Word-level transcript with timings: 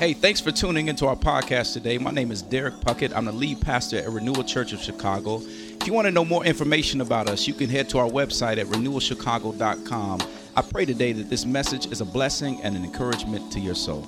Hey, 0.00 0.14
thanks 0.14 0.40
for 0.40 0.50
tuning 0.50 0.88
into 0.88 1.06
our 1.06 1.14
podcast 1.14 1.74
today. 1.74 1.98
My 1.98 2.10
name 2.10 2.30
is 2.30 2.40
Derek 2.40 2.76
Puckett. 2.76 3.14
I'm 3.14 3.26
the 3.26 3.32
lead 3.32 3.60
pastor 3.60 3.98
at 3.98 4.08
Renewal 4.08 4.42
Church 4.44 4.72
of 4.72 4.80
Chicago. 4.80 5.42
If 5.42 5.86
you 5.86 5.92
want 5.92 6.06
to 6.06 6.10
know 6.10 6.24
more 6.24 6.42
information 6.42 7.02
about 7.02 7.28
us, 7.28 7.46
you 7.46 7.52
can 7.52 7.68
head 7.68 7.90
to 7.90 7.98
our 7.98 8.08
website 8.08 8.56
at 8.56 8.64
renewalchicago.com. 8.68 10.20
I 10.56 10.62
pray 10.62 10.86
today 10.86 11.12
that 11.12 11.28
this 11.28 11.44
message 11.44 11.84
is 11.92 12.00
a 12.00 12.06
blessing 12.06 12.62
and 12.62 12.76
an 12.76 12.82
encouragement 12.82 13.52
to 13.52 13.60
your 13.60 13.74
soul. 13.74 14.06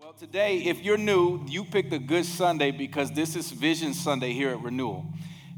Well, 0.00 0.14
today, 0.18 0.62
if 0.62 0.82
you're 0.82 0.96
new, 0.96 1.44
you 1.46 1.66
picked 1.66 1.92
a 1.92 1.98
good 1.98 2.24
Sunday 2.24 2.70
because 2.70 3.12
this 3.12 3.36
is 3.36 3.50
Vision 3.50 3.92
Sunday 3.92 4.32
here 4.32 4.52
at 4.52 4.62
Renewal. 4.62 5.04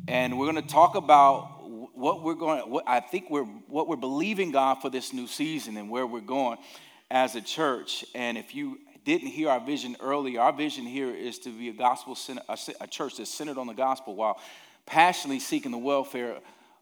And 0.09 0.41
we're 0.41 0.51
going 0.51 0.61
to 0.61 0.69
talk 0.69 0.97
about 0.97 1.56
what 1.97 2.23
we're 2.23 2.35
going, 2.35 2.61
what 2.71 2.85
I 2.87 3.01
think 3.01 3.31
we're, 3.31 3.45
what 3.45 3.89
we're 3.89 3.97
believing 3.97 4.53
God 4.53 4.77
for 4.77 4.91
this 4.91 5.13
new 5.13 5.27
season 5.27 5.77
and 5.77 5.91
where 5.91 6.07
we're 6.07 6.21
going 6.21 6.59
as 7.11 7.35
a 7.35 7.41
church. 7.41 8.05
And 8.15 8.37
if 8.37 8.55
you 8.55 8.79
didn't 9.05 9.29
hear 9.29 9.49
our 9.49 9.61
vision 9.61 9.97
earlier, 10.01 10.41
our 10.41 10.53
vision 10.53 10.85
here 10.85 11.15
is 11.15 11.39
to 11.41 11.51
be 11.51 11.69
a 11.69 11.73
gospel, 11.73 12.17
a, 12.49 12.59
a 12.81 12.87
church 12.87 13.17
that's 13.17 13.31
centered 13.31 13.59
on 13.59 13.67
the 13.67 13.75
gospel 13.75 14.15
while 14.15 14.39
passionately 14.85 15.41
seeking 15.41 15.73
the 15.73 15.79
welfare 15.79 16.39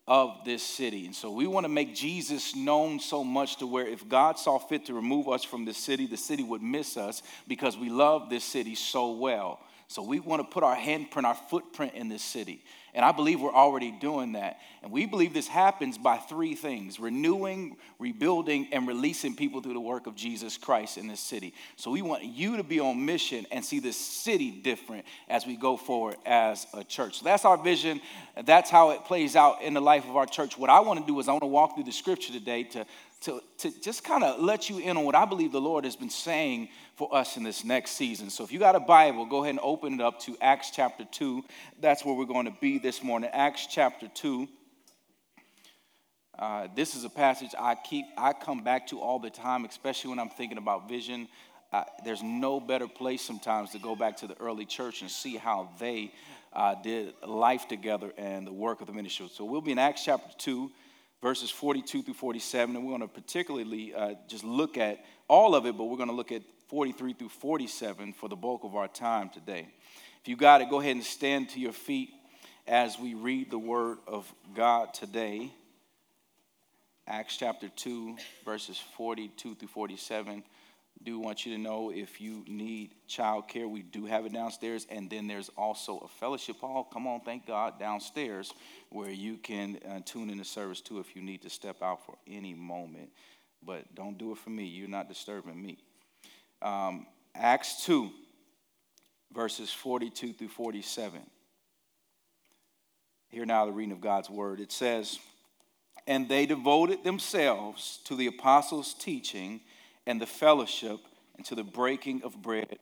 of 0.06 0.44
this 0.44 0.62
city. 0.62 1.06
And 1.06 1.14
so 1.14 1.30
we 1.30 1.46
want 1.46 1.64
to 1.64 1.68
make 1.68 1.94
Jesus 1.94 2.54
known 2.54 3.00
so 3.00 3.24
much 3.24 3.56
to 3.56 3.66
where 3.66 3.86
if 3.86 4.06
God 4.06 4.38
saw 4.38 4.58
fit 4.58 4.86
to 4.86 4.94
remove 4.94 5.28
us 5.28 5.44
from 5.44 5.64
this 5.64 5.78
city, 5.78 6.06
the 6.06 6.16
city 6.16 6.42
would 6.42 6.62
miss 6.62 6.96
us 6.96 7.22
because 7.48 7.76
we 7.76 7.88
love 7.88 8.28
this 8.28 8.44
city 8.44 8.74
so 8.74 9.12
well. 9.12 9.60
So 9.88 10.02
we 10.02 10.20
want 10.20 10.42
to 10.42 10.48
put 10.48 10.62
our 10.62 10.76
handprint, 10.76 11.24
our 11.24 11.34
footprint 11.34 11.94
in 11.94 12.08
this 12.08 12.22
city. 12.22 12.64
And 12.94 13.04
I 13.04 13.10
believe 13.10 13.40
we're 13.40 13.52
already 13.52 13.90
doing 13.90 14.32
that. 14.32 14.58
And 14.82 14.92
we 14.92 15.04
believe 15.04 15.34
this 15.34 15.48
happens 15.48 15.98
by 15.98 16.16
three 16.16 16.54
things 16.54 17.00
renewing, 17.00 17.76
rebuilding, 17.98 18.68
and 18.70 18.86
releasing 18.86 19.34
people 19.34 19.60
through 19.60 19.74
the 19.74 19.80
work 19.80 20.06
of 20.06 20.14
Jesus 20.14 20.56
Christ 20.56 20.96
in 20.96 21.08
this 21.08 21.20
city. 21.20 21.54
So 21.76 21.90
we 21.90 22.02
want 22.02 22.22
you 22.22 22.56
to 22.56 22.62
be 22.62 22.78
on 22.78 23.04
mission 23.04 23.46
and 23.50 23.64
see 23.64 23.80
this 23.80 23.96
city 23.96 24.50
different 24.50 25.06
as 25.28 25.44
we 25.44 25.56
go 25.56 25.76
forward 25.76 26.16
as 26.24 26.66
a 26.72 26.84
church. 26.84 27.18
So 27.18 27.24
that's 27.24 27.44
our 27.44 27.56
vision. 27.56 28.00
That's 28.44 28.70
how 28.70 28.90
it 28.90 29.04
plays 29.04 29.34
out 29.34 29.62
in 29.62 29.74
the 29.74 29.80
life 29.80 30.04
of 30.04 30.16
our 30.16 30.26
church. 30.26 30.56
What 30.56 30.70
I 30.70 30.80
want 30.80 31.00
to 31.00 31.06
do 31.06 31.18
is 31.18 31.28
I 31.28 31.32
want 31.32 31.42
to 31.42 31.48
walk 31.48 31.74
through 31.74 31.84
the 31.84 31.92
scripture 31.92 32.32
today 32.32 32.62
to, 32.64 32.86
to, 33.24 33.42
to 33.58 33.80
just 33.80 34.04
kind 34.04 34.22
of 34.22 34.40
let 34.40 34.68
you 34.68 34.78
in 34.78 34.96
on 34.96 35.04
what 35.04 35.14
I 35.14 35.24
believe 35.24 35.50
the 35.50 35.60
Lord 35.60 35.84
has 35.84 35.96
been 35.96 36.10
saying 36.10 36.68
for 36.96 37.14
us 37.14 37.38
in 37.38 37.42
this 37.42 37.64
next 37.64 37.92
season. 37.92 38.28
So 38.28 38.44
if 38.44 38.52
you 38.52 38.58
got 38.58 38.76
a 38.76 38.80
Bible, 38.80 39.24
go 39.24 39.42
ahead 39.42 39.50
and 39.50 39.60
open 39.62 39.94
it 39.94 40.00
up 40.00 40.20
to 40.20 40.36
Acts 40.42 40.70
chapter 40.70 41.04
2. 41.10 41.42
That's 41.80 42.04
where 42.04 42.14
we're 42.14 42.26
going 42.26 42.44
to 42.46 42.56
be 42.60 42.78
this 42.78 43.02
morning. 43.02 43.30
Acts 43.32 43.66
chapter 43.66 44.08
2. 44.08 44.46
Uh, 46.38 46.68
this 46.74 46.94
is 46.94 47.04
a 47.04 47.08
passage 47.08 47.50
I 47.58 47.76
keep, 47.76 48.04
I 48.18 48.34
come 48.34 48.62
back 48.62 48.88
to 48.88 49.00
all 49.00 49.18
the 49.18 49.30
time, 49.30 49.64
especially 49.64 50.10
when 50.10 50.18
I'm 50.18 50.28
thinking 50.28 50.58
about 50.58 50.88
vision. 50.88 51.28
Uh, 51.72 51.84
there's 52.04 52.22
no 52.22 52.60
better 52.60 52.86
place 52.86 53.22
sometimes 53.22 53.70
to 53.70 53.78
go 53.78 53.96
back 53.96 54.18
to 54.18 54.26
the 54.26 54.38
early 54.38 54.66
church 54.66 55.00
and 55.00 55.10
see 55.10 55.36
how 55.36 55.70
they 55.78 56.12
uh, 56.52 56.74
did 56.82 57.14
life 57.26 57.68
together 57.68 58.12
and 58.18 58.46
the 58.46 58.52
work 58.52 58.80
of 58.80 58.86
the 58.86 58.92
ministry. 58.92 59.30
So 59.32 59.44
we'll 59.44 59.62
be 59.62 59.72
in 59.72 59.78
Acts 59.78 60.04
chapter 60.04 60.30
2, 60.38 60.70
verses 61.24 61.50
42 61.50 62.02
through 62.02 62.12
47, 62.12 62.76
and 62.76 62.84
we're 62.84 62.90
going 62.90 63.00
to 63.00 63.08
particularly 63.08 63.94
uh, 63.94 64.12
just 64.28 64.44
look 64.44 64.76
at 64.76 65.02
all 65.26 65.54
of 65.54 65.64
it, 65.64 65.74
but 65.74 65.84
we're 65.84 65.96
going 65.96 66.10
to 66.10 66.14
look 66.14 66.30
at 66.30 66.42
43 66.68 67.14
through 67.14 67.30
47 67.30 68.12
for 68.12 68.28
the 68.28 68.36
bulk 68.36 68.62
of 68.62 68.76
our 68.76 68.88
time 68.88 69.30
today. 69.30 69.66
If 70.20 70.28
you 70.28 70.36
got 70.36 70.60
it, 70.60 70.68
go 70.68 70.80
ahead 70.80 70.96
and 70.96 71.02
stand 71.02 71.48
to 71.50 71.60
your 71.60 71.72
feet 71.72 72.10
as 72.66 72.98
we 72.98 73.14
read 73.14 73.50
the 73.50 73.58
word 73.58 74.00
of 74.06 74.30
God 74.54 74.92
today. 74.92 75.50
Acts 77.06 77.38
chapter 77.38 77.70
2, 77.74 78.18
verses 78.44 78.78
42 78.98 79.54
through 79.54 79.68
47. 79.68 80.42
Do 81.02 81.18
want 81.18 81.44
you 81.44 81.54
to 81.54 81.60
know 81.60 81.90
if 81.94 82.20
you 82.20 82.44
need 82.46 82.94
childcare, 83.08 83.68
we 83.68 83.82
do 83.82 84.06
have 84.06 84.24
it 84.24 84.32
downstairs. 84.32 84.86
And 84.88 85.10
then 85.10 85.26
there's 85.26 85.50
also 85.56 85.98
a 85.98 86.08
fellowship 86.08 86.60
hall. 86.60 86.88
Come 86.90 87.06
on, 87.06 87.20
thank 87.20 87.46
God, 87.46 87.78
downstairs 87.78 88.52
where 88.88 89.10
you 89.10 89.36
can 89.36 89.78
uh, 89.86 90.00
tune 90.06 90.30
in 90.30 90.38
the 90.38 90.44
service 90.44 90.80
too 90.80 91.00
if 91.00 91.14
you 91.14 91.20
need 91.20 91.42
to 91.42 91.50
step 91.50 91.82
out 91.82 92.06
for 92.06 92.16
any 92.26 92.54
moment. 92.54 93.10
But 93.62 93.94
don't 93.94 94.16
do 94.16 94.32
it 94.32 94.38
for 94.38 94.50
me. 94.50 94.64
You're 94.64 94.88
not 94.88 95.08
disturbing 95.08 95.60
me 95.60 95.78
um, 96.64 97.06
Acts 97.34 97.84
2, 97.84 98.10
verses 99.32 99.72
42 99.72 100.32
through 100.32 100.48
47. 100.48 101.20
Hear 103.28 103.44
now 103.44 103.66
the 103.66 103.72
reading 103.72 103.92
of 103.92 104.00
God's 104.00 104.30
word. 104.30 104.60
It 104.60 104.72
says, 104.72 105.18
And 106.06 106.28
they 106.28 106.46
devoted 106.46 107.04
themselves 107.04 108.00
to 108.04 108.16
the 108.16 108.26
apostles' 108.26 108.94
teaching 108.94 109.60
and 110.06 110.20
the 110.20 110.26
fellowship 110.26 111.00
and 111.36 111.44
to 111.46 111.54
the 111.54 111.64
breaking 111.64 112.22
of 112.22 112.40
bread 112.40 112.78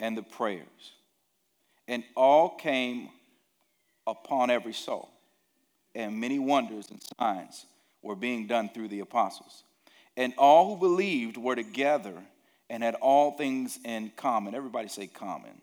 and 0.00 0.16
the 0.16 0.22
prayers. 0.22 0.92
And 1.88 2.04
all 2.16 2.50
came 2.50 3.08
upon 4.06 4.50
every 4.50 4.72
soul, 4.72 5.08
and 5.94 6.20
many 6.20 6.38
wonders 6.38 6.90
and 6.90 7.00
signs 7.18 7.66
were 8.02 8.16
being 8.16 8.46
done 8.46 8.68
through 8.68 8.88
the 8.88 9.00
apostles. 9.00 9.64
And 10.16 10.32
all 10.38 10.74
who 10.74 10.80
believed 10.80 11.36
were 11.36 11.56
together 11.56 12.14
and 12.68 12.82
had 12.82 12.94
all 12.96 13.32
things 13.32 13.78
in 13.84 14.10
common. 14.16 14.54
Everybody 14.54 14.88
say 14.88 15.06
common. 15.06 15.60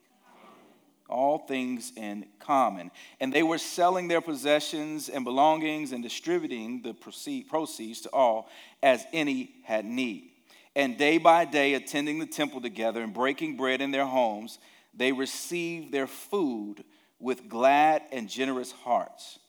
All 1.09 1.39
things 1.39 1.91
in 1.95 2.25
common. 2.39 2.91
And 3.19 3.33
they 3.33 3.43
were 3.43 3.57
selling 3.57 4.07
their 4.07 4.21
possessions 4.21 5.09
and 5.09 5.25
belongings 5.25 5.91
and 5.91 6.01
distributing 6.01 6.81
the 6.81 6.93
proceeds 6.93 8.01
to 8.01 8.09
all 8.11 8.49
as 8.81 9.05
any 9.11 9.51
had 9.63 9.85
need. 9.85 10.32
And 10.75 10.97
day 10.97 11.17
by 11.17 11.45
day, 11.45 11.75
attending 11.75 12.19
the 12.19 12.25
temple 12.25 12.61
together 12.61 13.01
and 13.01 13.13
breaking 13.13 13.57
bread 13.57 13.81
in 13.81 13.91
their 13.91 14.05
homes, 14.05 14.57
they 14.93 15.11
received 15.11 15.91
their 15.91 16.07
food 16.07 16.83
with 17.19 17.47
glad 17.47 18.01
and 18.11 18.27
generous 18.27 18.71
hearts, 18.71 19.39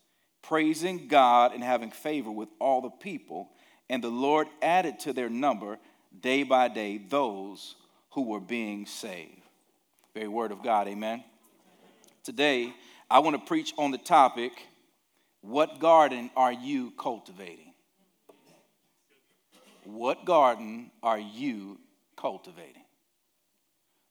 praising 0.42 1.08
God 1.08 1.52
and 1.54 1.62
having 1.62 1.90
favor 1.90 2.30
with 2.30 2.48
all 2.60 2.80
the 2.80 2.90
people. 2.90 3.50
And 3.88 4.02
the 4.02 4.10
Lord 4.10 4.48
added 4.62 5.00
to 5.00 5.12
their 5.12 5.28
number 5.30 5.78
day 6.20 6.42
by 6.42 6.68
day 6.68 6.98
those 6.98 7.74
who 8.10 8.22
were 8.22 8.40
being 8.40 8.86
saved. 8.86 9.42
Very 10.14 10.28
word 10.28 10.52
of 10.52 10.62
God, 10.62 10.86
amen. 10.86 11.24
Today, 12.22 12.72
I 13.10 13.18
want 13.18 13.34
to 13.36 13.46
preach 13.46 13.74
on 13.76 13.90
the 13.90 13.98
topic 13.98 14.52
what 15.40 15.78
garden 15.78 16.30
are 16.36 16.52
you 16.52 16.92
cultivating? 16.92 17.73
What 19.84 20.24
garden 20.24 20.90
are 21.02 21.18
you 21.18 21.78
cultivating? 22.16 22.82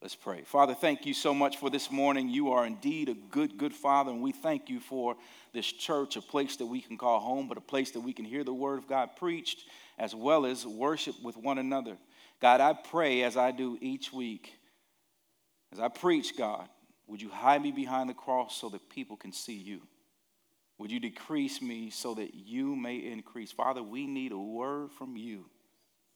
Let's 0.02 0.16
pray. 0.16 0.44
Father, 0.44 0.74
thank 0.74 1.06
you 1.06 1.14
so 1.14 1.34
much 1.34 1.58
for 1.58 1.70
this 1.70 1.90
morning. 1.90 2.28
You 2.28 2.52
are 2.52 2.66
indeed 2.66 3.08
a 3.08 3.14
good, 3.14 3.58
good 3.58 3.74
Father, 3.74 4.12
and 4.12 4.22
we 4.22 4.34
thank 4.34 4.70
you 4.70 4.82
for 4.82 5.16
this 5.54 5.66
church, 5.66 6.18
a 6.18 6.22
place 6.22 6.58
that 6.58 6.66
we 6.66 6.82
can 6.82 6.98
call 6.98 7.22
home, 7.22 7.48
but 7.48 7.58
a 7.58 7.62
place 7.62 7.92
that 7.92 8.02
we 8.02 8.12
can 8.12 8.26
hear 8.26 8.44
the 8.44 8.54
Word 8.54 8.80
of 8.80 8.88
God 8.88 9.16
preached 9.16 9.64
as 9.98 10.14
well 10.14 10.46
as 10.46 10.68
worship 10.68 11.16
with 11.24 11.38
one 11.38 11.58
another. 11.58 11.98
God, 12.42 12.60
I 12.60 12.74
pray 12.74 13.24
as 13.24 13.38
I 13.38 13.52
do 13.52 13.78
each 13.80 14.12
week, 14.12 14.54
as 15.72 15.80
I 15.80 15.88
preach, 15.88 16.36
God, 16.38 16.68
would 17.08 17.22
you 17.22 17.30
hide 17.30 17.62
me 17.62 17.72
behind 17.72 18.10
the 18.10 18.14
cross 18.14 18.58
so 18.58 18.68
that 18.70 18.90
people 18.90 19.16
can 19.16 19.32
see 19.32 19.56
you? 19.56 19.82
Would 20.80 20.92
you 20.92 21.00
decrease 21.00 21.62
me 21.62 21.90
so 21.92 22.14
that 22.16 22.34
you 22.34 22.76
may 22.76 22.98
increase? 22.98 23.54
Father, 23.54 23.82
we 23.82 24.06
need 24.06 24.34
a 24.34 24.38
word 24.38 24.92
from 24.92 25.16
you, 25.16 25.46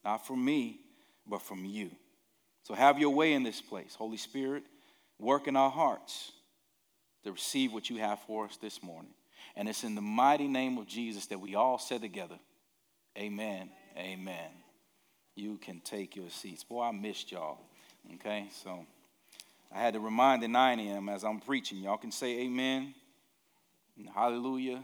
not 0.08 0.26
from 0.26 0.42
me, 0.42 0.80
but 1.26 1.42
from 1.42 1.66
you. 1.66 1.90
So 2.62 2.72
have 2.72 2.98
your 2.98 3.10
way 3.10 3.34
in 3.34 3.42
this 3.42 3.60
place. 3.60 3.94
Holy 3.94 4.16
Spirit, 4.16 4.62
work 5.18 5.46
in 5.46 5.54
our 5.54 5.70
hearts 5.70 6.32
to 7.24 7.32
receive 7.32 7.74
what 7.74 7.90
you 7.90 7.98
have 7.98 8.18
for 8.20 8.46
us 8.46 8.56
this 8.56 8.82
morning. 8.82 9.12
And 9.54 9.68
it's 9.68 9.84
in 9.84 9.94
the 9.94 10.00
mighty 10.00 10.48
name 10.48 10.78
of 10.78 10.86
Jesus 10.86 11.26
that 11.26 11.38
we 11.38 11.56
all 11.56 11.78
said 11.78 12.00
together, 12.00 12.38
Amen. 13.18 13.68
Amen. 13.98 14.50
You 15.34 15.58
can 15.58 15.80
take 15.80 16.16
your 16.16 16.30
seats. 16.30 16.64
Boy, 16.64 16.84
I 16.84 16.92
missed 16.92 17.30
y'all. 17.30 17.58
Okay, 18.14 18.48
so 18.64 18.86
I 19.70 19.78
had 19.78 19.92
to 19.92 20.00
remind 20.00 20.42
the 20.42 20.48
9 20.48 20.80
a.m. 20.80 21.10
as 21.10 21.22
I'm 21.22 21.38
preaching. 21.38 21.78
Y'all 21.78 21.98
can 21.98 22.12
say 22.12 22.40
amen. 22.40 22.94
Hallelujah. 24.14 24.82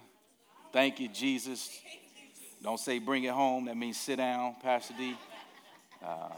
Thank 0.71 1.01
you, 1.01 1.09
Jesus. 1.09 1.71
Don't 2.65 2.81
say 2.81 2.99
bring 2.99 3.25
it 3.25 3.33
home. 3.33 3.67
That 3.67 3.77
means 3.77 3.99
sit 3.99 4.17
down, 4.17 4.57
Pastor 4.63 4.95
D. 4.97 5.15
Uh, 6.03 6.31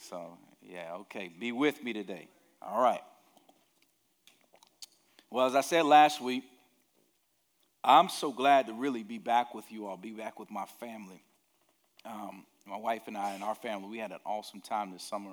so, 0.00 0.38
yeah, 0.62 0.94
okay. 1.00 1.30
Be 1.38 1.52
with 1.52 1.84
me 1.84 1.92
today. 1.92 2.28
All 2.62 2.82
right. 2.82 3.02
Well, 5.30 5.44
as 5.44 5.54
I 5.54 5.60
said 5.60 5.84
last 5.84 6.18
week, 6.22 6.44
I'm 7.84 8.08
so 8.08 8.32
glad 8.32 8.68
to 8.68 8.72
really 8.72 9.02
be 9.02 9.18
back 9.18 9.54
with 9.54 9.70
you 9.70 9.86
all, 9.86 9.98
be 9.98 10.12
back 10.12 10.40
with 10.40 10.50
my 10.50 10.64
family. 10.80 11.22
Um, 12.06 12.46
my 12.64 12.78
wife 12.78 13.02
and 13.06 13.16
I 13.16 13.34
and 13.34 13.44
our 13.44 13.54
family, 13.54 13.90
we 13.90 13.98
had 13.98 14.12
an 14.12 14.20
awesome 14.24 14.62
time 14.62 14.92
this 14.92 15.02
summer 15.02 15.32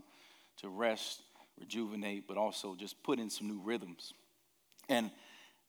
to 0.57 0.67
rest, 0.67 1.21
rejuvenate, 1.57 2.27
but 2.27 2.35
also 2.35 2.75
just 2.75 3.01
put 3.01 3.17
in 3.17 3.29
some 3.29 3.47
new 3.47 3.61
rhythms. 3.63 4.13
And 4.89 5.09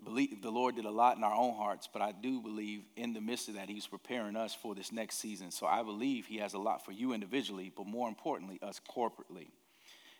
believe 0.02 0.43
the 0.43 0.50
Lord 0.50 0.76
did 0.76 0.85
a 0.85 0.91
lot 0.91 1.17
in 1.17 1.25
our 1.25 1.35
own 1.35 1.55
hearts, 1.55 1.88
but 1.93 2.02
I 2.02 2.12
do 2.12 2.41
believe 2.41 2.82
in 2.96 3.12
the 3.12 3.20
midst 3.20 3.49
of 3.49 3.55
that, 3.55 3.69
He's 3.69 3.87
preparing 3.87 4.37
us 4.37 4.55
for 4.55 4.75
this 4.75 4.93
next 4.93 5.19
season. 5.19 5.50
So 5.50 5.67
I 5.67 5.82
believe 5.82 6.26
He 6.26 6.38
has 6.38 6.55
a 6.55 6.58
lot 6.58 6.85
for 6.85 6.93
you 6.93 7.12
individually, 7.12 7.73
but 7.75 7.87
more 7.87 8.08
importantly, 8.08 8.58
us 8.62 8.81
corporately. 8.91 9.49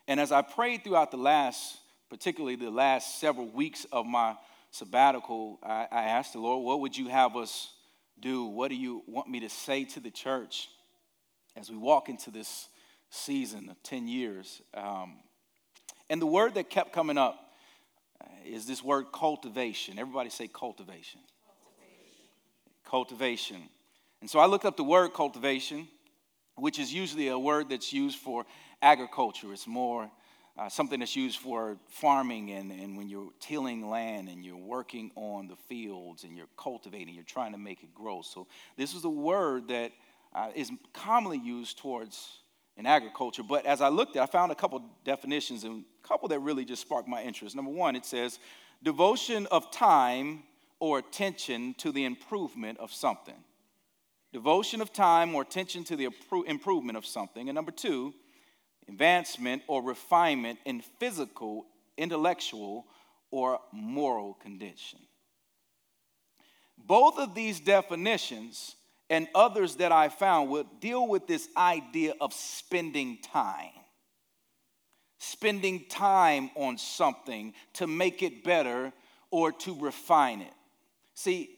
And 0.07 0.21
as 0.21 0.33
I 0.33 0.43
prayed 0.43 0.85
throughout 0.85 1.11
the 1.11 1.17
last, 1.17 1.79
particularly 2.11 2.57
the 2.57 2.71
last 2.71 3.21
several 3.21 3.49
weeks 3.49 3.87
of 3.91 4.07
my 4.07 4.37
sabbatical, 4.71 5.59
I, 5.63 5.87
I 5.91 6.03
asked 6.05 6.35
the 6.35 6.41
Lord, 6.41 6.65
what 6.65 6.81
would 6.81 6.97
you 6.97 7.09
have 7.09 7.37
us 7.37 7.73
do? 8.21 8.45
What 8.45 8.69
do 8.69 8.77
you 8.77 9.03
want 9.07 9.29
me 9.29 9.41
to 9.41 9.49
say 9.49 9.85
to 9.85 10.01
the 10.01 10.11
church 10.11 10.69
as 11.57 11.71
we 11.71 11.77
walk 11.77 12.09
into 12.09 12.31
this 12.31 12.69
season 13.11 13.69
of 13.71 13.83
10 13.83 14.09
years? 14.09 14.61
Um, 14.75 15.15
and 16.11 16.21
the 16.21 16.27
word 16.27 16.55
that 16.55 16.71
kept 16.71 16.93
coming 16.93 17.19
up 17.19 17.44
is 18.45 18.67
this 18.67 18.83
word 18.83 19.07
cultivation. 19.13 19.99
Everybody 19.99 20.31
say 20.31 20.49
cultivation. 20.49 21.21
cultivation. 21.47 22.25
Cultivation. 22.85 23.63
And 24.21 24.31
so 24.31 24.39
I 24.39 24.47
looked 24.47 24.65
up 24.65 24.77
the 24.77 24.85
word 24.85 25.13
cultivation, 25.13 25.89
which 26.57 26.79
is 26.79 26.93
usually 26.93 27.29
a 27.29 27.39
word 27.39 27.69
that's 27.69 27.93
used 27.93 28.19
for 28.19 28.47
agriculture. 28.81 29.53
It's 29.53 29.67
more 29.67 30.11
uh, 30.57 30.69
something 30.69 31.01
that's 31.01 31.17
used 31.17 31.39
for 31.39 31.77
farming 31.89 32.53
and, 32.53 32.71
and 32.71 32.97
when 32.97 33.09
you're 33.09 33.33
tilling 33.41 33.89
land 33.89 34.29
and 34.29 34.45
you're 34.45 34.57
working 34.57 35.11
on 35.17 35.49
the 35.49 35.57
fields 35.57 36.25
and 36.25 36.37
you're 36.37 36.47
cultivating, 36.57 37.15
you're 37.15 37.25
trying 37.25 37.53
to 37.53 37.59
make 37.59 37.83
it 37.83 37.93
grow. 37.95 38.23
So 38.23 38.47
this 38.77 38.95
is 38.95 39.05
a 39.05 39.11
word 39.11 39.69
that 39.69 39.91
uh, 40.35 40.51
is 40.55 40.71
commonly 40.93 41.39
used 41.39 41.79
towards 41.79 42.39
in 42.77 42.87
agriculture. 42.87 43.43
But 43.43 43.67
as 43.67 43.81
I 43.81 43.89
looked 43.89 44.17
at, 44.17 44.23
I 44.23 44.27
found 44.27 44.53
a 44.53 44.55
couple 44.55 44.83
definitions 45.05 45.65
and 45.65 45.85
a 46.03 46.09
couple 46.09 46.29
that 46.29 46.41
really 46.41 46.65
just 46.65 46.83
sparked 46.83 47.09
my 47.09 47.23
interest. 47.23 47.55
Number 47.55 47.71
one, 47.71 47.97
it 47.97 48.05
says 48.05 48.39
devotion 48.83 49.47
of 49.51 49.71
time 49.71 50.43
or 50.81 50.99
attention 50.99 51.75
to 51.79 51.93
the 51.93 52.05
improvement 52.05 52.79
of 52.79 52.93
something. 52.93 53.37
Devotion 54.33 54.81
of 54.81 54.93
time 54.93 55.35
or 55.35 55.43
attention 55.43 55.85
to 55.85 55.97
the 55.97 56.09
improvement 56.47 56.99
of 56.99 57.07
something. 57.07 57.49
And 57.49 57.55
number 57.55 57.71
two, 57.71 58.13
advancement 58.89 59.63
or 59.69 59.83
refinement 59.83 60.59
in 60.65 60.83
physical, 60.99 61.67
intellectual, 61.97 62.87
or 63.31 63.61
moral 63.73 64.35
condition. 64.35 64.99
Both 66.77 67.19
of 67.19 67.35
these 67.35 67.61
definitions 67.61 68.75
and 69.11 69.29
others 69.35 69.77
that 69.77 69.93
I 69.93 70.09
found 70.09 70.51
will 70.51 70.67
deal 70.81 71.07
with 71.07 71.27
this 71.27 71.49
idea 71.57 72.15
of 72.21 72.33
spending 72.33 73.19
time. 73.23 73.71
Spending 75.19 75.85
time 75.89 76.51
on 76.55 76.79
something 76.79 77.55
to 77.75 77.87
make 77.87 78.23
it 78.23 78.45
better 78.45 78.93
or 79.31 79.53
to 79.53 79.79
refine 79.81 80.41
it. 80.41 80.53
See, 81.15 81.51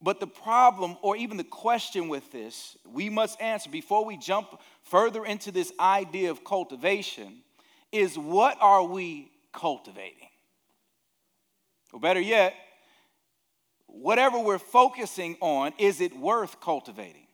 but 0.00 0.18
the 0.18 0.26
problem, 0.26 0.96
or 1.00 1.16
even 1.16 1.36
the 1.36 1.44
question 1.44 2.08
with 2.08 2.32
this, 2.32 2.76
we 2.84 3.08
must 3.08 3.40
answer 3.40 3.70
before 3.70 4.04
we 4.04 4.16
jump 4.16 4.60
further 4.82 5.24
into 5.24 5.52
this 5.52 5.72
idea 5.78 6.30
of 6.30 6.42
cultivation 6.42 7.42
is 7.92 8.18
what 8.18 8.56
are 8.60 8.82
we 8.82 9.30
cultivating? 9.52 10.28
Or 11.92 12.00
better 12.00 12.20
yet, 12.20 12.54
whatever 13.92 14.38
we're 14.38 14.58
focusing 14.58 15.36
on, 15.40 15.72
is 15.78 16.00
it 16.00 16.16
worth 16.16 16.60
cultivating? 16.60 17.26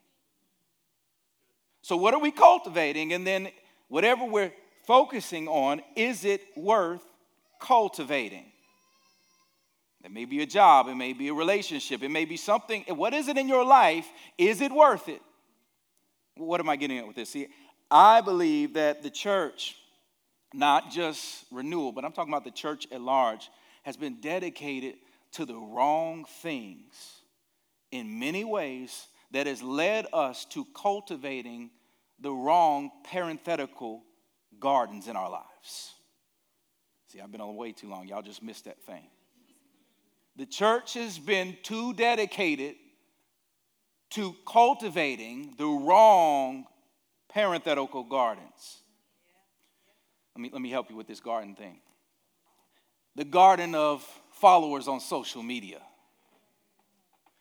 So, 1.82 1.96
what 1.96 2.14
are 2.14 2.20
we 2.20 2.30
cultivating? 2.30 3.12
And 3.12 3.26
then, 3.26 3.48
whatever 3.88 4.24
we're 4.24 4.52
focusing 4.86 5.48
on, 5.48 5.80
is 5.96 6.24
it 6.24 6.42
worth 6.56 7.02
cultivating? 7.60 8.44
It 10.04 10.12
may 10.12 10.24
be 10.24 10.42
a 10.42 10.46
job, 10.46 10.88
it 10.88 10.94
may 10.94 11.12
be 11.12 11.28
a 11.28 11.34
relationship, 11.34 12.02
it 12.02 12.10
may 12.10 12.24
be 12.24 12.36
something. 12.36 12.84
What 12.88 13.14
is 13.14 13.28
it 13.28 13.36
in 13.36 13.48
your 13.48 13.64
life? 13.64 14.06
Is 14.36 14.60
it 14.60 14.72
worth 14.72 15.08
it? 15.08 15.20
What 16.36 16.60
am 16.60 16.68
I 16.68 16.76
getting 16.76 16.98
at 16.98 17.06
with 17.06 17.16
this? 17.16 17.30
See, 17.30 17.48
I 17.90 18.20
believe 18.20 18.74
that 18.74 19.02
the 19.02 19.10
church, 19.10 19.76
not 20.54 20.90
just 20.90 21.44
renewal, 21.50 21.92
but 21.92 22.04
I'm 22.04 22.12
talking 22.12 22.32
about 22.32 22.44
the 22.44 22.50
church 22.50 22.86
at 22.92 23.00
large, 23.00 23.50
has 23.82 23.96
been 23.96 24.20
dedicated 24.20 24.94
to 25.32 25.44
the 25.44 25.56
wrong 25.56 26.24
things 26.42 27.22
in 27.90 28.18
many 28.18 28.44
ways 28.44 29.06
that 29.30 29.46
has 29.46 29.62
led 29.62 30.06
us 30.12 30.44
to 30.46 30.66
cultivating 30.74 31.70
the 32.20 32.32
wrong 32.32 32.90
parenthetical 33.04 34.02
gardens 34.58 35.08
in 35.08 35.16
our 35.16 35.30
lives. 35.30 35.92
See, 37.08 37.20
I've 37.20 37.32
been 37.32 37.40
on 37.40 37.56
way 37.56 37.72
too 37.72 37.88
long. 37.88 38.08
Y'all 38.08 38.22
just 38.22 38.42
missed 38.42 38.64
that 38.64 38.82
thing. 38.82 39.04
The 40.36 40.46
church 40.46 40.94
has 40.94 41.18
been 41.18 41.56
too 41.62 41.94
dedicated 41.94 42.76
to 44.10 44.34
cultivating 44.46 45.54
the 45.58 45.66
wrong 45.66 46.64
parenthetical 47.28 48.04
gardens. 48.04 48.78
Let 50.36 50.42
me, 50.42 50.50
let 50.52 50.62
me 50.62 50.70
help 50.70 50.90
you 50.90 50.96
with 50.96 51.06
this 51.06 51.20
garden 51.20 51.54
thing. 51.54 51.80
The 53.16 53.24
garden 53.24 53.74
of 53.74 54.06
followers 54.40 54.88
on 54.88 55.00
social 55.00 55.42
media, 55.42 55.80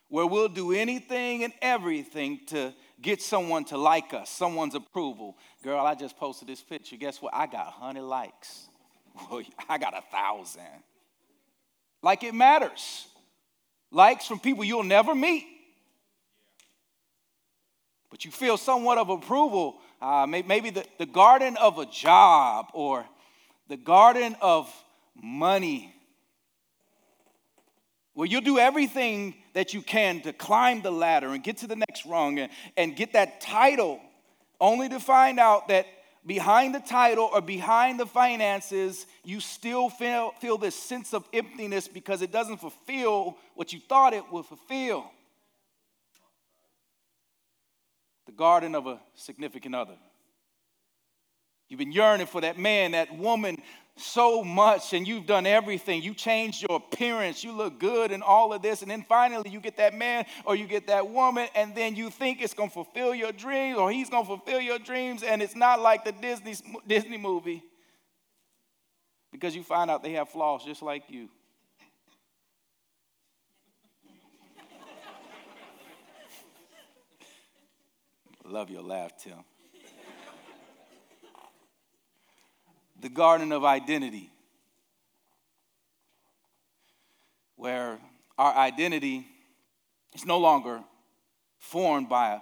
where 0.09 0.25
we'll 0.25 0.49
do 0.49 0.71
anything 0.71 1.43
and 1.43 1.53
everything 1.61 2.39
to 2.47 2.73
get 3.01 3.21
someone 3.21 3.65
to 3.65 3.77
like 3.77 4.13
us, 4.13 4.29
someone's 4.29 4.75
approval. 4.75 5.37
Girl, 5.63 5.85
I 5.85 5.95
just 5.95 6.17
posted 6.17 6.47
this 6.47 6.61
picture. 6.61 6.95
Guess 6.95 7.21
what? 7.21 7.33
I 7.33 7.47
got 7.47 7.65
100 7.79 8.01
likes. 8.01 8.67
I 9.69 9.77
got 9.77 9.97
a 9.97 10.01
thousand. 10.11 10.63
Like 12.01 12.23
it 12.23 12.33
matters. 12.33 13.07
Likes 13.91 14.27
from 14.27 14.39
people 14.39 14.63
you'll 14.63 14.83
never 14.83 15.15
meet. 15.15 15.45
But 18.09 18.25
you 18.25 18.31
feel 18.31 18.57
somewhat 18.57 18.97
of 18.97 19.09
approval. 19.09 19.79
Uh, 20.01 20.25
maybe 20.27 20.69
the, 20.69 20.85
the 20.97 21.05
garden 21.05 21.57
of 21.57 21.79
a 21.79 21.85
job 21.85 22.67
or 22.73 23.05
the 23.67 23.77
garden 23.77 24.35
of 24.41 24.71
money 25.21 25.93
well, 28.17 28.25
you'll 28.25 28.41
do 28.41 28.57
everything 28.57 29.35
that 29.53 29.75
you 29.75 29.81
can 29.83 30.21
to 30.21 30.33
climb 30.33 30.81
the 30.81 30.89
ladder 30.89 31.27
and 31.35 31.43
get 31.43 31.57
to 31.57 31.67
the 31.67 31.75
next 31.75 32.03
rung 32.03 32.39
and, 32.39 32.51
and 32.75 32.95
get 32.95 33.13
that 33.13 33.41
title, 33.41 34.01
only 34.59 34.89
to 34.89 34.99
find 34.99 35.39
out 35.39 35.67
that 35.67 35.85
behind 36.25 36.73
the 36.73 36.79
title 36.79 37.29
or 37.31 37.41
behind 37.41 37.99
the 37.99 38.07
finances, 38.07 39.05
you 39.23 39.39
still 39.39 39.91
feel, 39.91 40.31
feel 40.41 40.57
this 40.57 40.73
sense 40.73 41.13
of 41.13 41.25
emptiness 41.31 41.87
because 41.87 42.23
it 42.23 42.31
doesn't 42.31 42.57
fulfill 42.57 43.37
what 43.53 43.71
you 43.71 43.79
thought 43.87 44.15
it 44.15 44.23
would 44.31 44.45
fulfill. 44.45 45.11
The 48.25 48.31
garden 48.31 48.73
of 48.73 48.87
a 48.87 48.99
significant 49.13 49.75
other. 49.75 49.93
You've 51.69 51.79
been 51.79 51.91
yearning 51.91 52.27
for 52.27 52.41
that 52.41 52.57
man, 52.57 52.91
that 52.91 53.15
woman 53.17 53.57
so 53.97 54.43
much 54.43 54.93
and 54.93 55.07
you've 55.07 55.25
done 55.25 55.45
everything. 55.45 56.01
You 56.01 56.13
changed 56.13 56.61
your 56.61 56.77
appearance. 56.77 57.43
You 57.43 57.51
look 57.51 57.79
good 57.79 58.11
and 58.11 58.23
all 58.23 58.53
of 58.53 58.61
this. 58.61 58.81
And 58.81 58.91
then 58.91 59.03
finally 59.07 59.49
you 59.49 59.59
get 59.59 59.77
that 59.77 59.93
man 59.93 60.25
or 60.45 60.55
you 60.55 60.65
get 60.67 60.87
that 60.87 61.09
woman 61.09 61.47
and 61.55 61.75
then 61.75 61.95
you 61.95 62.09
think 62.09 62.41
it's 62.41 62.53
going 62.53 62.69
to 62.69 62.73
fulfill 62.73 63.13
your 63.13 63.31
dreams 63.31 63.77
or 63.77 63.91
he's 63.91 64.09
going 64.09 64.23
to 64.23 64.27
fulfill 64.27 64.61
your 64.61 64.79
dreams. 64.79 65.23
And 65.23 65.41
it's 65.41 65.55
not 65.55 65.81
like 65.81 66.05
the 66.05 66.11
Disney, 66.11 66.55
Disney 66.87 67.17
movie 67.17 67.63
because 69.31 69.55
you 69.55 69.63
find 69.63 69.89
out 69.91 70.03
they 70.03 70.13
have 70.13 70.29
flaws 70.29 70.63
just 70.63 70.81
like 70.81 71.03
you. 71.09 71.29
Love 78.45 78.69
your 78.69 78.83
laugh, 78.83 79.11
Tim. 79.17 79.43
The 83.01 83.09
garden 83.09 83.51
of 83.51 83.63
identity, 83.63 84.29
where 87.55 87.97
our 88.37 88.55
identity 88.55 89.25
is 90.13 90.25
no 90.25 90.37
longer 90.39 90.81
formed 91.59 92.09
by 92.09 92.39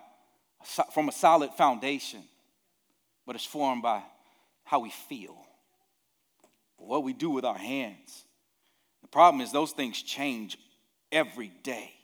a, 0.77 0.83
from 0.91 1.09
a 1.09 1.11
solid 1.11 1.51
foundation, 1.51 2.21
but 3.25 3.35
it's 3.35 3.45
formed 3.45 3.81
by 3.81 4.01
how 4.63 4.79
we 4.79 4.89
feel, 4.89 5.35
what 6.77 7.03
we 7.03 7.13
do 7.13 7.29
with 7.29 7.45
our 7.45 7.57
hands. 7.57 8.25
The 9.01 9.07
problem 9.07 9.41
is, 9.41 9.51
those 9.51 9.71
things 9.71 10.01
change 10.01 10.57
every 11.11 11.51
day. 11.63 11.94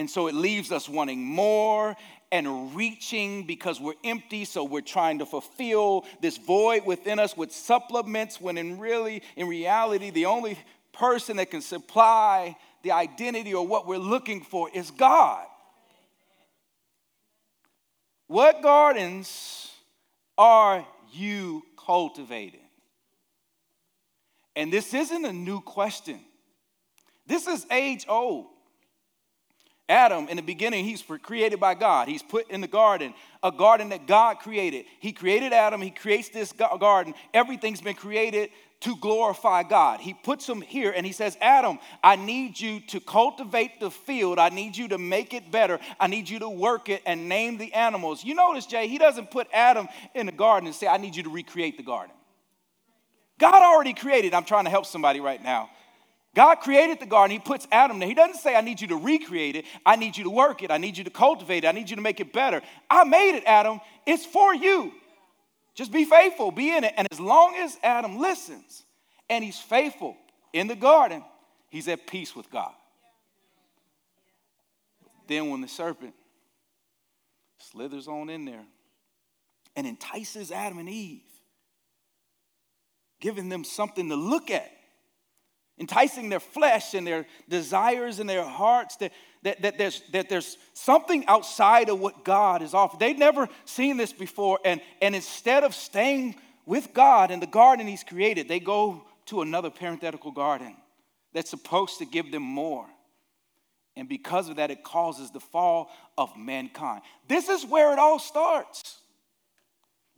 And 0.00 0.08
so 0.08 0.28
it 0.28 0.34
leaves 0.34 0.72
us 0.72 0.88
wanting 0.88 1.22
more 1.22 1.94
and 2.32 2.74
reaching 2.74 3.46
because 3.46 3.78
we're 3.78 3.92
empty, 4.02 4.46
so 4.46 4.64
we're 4.64 4.80
trying 4.80 5.18
to 5.18 5.26
fulfill 5.26 6.06
this 6.22 6.38
void 6.38 6.86
within 6.86 7.18
us 7.18 7.36
with 7.36 7.52
supplements 7.52 8.40
when 8.40 8.56
in 8.56 8.78
really, 8.78 9.22
in 9.36 9.46
reality, 9.46 10.08
the 10.08 10.24
only 10.24 10.58
person 10.94 11.36
that 11.36 11.50
can 11.50 11.60
supply 11.60 12.56
the 12.82 12.92
identity 12.92 13.52
or 13.52 13.66
what 13.66 13.86
we're 13.86 13.98
looking 13.98 14.40
for 14.40 14.70
is 14.72 14.90
God. 14.90 15.44
What 18.26 18.62
gardens 18.62 19.70
are 20.38 20.86
you 21.12 21.62
cultivating? 21.76 22.60
And 24.56 24.72
this 24.72 24.94
isn't 24.94 25.26
a 25.26 25.32
new 25.34 25.60
question. 25.60 26.20
This 27.26 27.46
is 27.46 27.66
age 27.70 28.06
old. 28.08 28.46
Adam, 29.90 30.28
in 30.28 30.36
the 30.36 30.42
beginning, 30.42 30.84
he's 30.84 31.02
created 31.22 31.58
by 31.60 31.74
God. 31.74 32.08
He's 32.08 32.22
put 32.22 32.50
in 32.50 32.60
the 32.60 32.68
garden, 32.68 33.12
a 33.42 33.50
garden 33.50 33.90
that 33.90 34.06
God 34.06 34.38
created. 34.38 34.86
He 35.00 35.12
created 35.12 35.52
Adam, 35.52 35.82
he 35.82 35.90
creates 35.90 36.28
this 36.28 36.52
garden. 36.52 37.12
Everything's 37.34 37.80
been 37.80 37.96
created 37.96 38.50
to 38.80 38.96
glorify 38.96 39.62
God. 39.62 40.00
He 40.00 40.14
puts 40.14 40.48
him 40.48 40.62
here 40.62 40.90
and 40.90 41.04
he 41.04 41.12
says, 41.12 41.36
Adam, 41.40 41.78
I 42.02 42.16
need 42.16 42.58
you 42.58 42.80
to 42.88 43.00
cultivate 43.00 43.78
the 43.78 43.90
field. 43.90 44.38
I 44.38 44.48
need 44.48 44.76
you 44.76 44.88
to 44.88 44.98
make 44.98 45.34
it 45.34 45.50
better. 45.50 45.78
I 45.98 46.06
need 46.06 46.28
you 46.28 46.38
to 46.38 46.48
work 46.48 46.88
it 46.88 47.02
and 47.04 47.28
name 47.28 47.58
the 47.58 47.72
animals. 47.74 48.24
You 48.24 48.34
notice, 48.34 48.66
Jay, 48.66 48.88
he 48.88 48.96
doesn't 48.96 49.30
put 49.30 49.48
Adam 49.52 49.88
in 50.14 50.26
the 50.26 50.32
garden 50.32 50.66
and 50.66 50.74
say, 50.74 50.86
I 50.86 50.96
need 50.96 51.14
you 51.14 51.24
to 51.24 51.30
recreate 51.30 51.76
the 51.76 51.82
garden. 51.82 52.14
God 53.38 53.62
already 53.62 53.92
created. 53.92 54.34
I'm 54.34 54.44
trying 54.44 54.64
to 54.64 54.70
help 54.70 54.86
somebody 54.86 55.20
right 55.20 55.42
now. 55.42 55.68
God 56.34 56.56
created 56.56 57.00
the 57.00 57.06
garden. 57.06 57.32
He 57.32 57.40
puts 57.40 57.66
Adam 57.72 57.98
there. 57.98 58.08
He 58.08 58.14
doesn't 58.14 58.40
say, 58.40 58.54
I 58.54 58.60
need 58.60 58.80
you 58.80 58.88
to 58.88 58.96
recreate 58.96 59.56
it. 59.56 59.64
I 59.84 59.96
need 59.96 60.16
you 60.16 60.24
to 60.24 60.30
work 60.30 60.62
it. 60.62 60.70
I 60.70 60.78
need 60.78 60.96
you 60.96 61.04
to 61.04 61.10
cultivate 61.10 61.64
it. 61.64 61.66
I 61.66 61.72
need 61.72 61.90
you 61.90 61.96
to 61.96 62.02
make 62.02 62.20
it 62.20 62.32
better. 62.32 62.62
I 62.88 63.04
made 63.04 63.36
it, 63.36 63.42
Adam. 63.46 63.80
It's 64.06 64.24
for 64.24 64.54
you. 64.54 64.92
Just 65.74 65.92
be 65.92 66.04
faithful, 66.04 66.50
be 66.52 66.76
in 66.76 66.84
it. 66.84 66.94
And 66.96 67.08
as 67.10 67.18
long 67.18 67.56
as 67.56 67.76
Adam 67.82 68.18
listens 68.18 68.84
and 69.28 69.42
he's 69.42 69.58
faithful 69.58 70.16
in 70.52 70.66
the 70.66 70.76
garden, 70.76 71.24
he's 71.68 71.88
at 71.88 72.06
peace 72.06 72.36
with 72.36 72.50
God. 72.50 72.72
Then 75.26 75.50
when 75.50 75.60
the 75.60 75.68
serpent 75.68 76.14
slithers 77.58 78.08
on 78.08 78.30
in 78.30 78.44
there 78.44 78.64
and 79.76 79.86
entices 79.86 80.50
Adam 80.50 80.78
and 80.78 80.88
Eve, 80.88 81.22
giving 83.20 83.48
them 83.48 83.64
something 83.64 84.08
to 84.08 84.16
look 84.16 84.50
at 84.50 84.70
enticing 85.80 86.28
their 86.28 86.40
flesh 86.40 86.94
and 86.94 87.06
their 87.06 87.26
desires 87.48 88.20
and 88.20 88.28
their 88.28 88.44
hearts 88.44 88.96
that, 88.96 89.12
that, 89.42 89.62
that, 89.62 89.78
there's, 89.78 90.02
that 90.12 90.28
there's 90.28 90.58
something 90.74 91.24
outside 91.26 91.88
of 91.88 91.98
what 91.98 92.24
God 92.24 92.60
has 92.60 92.74
offered. 92.74 93.00
They'd 93.00 93.18
never 93.18 93.48
seen 93.64 93.96
this 93.96 94.12
before, 94.12 94.60
and, 94.64 94.80
and 95.00 95.14
instead 95.14 95.64
of 95.64 95.74
staying 95.74 96.36
with 96.66 96.92
God 96.92 97.30
in 97.30 97.40
the 97.40 97.46
garden 97.46 97.86
He's 97.86 98.04
created, 98.04 98.46
they 98.46 98.60
go 98.60 99.02
to 99.26 99.40
another 99.40 99.70
parenthetical 99.70 100.30
garden 100.30 100.76
that's 101.32 101.50
supposed 101.50 101.98
to 101.98 102.04
give 102.04 102.30
them 102.30 102.42
more. 102.42 102.86
And 103.96 104.08
because 104.08 104.48
of 104.48 104.56
that, 104.56 104.70
it 104.70 104.84
causes 104.84 105.30
the 105.30 105.40
fall 105.40 105.90
of 106.16 106.36
mankind. 106.36 107.02
This 107.26 107.48
is 107.48 107.64
where 107.64 107.92
it 107.92 107.98
all 107.98 108.18
starts. 108.18 108.99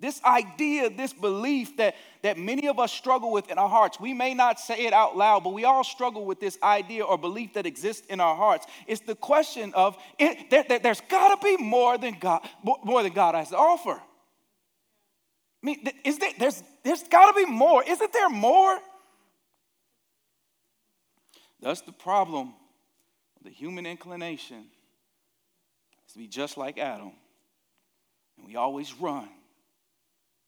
This 0.00 0.20
idea, 0.24 0.90
this 0.90 1.12
belief 1.12 1.76
that, 1.76 1.94
that 2.22 2.36
many 2.36 2.66
of 2.66 2.80
us 2.80 2.92
struggle 2.92 3.30
with 3.30 3.50
in 3.50 3.58
our 3.58 3.68
hearts, 3.68 4.00
we 4.00 4.12
may 4.12 4.34
not 4.34 4.58
say 4.58 4.86
it 4.86 4.92
out 4.92 5.16
loud, 5.16 5.44
but 5.44 5.52
we 5.52 5.64
all 5.64 5.84
struggle 5.84 6.24
with 6.24 6.40
this 6.40 6.58
idea 6.60 7.04
or 7.04 7.16
belief 7.16 7.54
that 7.54 7.66
exists 7.66 8.04
in 8.08 8.18
our 8.18 8.34
hearts. 8.34 8.66
It's 8.88 9.00
the 9.02 9.14
question 9.14 9.72
of 9.74 9.96
it, 10.18 10.50
there, 10.50 10.64
there, 10.68 10.80
there's 10.80 11.00
got 11.02 11.40
to 11.40 11.44
be 11.44 11.56
more 11.56 11.98
than 11.98 12.18
God, 12.18 12.40
more 12.84 13.04
than 13.04 13.12
God 13.12 13.36
has 13.36 13.50
to 13.50 13.56
offer. 13.56 13.92
I 15.62 15.66
mean, 15.66 15.88
is 16.04 16.18
there, 16.18 16.32
there's, 16.36 16.62
there's 16.82 17.04
got 17.04 17.32
to 17.32 17.46
be 17.46 17.48
more. 17.48 17.84
Isn't 17.84 18.12
there 18.12 18.28
more? 18.28 18.80
That's 21.60 21.82
the 21.82 21.92
problem. 21.92 22.54
The 23.44 23.50
human 23.50 23.86
inclination 23.86 24.64
is 26.06 26.12
to 26.14 26.18
be 26.18 26.26
just 26.26 26.56
like 26.56 26.78
Adam. 26.78 27.12
And 28.36 28.46
we 28.48 28.56
always 28.56 28.92
run 28.94 29.28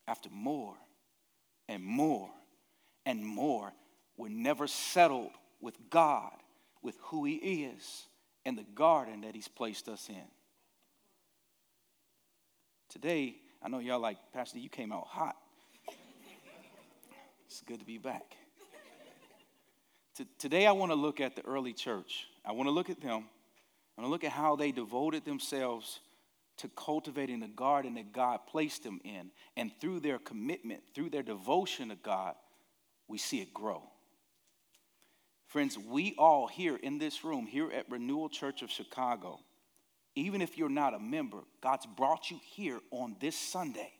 after 0.07 0.29
more 0.31 0.75
and 1.69 1.83
more 1.83 2.31
and 3.07 3.25
more. 3.25 3.73
We're 4.17 4.29
never 4.29 4.67
settled 4.67 5.33
with 5.61 5.77
God, 5.91 6.33
with 6.83 6.97
who 7.03 7.25
He 7.25 7.35
is, 7.65 8.07
and 8.45 8.57
the 8.57 8.67
garden 8.75 9.23
that 9.23 9.35
He's 9.35 9.49
placed 9.49 9.89
us 9.89 10.09
in. 10.09 10.29
Today, 12.89 13.37
I 13.63 13.69
know 13.69 13.79
y'all 13.79 13.99
like, 13.99 14.19
Pastor, 14.33 14.59
you 14.59 14.69
came 14.69 14.93
out 14.93 15.07
hot. 15.07 15.37
It's 17.47 17.63
good 17.63 17.81
to 17.81 17.87
be 17.87 17.99
back. 17.99 18.37
Today, 20.39 20.67
I 20.67 20.73
want 20.73 20.93
to 20.93 20.97
look 20.97 21.21
at 21.21 21.35
the 21.35 21.45
early 21.45 21.73
church. 21.73 22.27
I 22.45 22.53
want 22.53 22.69
to 22.69 22.71
look 22.71 22.89
at 22.89 23.01
them. 23.01 23.25
I 23.97 24.01
want 24.01 24.09
to 24.09 24.11
look 24.11 24.25
at 24.25 24.31
how 24.31 24.55
they 24.55 24.71
devoted 24.71 25.25
themselves 25.25 26.01
to 26.59 26.69
cultivating 26.69 27.41
the 27.41 27.49
garden 27.49 27.95
that 27.95 28.13
God 28.13 28.41
placed 28.47 28.85
them 28.85 29.01
in. 29.05 29.31
And 29.57 29.71
through 29.81 30.01
their 30.01 30.19
commitment, 30.19 30.83
through 30.95 31.11
their 31.11 31.23
devotion 31.23 31.89
to 31.89 31.97
God, 31.97 32.35
we 33.09 33.19
see 33.19 33.41
it 33.41 33.53
grow. 33.53 33.83
Friends, 35.47 35.79
we 35.79 36.15
all 36.19 36.47
here 36.47 36.77
in 36.77 36.99
this 36.99 37.25
room, 37.25 37.47
here 37.47 37.71
at 37.71 37.91
Renewal 37.91 38.29
Church 38.29 38.63
of 38.63 38.71
Chicago, 38.71 39.41
even 40.17 40.43
if 40.43 40.57
you're 40.59 40.69
not 40.69 40.95
a 40.95 40.99
member, 40.99 41.39
God's 41.61 41.87
brought 41.87 42.31
you 42.31 42.41
here 42.45 42.81
on 42.91 43.17
this 43.21 43.37
Sunday. 43.37 43.93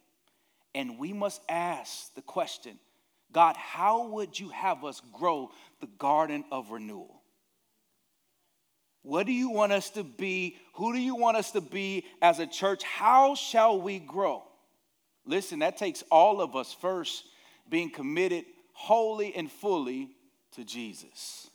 And 0.75 0.99
we 0.99 1.13
must 1.13 1.41
ask 1.49 2.15
the 2.15 2.23
question 2.23 2.79
God, 3.33 3.57
how 3.57 4.09
would 4.09 4.39
you 4.39 4.49
have 4.51 4.85
us 4.85 5.03
grow 5.13 5.51
the 5.81 5.89
garden 5.99 6.45
of 6.51 6.71
renewal? 6.71 7.14
What 9.05 9.27
do 9.27 9.33
you 9.33 9.51
want 9.51 9.71
us 9.71 9.91
to 9.91 10.03
be? 10.03 10.57
Who 10.75 10.95
do 10.95 10.99
you 10.99 11.15
want 11.15 11.37
us 11.37 11.51
to 11.53 11.61
be 11.61 12.07
as 12.23 12.39
a 12.39 12.47
church? 12.47 12.83
How 12.83 13.35
shall 13.35 13.79
we 13.79 13.99
grow? 13.99 14.43
Listen, 15.27 15.59
that 15.59 15.77
takes 15.77 16.03
all 16.11 16.41
of 16.41 16.57
us 16.57 16.75
first 16.81 17.23
being 17.69 17.91
committed 17.91 18.47
wholly 18.73 19.35
and 19.35 19.53
fully 19.53 20.09
to 20.53 20.65
Jesus. 20.65 21.51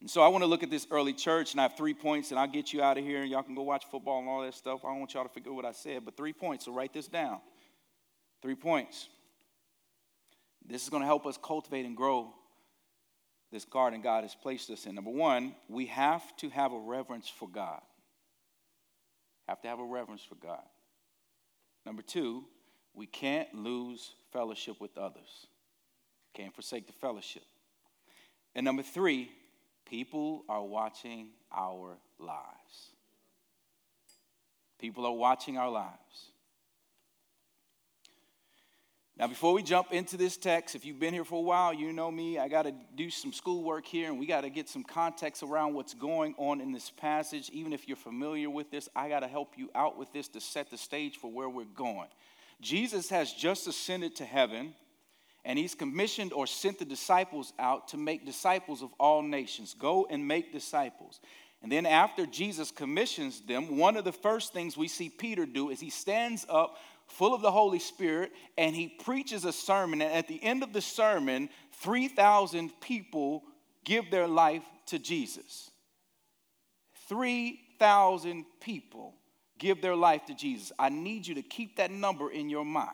And 0.00 0.10
so 0.10 0.20
I 0.20 0.28
want 0.28 0.42
to 0.42 0.46
look 0.46 0.64
at 0.64 0.70
this 0.70 0.86
early 0.90 1.12
church, 1.12 1.52
and 1.52 1.60
I 1.60 1.62
have 1.64 1.76
three 1.76 1.94
points, 1.94 2.32
and 2.32 2.40
I'll 2.40 2.48
get 2.48 2.72
you 2.72 2.82
out 2.82 2.98
of 2.98 3.04
here, 3.04 3.22
and 3.22 3.30
y'all 3.30 3.44
can 3.44 3.54
go 3.54 3.62
watch 3.62 3.84
football 3.88 4.18
and 4.18 4.28
all 4.28 4.42
that 4.42 4.54
stuff. 4.54 4.80
I 4.84 4.88
don't 4.88 4.98
want 4.98 5.14
y'all 5.14 5.24
to 5.24 5.32
forget 5.32 5.52
what 5.52 5.64
I 5.64 5.72
said, 5.72 6.04
but 6.04 6.16
three 6.16 6.32
points, 6.32 6.64
so 6.64 6.72
write 6.72 6.92
this 6.92 7.06
down. 7.06 7.38
Three 8.42 8.56
points. 8.56 9.08
This 10.66 10.82
is 10.82 10.88
going 10.88 11.02
to 11.02 11.06
help 11.06 11.24
us 11.24 11.38
cultivate 11.40 11.86
and 11.86 11.96
grow 11.96 12.34
this 13.50 13.64
garden 13.64 14.02
God 14.02 14.24
has 14.24 14.34
placed 14.34 14.70
us 14.70 14.86
in. 14.86 14.94
Number 14.94 15.10
one, 15.10 15.54
we 15.68 15.86
have 15.86 16.36
to 16.38 16.50
have 16.50 16.72
a 16.72 16.78
reverence 16.78 17.28
for 17.28 17.48
God. 17.48 17.80
Have 19.48 19.62
to 19.62 19.68
have 19.68 19.80
a 19.80 19.84
reverence 19.84 20.22
for 20.22 20.34
God. 20.34 20.64
Number 21.86 22.02
two, 22.02 22.44
we 22.94 23.06
can't 23.06 23.52
lose 23.54 24.12
fellowship 24.32 24.80
with 24.80 24.98
others. 24.98 25.46
Can't 26.34 26.54
forsake 26.54 26.86
the 26.86 26.92
fellowship. 26.92 27.44
And 28.54 28.64
number 28.64 28.82
three, 28.82 29.30
people 29.86 30.44
are 30.48 30.62
watching 30.62 31.28
our 31.50 31.96
lives. 32.18 32.90
People 34.78 35.06
are 35.06 35.12
watching 35.12 35.56
our 35.56 35.70
lives. 35.70 36.32
Now, 39.18 39.26
before 39.26 39.52
we 39.52 39.64
jump 39.64 39.92
into 39.92 40.16
this 40.16 40.36
text, 40.36 40.76
if 40.76 40.84
you've 40.84 41.00
been 41.00 41.12
here 41.12 41.24
for 41.24 41.40
a 41.40 41.42
while, 41.42 41.74
you 41.74 41.92
know 41.92 42.08
me. 42.08 42.38
I 42.38 42.46
got 42.46 42.62
to 42.62 42.74
do 42.94 43.10
some 43.10 43.32
schoolwork 43.32 43.84
here, 43.84 44.08
and 44.08 44.16
we 44.16 44.26
got 44.26 44.42
to 44.42 44.48
get 44.48 44.68
some 44.68 44.84
context 44.84 45.42
around 45.42 45.74
what's 45.74 45.92
going 45.92 46.36
on 46.38 46.60
in 46.60 46.70
this 46.70 46.90
passage. 46.90 47.50
Even 47.50 47.72
if 47.72 47.88
you're 47.88 47.96
familiar 47.96 48.48
with 48.48 48.70
this, 48.70 48.88
I 48.94 49.08
got 49.08 49.20
to 49.20 49.26
help 49.26 49.58
you 49.58 49.70
out 49.74 49.98
with 49.98 50.12
this 50.12 50.28
to 50.28 50.40
set 50.40 50.70
the 50.70 50.78
stage 50.78 51.16
for 51.16 51.32
where 51.32 51.48
we're 51.48 51.64
going. 51.64 52.06
Jesus 52.60 53.10
has 53.10 53.32
just 53.32 53.66
ascended 53.66 54.14
to 54.16 54.24
heaven, 54.24 54.72
and 55.44 55.58
he's 55.58 55.74
commissioned 55.74 56.32
or 56.32 56.46
sent 56.46 56.78
the 56.78 56.84
disciples 56.84 57.52
out 57.58 57.88
to 57.88 57.96
make 57.96 58.24
disciples 58.24 58.82
of 58.82 58.90
all 59.00 59.22
nations. 59.22 59.74
Go 59.76 60.06
and 60.08 60.28
make 60.28 60.52
disciples. 60.52 61.18
And 61.60 61.72
then, 61.72 61.86
after 61.86 62.24
Jesus 62.24 62.70
commissions 62.70 63.40
them, 63.40 63.78
one 63.78 63.96
of 63.96 64.04
the 64.04 64.12
first 64.12 64.52
things 64.52 64.76
we 64.76 64.86
see 64.86 65.08
Peter 65.08 65.44
do 65.44 65.70
is 65.70 65.80
he 65.80 65.90
stands 65.90 66.46
up 66.48 66.76
full 67.08 67.34
of 67.34 67.42
the 67.42 67.50
Holy 67.50 67.78
Spirit, 67.78 68.32
and 68.56 68.74
he 68.74 68.88
preaches 68.88 69.44
a 69.44 69.52
sermon. 69.52 70.00
And 70.00 70.12
at 70.12 70.28
the 70.28 70.42
end 70.42 70.62
of 70.62 70.72
the 70.72 70.80
sermon, 70.80 71.48
3,000 71.80 72.70
people 72.80 73.42
give 73.84 74.10
their 74.10 74.28
life 74.28 74.62
to 74.86 74.98
Jesus. 74.98 75.70
3,000 77.08 78.44
people 78.60 79.14
give 79.58 79.82
their 79.82 79.96
life 79.96 80.26
to 80.26 80.34
Jesus. 80.34 80.72
I 80.78 80.90
need 80.90 81.26
you 81.26 81.34
to 81.36 81.42
keep 81.42 81.76
that 81.76 81.90
number 81.90 82.30
in 82.30 82.48
your 82.48 82.64
mind. 82.64 82.90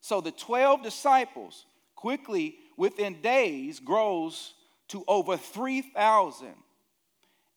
So 0.00 0.20
the 0.20 0.32
12 0.32 0.82
disciples 0.82 1.66
quickly, 1.94 2.56
within 2.76 3.20
days, 3.20 3.80
grows 3.80 4.54
to 4.88 5.04
over 5.08 5.36
3,000. 5.36 6.48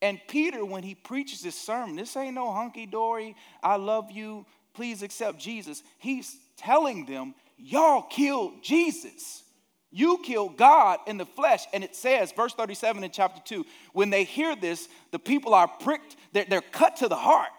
And 0.02 0.20
Peter, 0.28 0.64
when 0.64 0.84
he 0.84 0.94
preaches 0.94 1.42
this 1.42 1.60
sermon, 1.60 1.96
this 1.96 2.16
ain't 2.16 2.36
no 2.36 2.52
hunky 2.54 2.86
dory, 2.86 3.36
I 3.64 3.78
love 3.78 4.12
you, 4.12 4.46
please 4.78 5.02
accept 5.02 5.40
Jesus, 5.40 5.82
he's 5.98 6.38
telling 6.56 7.06
them, 7.06 7.34
Y'all 7.58 8.04
killed 8.04 8.64
Jesus. 8.64 9.44
You 9.90 10.20
killed 10.24 10.58
God 10.58 11.00
in 11.08 11.18
the 11.18 11.26
flesh. 11.26 11.66
And 11.74 11.84
it 11.84 11.96
says, 11.96 12.32
verse 12.32 12.54
37 12.54 13.04
in 13.04 13.10
chapter 13.10 13.42
2, 13.44 13.66
when 13.94 14.12
they 14.12 14.26
hear 14.26 14.56
this, 14.56 14.88
the 15.12 15.18
people 15.18 15.56
are 15.56 15.68
pricked, 15.68 16.16
they're, 16.34 16.46
they're 16.48 16.62
cut 16.62 16.98
to 16.98 17.08
the 17.08 17.16
heart. 17.16 17.50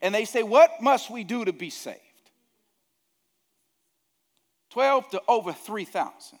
And 0.00 0.14
they 0.14 0.24
say, 0.24 0.44
What 0.44 0.80
must 0.80 1.10
we 1.10 1.24
do 1.24 1.44
to 1.44 1.52
be 1.52 1.70
saved? 1.70 1.98
12 4.70 5.10
to 5.10 5.22
over 5.26 5.52
3,000. 5.52 6.38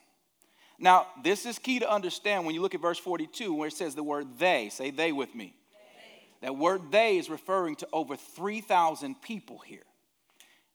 Now, 0.78 1.08
this 1.24 1.44
is 1.44 1.58
key 1.58 1.80
to 1.80 1.90
understand 1.90 2.46
when 2.46 2.54
you 2.54 2.62
look 2.62 2.74
at 2.74 2.80
verse 2.80 2.98
42 2.98 3.52
where 3.52 3.68
it 3.68 3.74
says 3.74 3.96
the 3.96 4.02
word 4.02 4.38
they. 4.38 4.68
Say 4.70 4.90
they 4.90 5.10
with 5.10 5.34
me. 5.34 5.54
They. 6.40 6.46
That 6.46 6.56
word 6.56 6.92
they 6.92 7.18
is 7.18 7.28
referring 7.28 7.76
to 7.76 7.88
over 7.92 8.16
3,000 8.16 9.20
people 9.20 9.58
here. 9.58 9.82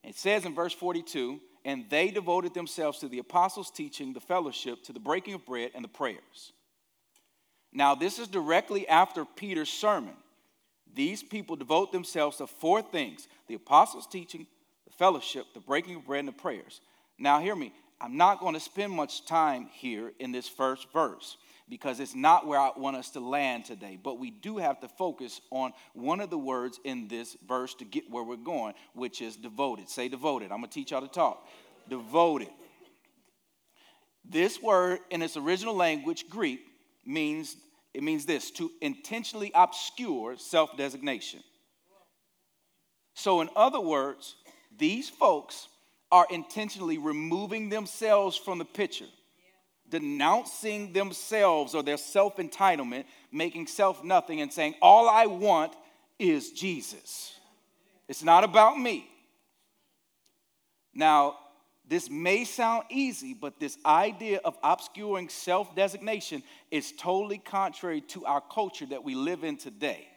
It 0.07 0.15
says 0.15 0.45
in 0.45 0.55
verse 0.55 0.73
42 0.73 1.39
and 1.65 1.83
they 1.89 2.11
devoted 2.11 2.53
themselves 2.53 2.99
to 2.99 3.09
the 3.09 3.19
apostles' 3.19 3.69
teaching, 3.69 4.13
the 4.13 4.21
fellowship, 4.21 4.83
to 4.83 4.93
the 4.93 5.01
breaking 5.01 5.33
of 5.33 5.45
bread, 5.45 5.71
and 5.75 5.83
the 5.83 5.89
prayers. 5.89 6.53
Now, 7.73 7.93
this 7.93 8.19
is 8.19 8.29
directly 8.29 8.87
after 8.87 9.25
Peter's 9.25 9.69
sermon. 9.69 10.13
These 10.93 11.23
people 11.23 11.57
devote 11.57 11.91
themselves 11.91 12.37
to 12.37 12.47
four 12.47 12.81
things 12.81 13.27
the 13.47 13.55
apostles' 13.55 14.07
teaching, 14.07 14.47
the 14.85 14.93
fellowship, 14.93 15.47
the 15.53 15.59
breaking 15.59 15.97
of 15.97 16.05
bread, 16.05 16.19
and 16.19 16.29
the 16.29 16.31
prayers. 16.31 16.79
Now, 17.19 17.41
hear 17.41 17.55
me. 17.55 17.73
I'm 17.99 18.15
not 18.15 18.39
going 18.39 18.53
to 18.53 18.61
spend 18.61 18.93
much 18.93 19.25
time 19.25 19.67
here 19.73 20.13
in 20.19 20.31
this 20.31 20.47
first 20.47 20.87
verse 20.93 21.35
because 21.69 21.99
it's 21.99 22.15
not 22.15 22.47
where 22.47 22.59
I 22.59 22.71
want 22.75 22.95
us 22.95 23.09
to 23.11 23.19
land 23.19 23.65
today. 23.65 23.99
But 24.01 24.19
we 24.19 24.31
do 24.31 24.57
have 24.57 24.79
to 24.81 24.87
focus 24.87 25.41
on 25.51 25.73
one 25.93 26.21
of 26.21 26.29
the 26.29 26.37
words 26.37 26.79
in 26.83 27.07
this 27.07 27.35
verse 27.47 27.73
to 27.75 27.85
get 27.85 28.09
where 28.09 28.23
we're 28.23 28.37
going, 28.37 28.73
which 28.93 29.21
is 29.21 29.35
devoted. 29.35 29.89
Say 29.89 30.07
devoted. 30.07 30.51
I'm 30.51 30.59
going 30.59 30.69
to 30.69 30.73
teach 30.73 30.91
y'all 30.91 31.01
to 31.01 31.07
talk. 31.07 31.45
Devoted. 31.89 32.49
This 34.23 34.61
word 34.61 34.99
in 35.09 35.21
its 35.21 35.37
original 35.37 35.75
language, 35.75 36.25
Greek, 36.29 36.61
means 37.05 37.55
it 37.93 38.03
means 38.03 38.25
this 38.25 38.51
to 38.51 38.69
intentionally 38.81 39.51
obscure 39.55 40.37
self-designation. 40.37 41.41
So 43.15 43.41
in 43.41 43.49
other 43.55 43.79
words, 43.79 44.35
these 44.77 45.09
folks 45.09 45.67
are 46.11 46.27
intentionally 46.29 46.99
removing 46.99 47.69
themselves 47.69 48.37
from 48.37 48.59
the 48.59 48.65
picture 48.65 49.07
denouncing 49.89 50.93
themselves 50.93 51.75
or 51.75 51.83
their 51.83 51.97
self 51.97 52.37
entitlement, 52.37 53.05
making 53.31 53.67
self 53.67 54.03
nothing, 54.03 54.41
and 54.41 54.51
saying, 54.51 54.75
All 54.81 55.09
I 55.09 55.25
want 55.25 55.73
is 56.19 56.51
Jesus. 56.51 57.33
It's 58.07 58.23
not 58.23 58.43
about 58.43 58.79
me. 58.79 59.09
Now, 60.93 61.37
this 61.87 62.09
may 62.09 62.43
sound 62.43 62.83
easy, 62.89 63.33
but 63.33 63.59
this 63.59 63.77
idea 63.85 64.39
of 64.43 64.57
obscuring 64.61 65.29
self 65.29 65.75
designation 65.75 66.43
is 66.69 66.91
totally 66.91 67.37
contrary 67.37 68.01
to 68.01 68.25
our 68.25 68.41
culture 68.41 68.85
that 68.87 69.03
we 69.03 69.15
live 69.15 69.43
in 69.43 69.57
today. 69.57 70.07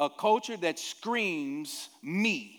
A 0.00 0.10
culture 0.10 0.56
that 0.56 0.78
screams 0.78 1.88
me 2.02 2.57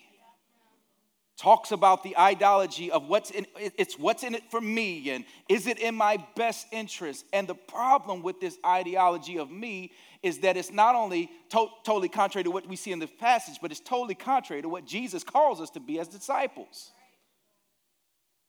talks 1.39 1.71
about 1.71 2.03
the 2.03 2.17
ideology 2.17 2.91
of 2.91 3.07
what's 3.07 3.31
in 3.31 3.47
it's 3.55 3.97
what's 3.97 4.23
in 4.23 4.35
it 4.35 4.43
for 4.51 4.59
me 4.59 5.09
and 5.11 5.23
is 5.47 5.67
it 5.67 5.79
in 5.79 5.95
my 5.95 6.17
best 6.35 6.67
interest? 6.71 7.25
And 7.31 7.47
the 7.47 7.55
problem 7.55 8.21
with 8.21 8.41
this 8.41 8.57
ideology 8.65 9.39
of 9.39 9.49
me 9.49 9.93
is 10.21 10.39
that 10.39 10.57
it's 10.57 10.71
not 10.71 10.95
only 10.95 11.31
to- 11.51 11.69
totally 11.85 12.09
contrary 12.09 12.43
to 12.43 12.51
what 12.51 12.67
we 12.67 12.75
see 12.75 12.91
in 12.91 12.99
the 12.99 13.07
passage 13.07 13.57
but 13.61 13.71
it's 13.71 13.79
totally 13.79 14.15
contrary 14.15 14.61
to 14.61 14.69
what 14.69 14.85
jesus 14.85 15.23
calls 15.23 15.61
us 15.61 15.69
to 15.71 15.79
be 15.79 15.99
as 15.99 16.07
disciples. 16.09 16.91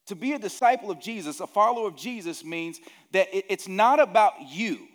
To 0.06 0.16
be 0.16 0.32
a 0.32 0.38
disciple 0.40 0.90
of 0.90 1.00
jesus 1.00 1.38
a 1.38 1.47
follower 1.47 1.87
of 1.87 1.97
jesus 1.97 2.44
means 2.44 2.80
that 3.12 3.28
it's 3.32 3.68
not 3.68 4.00
about 4.00 4.35
you 4.49 4.88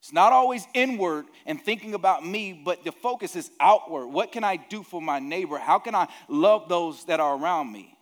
it's 0.00 0.12
not 0.12 0.32
always 0.32 0.66
inward 0.74 1.26
and 1.44 1.60
thinking 1.60 1.94
about 1.94 2.24
me, 2.24 2.52
but 2.52 2.84
the 2.84 2.92
focus 2.92 3.34
is 3.34 3.50
outward. 3.58 4.06
What 4.06 4.30
can 4.30 4.44
I 4.44 4.56
do 4.56 4.82
for 4.82 5.02
my 5.02 5.18
neighbor? 5.18 5.58
How 5.58 5.78
can 5.78 5.94
I 5.94 6.08
love 6.28 6.68
those 6.68 7.04
that 7.06 7.18
are 7.20 7.36
around 7.36 7.72
me? 7.72 7.96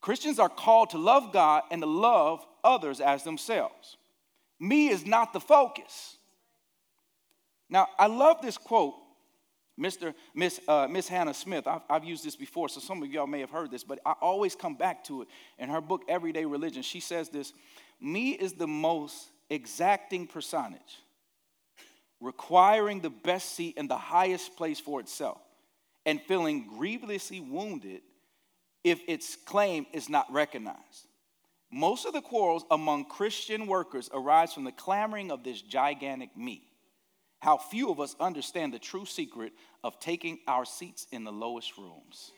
Christians 0.00 0.38
are 0.38 0.48
called 0.48 0.90
to 0.90 0.98
love 0.98 1.32
God 1.32 1.62
and 1.70 1.80
to 1.80 1.86
love 1.86 2.44
others 2.62 3.00
as 3.00 3.22
themselves. 3.22 3.96
Me 4.60 4.88
is 4.88 5.06
not 5.06 5.32
the 5.32 5.40
focus. 5.40 6.16
Now, 7.70 7.88
I 7.98 8.06
love 8.06 8.42
this 8.42 8.58
quote, 8.58 8.94
Mr. 9.80 10.12
Miss, 10.34 10.60
uh, 10.68 10.88
Miss 10.90 11.08
Hannah 11.08 11.32
Smith. 11.32 11.66
I've, 11.66 11.80
I've 11.88 12.04
used 12.04 12.24
this 12.24 12.36
before, 12.36 12.68
so 12.68 12.80
some 12.80 13.02
of 13.02 13.10
y'all 13.10 13.26
may 13.26 13.40
have 13.40 13.50
heard 13.50 13.70
this, 13.70 13.82
but 13.82 13.98
I 14.04 14.12
always 14.20 14.54
come 14.54 14.74
back 14.74 15.04
to 15.04 15.22
it. 15.22 15.28
In 15.58 15.70
her 15.70 15.80
book, 15.80 16.02
Everyday 16.06 16.44
Religion, 16.44 16.82
she 16.82 17.00
says 17.00 17.30
this 17.30 17.54
Me 17.98 18.32
is 18.32 18.52
the 18.52 18.66
most 18.66 19.31
exacting 19.50 20.26
personage, 20.26 21.00
requiring 22.20 23.00
the 23.00 23.10
best 23.10 23.54
seat 23.54 23.76
in 23.76 23.88
the 23.88 23.96
highest 23.96 24.56
place 24.56 24.80
for 24.80 25.00
itself, 25.00 25.40
and 26.06 26.20
feeling 26.22 26.66
grievously 26.66 27.40
wounded 27.40 28.02
if 28.84 29.00
its 29.06 29.36
claim 29.36 29.86
is 29.92 30.08
not 30.08 30.32
recognized. 30.32 31.06
Most 31.70 32.04
of 32.04 32.12
the 32.12 32.20
quarrels 32.20 32.64
among 32.70 33.06
Christian 33.06 33.66
workers 33.66 34.10
arise 34.12 34.52
from 34.52 34.64
the 34.64 34.72
clamoring 34.72 35.30
of 35.30 35.42
this 35.42 35.62
gigantic 35.62 36.36
me. 36.36 36.64
How 37.40 37.56
few 37.56 37.90
of 37.90 37.98
us 37.98 38.14
understand 38.20 38.72
the 38.72 38.78
true 38.78 39.06
secret 39.06 39.52
of 39.82 39.98
taking 39.98 40.38
our 40.46 40.64
seats 40.64 41.06
in 41.10 41.24
the 41.24 41.32
lowest 41.32 41.76
rooms. 41.78 42.30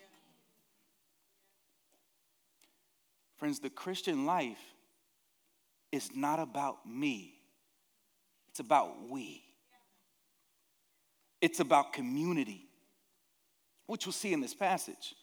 Friends, 3.36 3.58
the 3.58 3.70
Christian 3.70 4.24
life 4.24 4.73
is 5.94 6.10
not 6.14 6.40
about 6.40 6.88
me, 6.88 7.34
it's 8.48 8.60
about 8.60 9.08
we. 9.08 9.42
It's 11.40 11.60
about 11.60 11.92
community, 11.92 12.66
which 13.86 14.06
we'll 14.06 14.12
see 14.14 14.32
in 14.32 14.40
this 14.40 14.54
passage. 14.54 15.14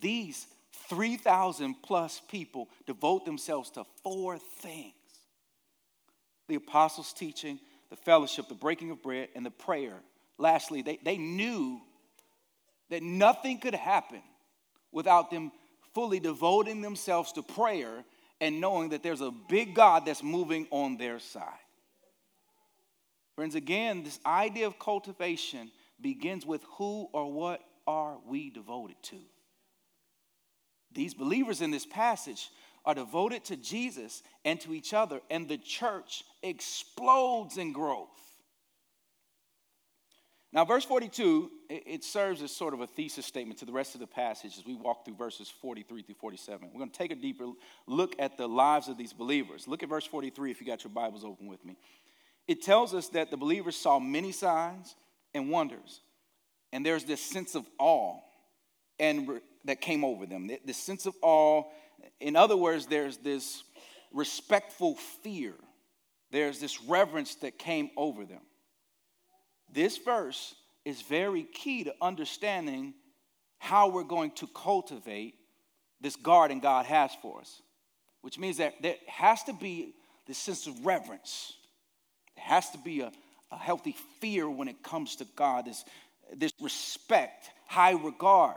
These 0.00 0.46
3,000 0.88 1.76
plus 1.82 2.20
people 2.28 2.68
devote 2.86 3.24
themselves 3.24 3.70
to 3.70 3.84
four 4.02 4.38
things 4.38 4.94
the 6.48 6.56
apostles' 6.56 7.12
teaching, 7.12 7.60
the 7.90 7.96
fellowship, 7.96 8.48
the 8.48 8.54
breaking 8.54 8.90
of 8.90 9.00
bread, 9.00 9.28
and 9.36 9.46
the 9.46 9.52
prayer. 9.52 9.94
Lastly, 10.36 10.82
they, 10.82 10.98
they 11.04 11.16
knew 11.16 11.80
that 12.88 13.04
nothing 13.04 13.58
could 13.58 13.76
happen 13.76 14.20
without 14.90 15.30
them 15.30 15.52
fully 15.94 16.18
devoting 16.18 16.80
themselves 16.80 17.30
to 17.32 17.42
prayer 17.42 18.04
and 18.40 18.60
knowing 18.60 18.90
that 18.90 19.02
there's 19.02 19.20
a 19.20 19.30
big 19.30 19.74
God 19.74 20.06
that's 20.06 20.22
moving 20.22 20.66
on 20.70 20.96
their 20.96 21.18
side. 21.18 21.44
Friends, 23.34 23.54
again, 23.54 24.02
this 24.02 24.18
idea 24.24 24.66
of 24.66 24.78
cultivation 24.78 25.70
begins 26.00 26.44
with 26.46 26.62
who 26.76 27.08
or 27.12 27.30
what 27.30 27.60
are 27.86 28.16
we 28.26 28.50
devoted 28.50 28.96
to? 29.04 29.16
These 30.92 31.14
believers 31.14 31.60
in 31.60 31.70
this 31.70 31.86
passage 31.86 32.50
are 32.84 32.94
devoted 32.94 33.44
to 33.46 33.56
Jesus 33.56 34.22
and 34.44 34.60
to 34.60 34.74
each 34.74 34.94
other, 34.94 35.20
and 35.30 35.48
the 35.48 35.58
church 35.58 36.24
explodes 36.42 37.58
in 37.58 37.72
growth. 37.72 38.08
Now, 40.52 40.64
verse 40.64 40.84
42, 40.84 41.48
it 41.68 42.02
serves 42.02 42.42
as 42.42 42.50
sort 42.50 42.74
of 42.74 42.80
a 42.80 42.86
thesis 42.86 43.24
statement 43.24 43.60
to 43.60 43.64
the 43.64 43.72
rest 43.72 43.94
of 43.94 44.00
the 44.00 44.06
passage 44.08 44.58
as 44.58 44.66
we 44.66 44.74
walk 44.74 45.04
through 45.04 45.14
verses 45.14 45.48
43 45.48 46.02
through 46.02 46.16
47. 46.16 46.70
We're 46.72 46.78
going 46.78 46.90
to 46.90 46.98
take 46.98 47.12
a 47.12 47.16
deeper 47.16 47.46
look 47.86 48.16
at 48.18 48.36
the 48.36 48.48
lives 48.48 48.88
of 48.88 48.98
these 48.98 49.12
believers. 49.12 49.68
Look 49.68 49.84
at 49.84 49.88
verse 49.88 50.06
43 50.06 50.50
if 50.50 50.60
you 50.60 50.66
got 50.66 50.82
your 50.82 50.92
Bibles 50.92 51.24
open 51.24 51.46
with 51.46 51.64
me. 51.64 51.76
It 52.48 52.62
tells 52.62 52.94
us 52.94 53.08
that 53.10 53.30
the 53.30 53.36
believers 53.36 53.76
saw 53.76 54.00
many 54.00 54.32
signs 54.32 54.96
and 55.34 55.50
wonders, 55.50 56.00
and 56.72 56.84
there's 56.84 57.04
this 57.04 57.20
sense 57.20 57.54
of 57.54 57.64
awe 57.78 58.18
and 58.98 59.40
that 59.64 59.80
came 59.80 60.04
over 60.04 60.26
them. 60.26 60.50
This 60.64 60.76
sense 60.76 61.06
of 61.06 61.14
awe, 61.22 61.64
in 62.18 62.34
other 62.36 62.56
words, 62.56 62.86
there's 62.86 63.16
this 63.18 63.62
respectful 64.12 64.96
fear, 65.22 65.54
there's 66.30 66.60
this 66.60 66.82
reverence 66.82 67.36
that 67.36 67.58
came 67.58 67.90
over 67.96 68.24
them. 68.24 68.40
This 69.72 69.96
verse 69.98 70.54
is 70.84 71.02
very 71.02 71.44
key 71.44 71.84
to 71.84 71.94
understanding 72.00 72.94
how 73.58 73.88
we're 73.88 74.04
going 74.04 74.30
to 74.32 74.46
cultivate 74.48 75.34
this 76.00 76.16
garden 76.16 76.60
God 76.60 76.86
has 76.86 77.10
for 77.20 77.40
us, 77.40 77.60
which 78.22 78.38
means 78.38 78.56
that 78.56 78.74
there 78.80 78.96
has 79.06 79.42
to 79.44 79.52
be 79.52 79.94
this 80.26 80.38
sense 80.38 80.66
of 80.66 80.86
reverence. 80.86 81.54
There 82.36 82.44
has 82.44 82.70
to 82.70 82.78
be 82.78 83.00
a, 83.00 83.12
a 83.52 83.58
healthy 83.58 83.94
fear 84.20 84.48
when 84.48 84.68
it 84.68 84.82
comes 84.82 85.16
to 85.16 85.26
God, 85.36 85.66
this, 85.66 85.84
this 86.34 86.52
respect, 86.60 87.50
high 87.66 87.92
regard. 87.92 88.56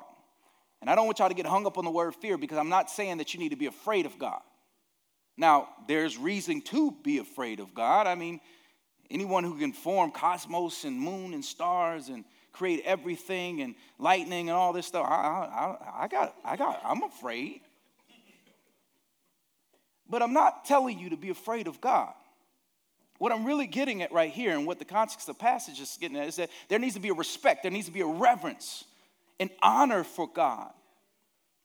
And 0.81 0.89
I 0.89 0.95
don't 0.95 1.05
want 1.05 1.19
y'all 1.19 1.29
to 1.29 1.35
get 1.35 1.45
hung 1.45 1.65
up 1.65 1.77
on 1.77 1.85
the 1.85 1.91
word 1.91 2.15
fear 2.15 2.37
because 2.37 2.57
I'm 2.57 2.69
not 2.69 2.89
saying 2.89 3.17
that 3.17 3.33
you 3.33 3.39
need 3.39 3.49
to 3.49 3.55
be 3.55 3.67
afraid 3.67 4.05
of 4.05 4.17
God. 4.17 4.41
Now, 5.37 5.69
there's 5.87 6.17
reason 6.17 6.61
to 6.61 6.91
be 7.03 7.17
afraid 7.17 7.59
of 7.59 7.73
God. 7.73 8.05
I 8.05 8.15
mean, 8.15 8.39
Anyone 9.11 9.43
who 9.43 9.57
can 9.57 9.73
form 9.73 10.11
cosmos 10.11 10.85
and 10.85 10.99
moon 10.99 11.33
and 11.33 11.43
stars 11.43 12.09
and 12.09 12.25
create 12.51 12.81
everything 12.85 13.61
and 13.61 13.75
lightning 13.99 14.49
and 14.49 14.57
all 14.57 14.73
this 14.73 14.87
stuff, 14.87 15.05
I, 15.07 15.13
I, 15.13 16.03
I 16.03 16.07
got, 16.07 16.35
I 16.43 16.55
got, 16.55 16.81
I'm 16.83 17.03
afraid. 17.03 17.61
But 20.09 20.21
I'm 20.21 20.33
not 20.33 20.65
telling 20.65 20.99
you 20.99 21.09
to 21.09 21.17
be 21.17 21.29
afraid 21.29 21.67
of 21.67 21.81
God. 21.81 22.13
What 23.17 23.31
I'm 23.31 23.45
really 23.45 23.67
getting 23.67 24.01
at 24.01 24.11
right 24.11 24.31
here, 24.31 24.51
and 24.51 24.65
what 24.65 24.79
the 24.79 24.85
context 24.85 25.29
of 25.29 25.37
the 25.37 25.39
passage 25.39 25.79
is 25.79 25.97
getting 25.99 26.17
at, 26.17 26.27
is 26.27 26.35
that 26.35 26.49
there 26.67 26.79
needs 26.79 26.95
to 26.95 26.99
be 26.99 27.09
a 27.09 27.13
respect, 27.13 27.63
there 27.63 27.71
needs 27.71 27.87
to 27.87 27.93
be 27.93 28.01
a 28.01 28.05
reverence, 28.05 28.83
an 29.39 29.49
honor 29.61 30.03
for 30.03 30.27
God. 30.27 30.71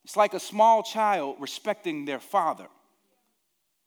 It's 0.05 0.15
like 0.15 0.33
a 0.33 0.39
small 0.39 0.83
child 0.83 1.35
respecting 1.39 2.05
their 2.05 2.19
father. 2.19 2.67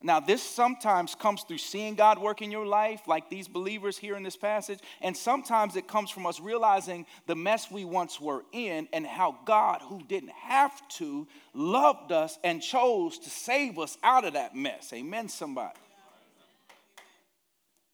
Now, 0.03 0.21
this 0.21 0.43
sometimes 0.43 1.15
comes 1.15 1.43
through 1.43 1.59
seeing 1.59 1.95
God 1.95 2.19
work 2.19 2.43
in 2.43 2.51
your 2.51 2.67
life, 2.67 3.03
like 3.07 3.31
these 3.31 3.49
believers 3.49 3.97
here 3.97 4.17
in 4.17 4.23
this 4.23 4.37
passage, 4.37 4.81
and 5.01 5.17
sometimes 5.17 5.77
it 5.77 5.87
comes 5.87 6.11
from 6.11 6.27
us 6.27 6.41
realizing 6.41 7.07
the 7.27 7.37
mess 7.37 7.71
we 7.71 7.85
once 7.85 8.21
were 8.21 8.45
in 8.53 8.89
and 8.93 9.07
how 9.07 9.39
God, 9.45 9.81
who 9.83 10.03
didn't 10.03 10.33
have 10.33 10.87
to, 10.97 11.27
loved 11.55 12.13
us 12.13 12.39
and 12.43 12.61
chose 12.61 13.19
to 13.21 13.31
save 13.31 13.79
us 13.79 13.97
out 14.03 14.25
of 14.25 14.33
that 14.35 14.57
mess. 14.57 14.93
Amen, 14.93 15.29
somebody. 15.29 15.79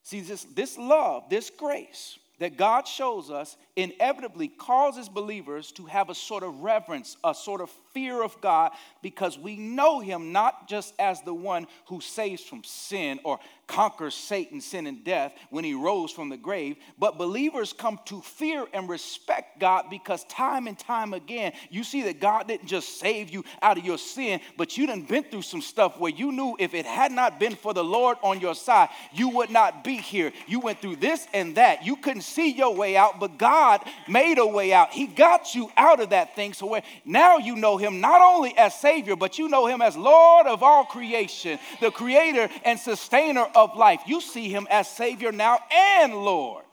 See, 0.03 0.21
this, 0.21 0.43
this 0.43 0.77
love, 0.77 1.29
this 1.29 1.51
grace, 1.51 2.17
that 2.39 2.57
God 2.57 2.87
shows 2.87 3.29
us 3.29 3.57
inevitably 3.81 4.47
causes 4.47 5.09
believers 5.09 5.71
to 5.73 5.85
have 5.85 6.09
a 6.09 6.15
sort 6.15 6.43
of 6.43 6.61
reverence, 6.61 7.17
a 7.23 7.33
sort 7.33 7.61
of 7.61 7.69
fear 7.93 8.21
of 8.23 8.39
God, 8.41 8.71
because 9.01 9.37
we 9.37 9.57
know 9.57 9.99
Him 9.99 10.31
not 10.31 10.67
just 10.67 10.93
as 10.99 11.21
the 11.21 11.33
one 11.33 11.67
who 11.87 12.01
saves 12.01 12.43
from 12.43 12.63
sin 12.63 13.19
or 13.23 13.39
conquers 13.67 14.15
Satan, 14.15 14.61
sin, 14.61 14.87
and 14.87 15.03
death 15.03 15.33
when 15.49 15.63
He 15.63 15.73
rose 15.73 16.11
from 16.11 16.29
the 16.29 16.37
grave, 16.37 16.77
but 16.97 17.17
believers 17.17 17.73
come 17.73 17.99
to 18.05 18.21
fear 18.21 18.65
and 18.73 18.89
respect 18.89 19.59
God 19.59 19.85
because 19.89 20.23
time 20.25 20.67
and 20.67 20.77
time 20.77 21.13
again, 21.13 21.53
you 21.69 21.83
see 21.83 22.03
that 22.03 22.19
God 22.19 22.47
didn't 22.47 22.67
just 22.67 22.99
save 22.99 23.29
you 23.29 23.43
out 23.61 23.77
of 23.77 23.85
your 23.85 23.97
sin, 23.97 24.39
but 24.57 24.77
you 24.77 24.87
done 24.87 25.03
been 25.03 25.23
through 25.23 25.43
some 25.43 25.61
stuff 25.61 25.99
where 25.99 26.11
you 26.11 26.31
knew 26.31 26.55
if 26.59 26.73
it 26.73 26.85
had 26.85 27.11
not 27.11 27.39
been 27.39 27.55
for 27.55 27.73
the 27.73 27.83
Lord 27.83 28.17
on 28.23 28.39
your 28.39 28.55
side, 28.55 28.89
you 29.13 29.29
would 29.29 29.49
not 29.49 29.83
be 29.83 29.97
here. 29.97 30.31
You 30.47 30.59
went 30.59 30.79
through 30.79 30.97
this 30.97 31.27
and 31.33 31.55
that. 31.55 31.85
You 31.85 31.95
couldn't 31.95 32.21
see 32.21 32.51
your 32.51 32.73
way 32.75 32.97
out, 32.97 33.19
but 33.19 33.37
God 33.37 33.68
made 34.07 34.37
a 34.37 34.45
way 34.45 34.73
out. 34.73 34.91
He 34.91 35.07
got 35.07 35.55
you 35.55 35.71
out 35.77 35.99
of 35.99 36.09
that 36.09 36.35
thing. 36.35 36.53
So 36.53 36.67
where 36.67 36.83
now 37.05 37.37
you 37.37 37.55
know 37.55 37.77
him 37.77 38.01
not 38.01 38.21
only 38.21 38.57
as 38.57 38.73
Savior, 38.75 39.15
but 39.15 39.37
you 39.37 39.49
know 39.49 39.67
him 39.67 39.81
as 39.81 39.95
Lord 39.95 40.47
of 40.47 40.63
all 40.63 40.85
creation, 40.85 41.59
the 41.81 41.91
creator 41.91 42.49
and 42.65 42.79
sustainer 42.79 43.47
of 43.55 43.75
life. 43.75 44.01
You 44.05 44.21
see 44.21 44.49
him 44.49 44.67
as 44.69 44.87
Savior 44.89 45.31
now 45.31 45.59
and 45.71 46.13
Lord. 46.13 46.63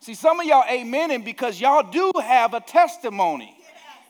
See, 0.00 0.14
some 0.14 0.40
of 0.40 0.46
y'all 0.46 0.64
Amen 0.68 1.10
amening 1.10 1.24
because 1.24 1.60
y'all 1.60 1.88
do 1.88 2.10
have 2.20 2.54
a 2.54 2.60
testimony 2.60 3.56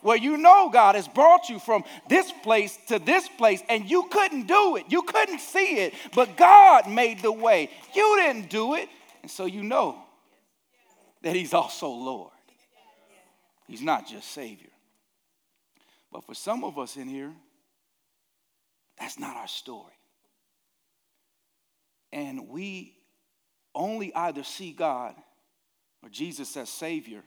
where 0.01 0.17
you 0.17 0.37
know 0.37 0.69
God 0.71 0.95
has 0.95 1.07
brought 1.07 1.49
you 1.49 1.59
from 1.59 1.83
this 2.09 2.31
place 2.43 2.77
to 2.87 2.99
this 2.99 3.27
place 3.27 3.61
and 3.69 3.89
you 3.89 4.07
couldn't 4.11 4.47
do 4.47 4.75
it. 4.75 4.85
You 4.89 5.01
couldn't 5.03 5.39
see 5.39 5.77
it, 5.77 5.93
but 6.13 6.35
God 6.37 6.89
made 6.89 7.21
the 7.21 7.31
way. 7.31 7.69
You 7.95 8.15
didn't 8.17 8.49
do 8.49 8.75
it. 8.75 8.89
And 9.21 9.31
so 9.31 9.45
you 9.45 9.63
know 9.63 10.02
that 11.23 11.35
He's 11.35 11.53
also 11.53 11.89
Lord. 11.89 12.31
He's 13.67 13.81
not 13.81 14.07
just 14.07 14.31
Savior. 14.31 14.69
But 16.11 16.25
for 16.25 16.35
some 16.35 16.63
of 16.63 16.77
us 16.77 16.95
in 16.95 17.07
here, 17.07 17.31
that's 18.99 19.17
not 19.17 19.35
our 19.35 19.47
story. 19.47 19.93
And 22.11 22.47
we 22.49 22.95
only 23.73 24.13
either 24.13 24.43
see 24.43 24.71
God 24.71 25.15
or 26.03 26.09
Jesus 26.09 26.55
as 26.55 26.69
Savior 26.69 27.23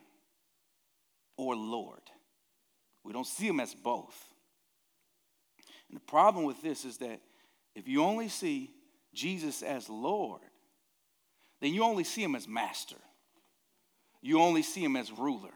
or 1.36 1.56
Lord. 1.56 2.00
We 3.02 3.12
don't 3.12 3.26
see 3.26 3.48
Him 3.48 3.58
as 3.58 3.74
both. 3.74 4.24
And 5.88 5.96
the 5.96 6.04
problem 6.04 6.44
with 6.44 6.62
this 6.62 6.84
is 6.84 6.98
that 6.98 7.20
if 7.74 7.88
you 7.88 8.02
only 8.02 8.28
see 8.28 8.70
Jesus 9.12 9.62
as 9.62 9.88
Lord, 9.88 10.42
then 11.60 11.74
you 11.74 11.82
only 11.82 12.04
see 12.04 12.22
Him 12.22 12.36
as 12.36 12.46
Master. 12.46 12.96
You 14.22 14.40
only 14.40 14.62
see 14.62 14.82
Him 14.82 14.96
as 14.96 15.10
ruler. 15.12 15.52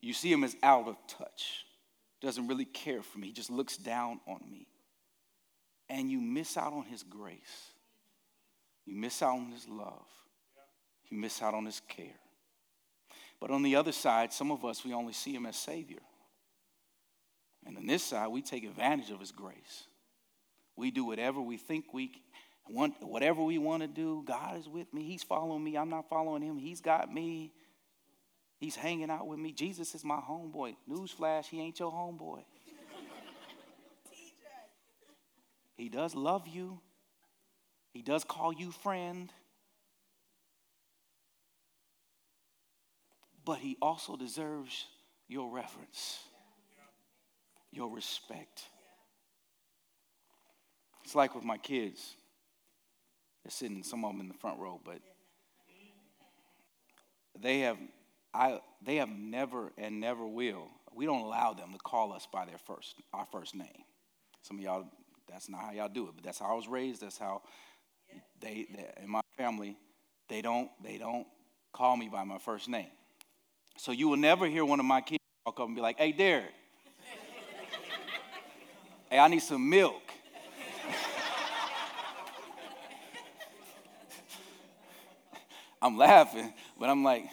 You 0.00 0.12
see 0.12 0.30
Him 0.30 0.44
as 0.44 0.56
out 0.62 0.88
of 0.88 0.96
touch. 1.08 1.64
Doesn't 2.20 2.46
really 2.46 2.64
care 2.64 3.02
for 3.02 3.18
me. 3.18 3.28
He 3.28 3.32
just 3.32 3.50
looks 3.50 3.76
down 3.76 4.20
on 4.26 4.40
me. 4.50 4.66
And 5.88 6.10
you 6.10 6.20
miss 6.20 6.56
out 6.56 6.72
on 6.72 6.84
His 6.84 7.02
grace. 7.02 7.70
You 8.86 8.96
miss 8.96 9.22
out 9.22 9.36
on 9.36 9.50
His 9.50 9.68
love. 9.68 10.06
You 11.10 11.18
miss 11.18 11.42
out 11.42 11.54
on 11.54 11.66
His 11.66 11.80
care. 11.88 12.20
But 13.40 13.50
on 13.50 13.62
the 13.62 13.76
other 13.76 13.92
side, 13.92 14.32
some 14.32 14.50
of 14.50 14.64
us, 14.64 14.84
we 14.84 14.94
only 14.94 15.12
see 15.12 15.34
Him 15.34 15.46
as 15.46 15.56
Savior. 15.56 16.00
And 17.66 17.76
on 17.76 17.86
this 17.86 18.02
side, 18.02 18.28
we 18.28 18.42
take 18.42 18.64
advantage 18.64 19.10
of 19.10 19.20
His 19.20 19.32
grace. 19.32 19.86
We 20.76 20.90
do 20.90 21.04
whatever 21.04 21.40
we 21.40 21.56
think 21.56 21.92
we 21.92 22.08
want, 22.68 22.94
whatever 23.02 23.42
we 23.42 23.58
want 23.58 23.82
to 23.82 23.88
do. 23.88 24.22
God 24.26 24.58
is 24.58 24.68
with 24.68 24.92
me. 24.92 25.04
He's 25.04 25.22
following 25.22 25.62
me. 25.62 25.76
I'm 25.76 25.90
not 25.90 26.08
following 26.08 26.42
Him. 26.42 26.58
He's 26.58 26.80
got 26.80 27.12
me. 27.12 27.52
He's 28.58 28.76
hanging 28.76 29.10
out 29.10 29.26
with 29.26 29.38
me. 29.38 29.52
Jesus 29.52 29.94
is 29.94 30.04
my 30.04 30.20
homeboy. 30.20 30.76
Newsflash, 30.90 31.46
he 31.46 31.60
ain't 31.60 31.78
your 31.78 31.92
homeboy. 31.92 32.38
he 35.76 35.88
does 35.88 36.14
love 36.14 36.46
you, 36.48 36.80
he 37.92 38.02
does 38.02 38.24
call 38.24 38.52
you 38.52 38.70
friend. 38.70 39.32
But 43.44 43.58
he 43.58 43.76
also 43.82 44.16
deserves 44.16 44.86
your 45.28 45.50
reverence, 45.50 46.18
your 47.70 47.90
respect. 47.90 48.62
It's 51.04 51.14
like 51.14 51.34
with 51.34 51.44
my 51.44 51.58
kids. 51.58 52.16
They're 53.44 53.50
sitting, 53.50 53.82
some 53.82 54.04
of 54.04 54.12
them 54.12 54.20
in 54.20 54.28
the 54.28 54.34
front 54.34 54.58
row, 54.58 54.80
but 54.84 54.98
they 57.40 57.60
have 57.60 57.78
I, 58.34 58.60
they 58.84 58.96
have 58.96 59.08
never 59.08 59.72
and 59.78 60.00
never 60.00 60.26
will. 60.26 60.68
We 60.92 61.06
don't 61.06 61.22
allow 61.22 61.52
them 61.52 61.72
to 61.72 61.78
call 61.78 62.12
us 62.12 62.26
by 62.30 62.44
their 62.44 62.58
first, 62.58 62.96
our 63.12 63.26
first 63.30 63.54
name. 63.54 63.84
Some 64.42 64.58
of 64.58 64.64
y'all, 64.64 64.84
that's 65.28 65.48
not 65.48 65.60
how 65.60 65.70
y'all 65.70 65.88
do 65.88 66.08
it, 66.08 66.12
but 66.16 66.24
that's 66.24 66.40
how 66.40 66.52
I 66.52 66.54
was 66.54 66.66
raised. 66.66 67.00
That's 67.00 67.16
how 67.16 67.42
they, 68.40 68.66
they 68.74 68.90
in 69.02 69.08
my 69.08 69.20
family, 69.36 69.76
they 70.28 70.42
don't, 70.42 70.68
they 70.82 70.98
don't 70.98 71.26
call 71.72 71.96
me 71.96 72.08
by 72.08 72.24
my 72.24 72.38
first 72.38 72.68
name. 72.68 72.90
So 73.76 73.92
you 73.92 74.08
will 74.08 74.16
never 74.16 74.46
hear 74.46 74.64
one 74.64 74.80
of 74.80 74.86
my 74.86 75.00
kids 75.00 75.22
walk 75.46 75.60
up 75.60 75.66
and 75.66 75.74
be 75.74 75.82
like, 75.82 75.98
"Hey, 75.98 76.12
Derek, 76.12 76.52
hey, 79.10 79.18
I 79.18 79.28
need 79.28 79.42
some 79.42 79.68
milk." 79.68 80.03
I'm 85.84 85.98
laughing, 85.98 86.50
but 86.80 86.88
I'm 86.88 87.04
like, 87.04 87.26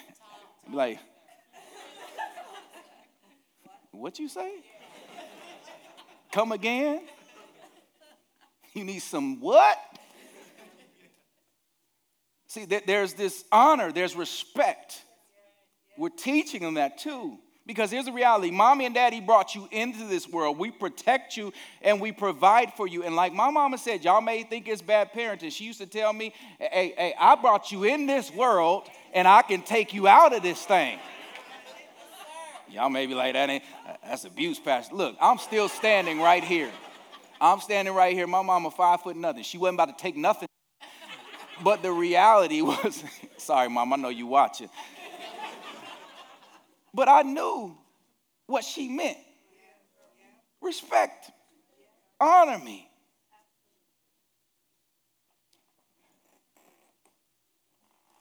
like, 0.70 1.00
what 3.92 4.20
you 4.20 4.28
say? 4.28 4.52
Come 6.34 6.52
again? 6.52 7.02
You 8.74 8.84
need 8.84 9.00
some 9.00 9.40
what? 9.40 9.78
See, 12.48 12.66
there's 12.66 13.14
this 13.14 13.46
honor, 13.54 13.94
there's 13.94 14.18
respect. 14.18 15.02
We're 15.98 16.10
teaching 16.10 16.62
them 16.62 16.74
that 16.74 16.98
too. 16.98 17.38
Because 17.68 17.92
here's 17.92 18.06
the 18.06 18.12
reality 18.12 18.50
mommy 18.50 18.86
and 18.86 18.96
daddy 18.96 19.22
brought 19.22 19.54
you 19.54 19.68
into 19.72 20.06
this 20.06 20.28
world. 20.28 20.58
We 20.58 20.72
protect 20.72 21.38
you 21.38 21.54
and 21.82 22.02
we 22.02 22.12
provide 22.12 22.74
for 22.74 22.88
you. 22.88 23.04
And 23.04 23.16
like 23.16 23.34
my 23.34 23.52
mama 23.52 23.78
said, 23.78 24.04
y'all 24.04 24.22
may 24.22 24.44
think 24.44 24.68
it's 24.68 24.82
bad 24.82 25.14
parenting. 25.14 25.52
She 25.52 25.66
used 25.66 25.80
to 25.80 25.86
tell 25.86 26.12
me, 26.12 26.34
hey, 26.60 26.94
hey, 26.98 27.14
I 27.20 27.36
brought 27.36 27.72
you 27.72 27.84
in 27.84 28.08
this 28.08 28.34
world 28.34 28.88
and 29.14 29.28
I 29.28 29.44
can 29.44 29.62
take 29.62 29.94
you 29.94 30.08
out 30.08 30.34
of 30.34 30.42
this 30.42 30.66
thing. 30.66 30.98
Y'all 32.68 32.90
may 32.90 33.06
be 33.06 33.14
like, 33.14 33.34
that 33.34 33.50
ain't, 33.50 33.64
that's 34.04 34.24
abuse, 34.24 34.58
Pastor. 34.58 34.96
Look, 34.96 35.18
I'm 35.22 35.38
still 35.38 35.68
standing 35.68 36.20
right 36.20 36.44
here. 36.44 36.72
I'm 37.40 37.60
standing 37.60 37.94
right 37.94 38.14
here. 38.14 38.28
My 38.28 38.42
mama 38.42 38.72
five 38.72 39.02
foot 39.02 39.18
nothing. 39.18 39.44
She 39.44 39.58
wasn't 39.58 39.76
about 39.76 39.98
to 39.98 40.02
take 40.02 40.16
nothing. 40.16 40.48
But 41.64 41.84
the 41.84 41.92
reality 41.92 42.62
was, 42.62 43.04
sorry, 43.38 43.70
mom, 43.70 43.94
I 43.94 43.98
know 43.98 44.10
you 44.10 44.26
watching. 44.26 44.70
But 46.94 47.08
I 47.08 47.22
knew 47.22 47.78
what 48.48 48.64
she 48.64 48.90
meant. 48.90 49.18
Respect, 50.62 51.32
honor 52.20 52.60
me. 52.60 52.88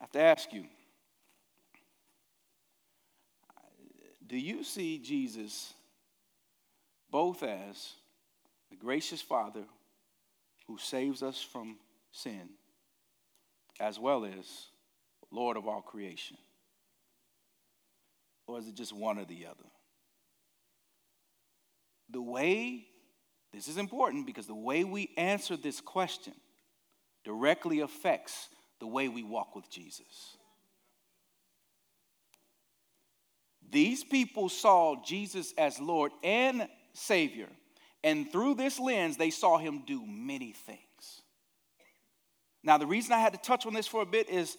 I 0.01 0.05
have 0.05 0.13
to 0.13 0.21
ask 0.21 0.53
you 0.53 0.65
do 4.27 4.39
you 4.39 4.63
see 4.63 4.99
Jesus 4.99 5.75
both 7.11 7.43
as 7.43 7.95
the 8.71 8.77
gracious 8.77 9.21
Father 9.21 9.65
who 10.69 10.79
saves 10.79 11.21
us 11.21 11.43
from 11.43 11.79
sin, 12.13 12.49
as 13.81 13.99
well 13.99 14.25
as 14.25 14.69
Lord 15.33 15.57
of 15.57 15.67
all 15.67 15.83
creation? 15.83 16.37
Or 18.51 18.59
is 18.59 18.67
it 18.67 18.75
just 18.75 18.93
one 18.93 19.19
or 19.19 19.25
the 19.25 19.47
other? 19.47 19.69
The 22.11 22.21
way, 22.21 22.85
this 23.53 23.69
is 23.69 23.77
important 23.77 24.27
because 24.27 24.49
the 24.49 24.55
way 24.55 24.83
we 24.83 25.11
answer 25.17 25.57
this 25.57 25.81
question 25.81 26.33
directly 27.25 27.79
affects 27.79 28.49
the 28.81 28.89
way 28.89 29.09
we 29.09 29.23
walk 29.23 29.55
with 29.55 29.71
Jesus. 29.71 30.37
These 33.71 34.03
people 34.03 34.49
saw 34.49 35.01
Jesus 35.05 35.55
as 35.57 35.79
Lord 35.79 36.11
and 36.25 36.67
Savior, 36.93 37.49
and 38.03 38.33
through 38.33 38.57
this 38.57 38.81
lens, 38.81 39.17
they 39.17 39.31
saw 39.31 39.59
him 39.59 39.85
do 39.87 40.05
many 40.05 40.53
things. 40.53 40.81
Now, 42.65 42.79
the 42.79 42.87
reason 42.87 43.13
I 43.13 43.21
had 43.21 43.33
to 43.33 43.39
touch 43.39 43.65
on 43.65 43.75
this 43.75 43.87
for 43.87 44.03
a 44.03 44.07
bit 44.07 44.29
is 44.29 44.57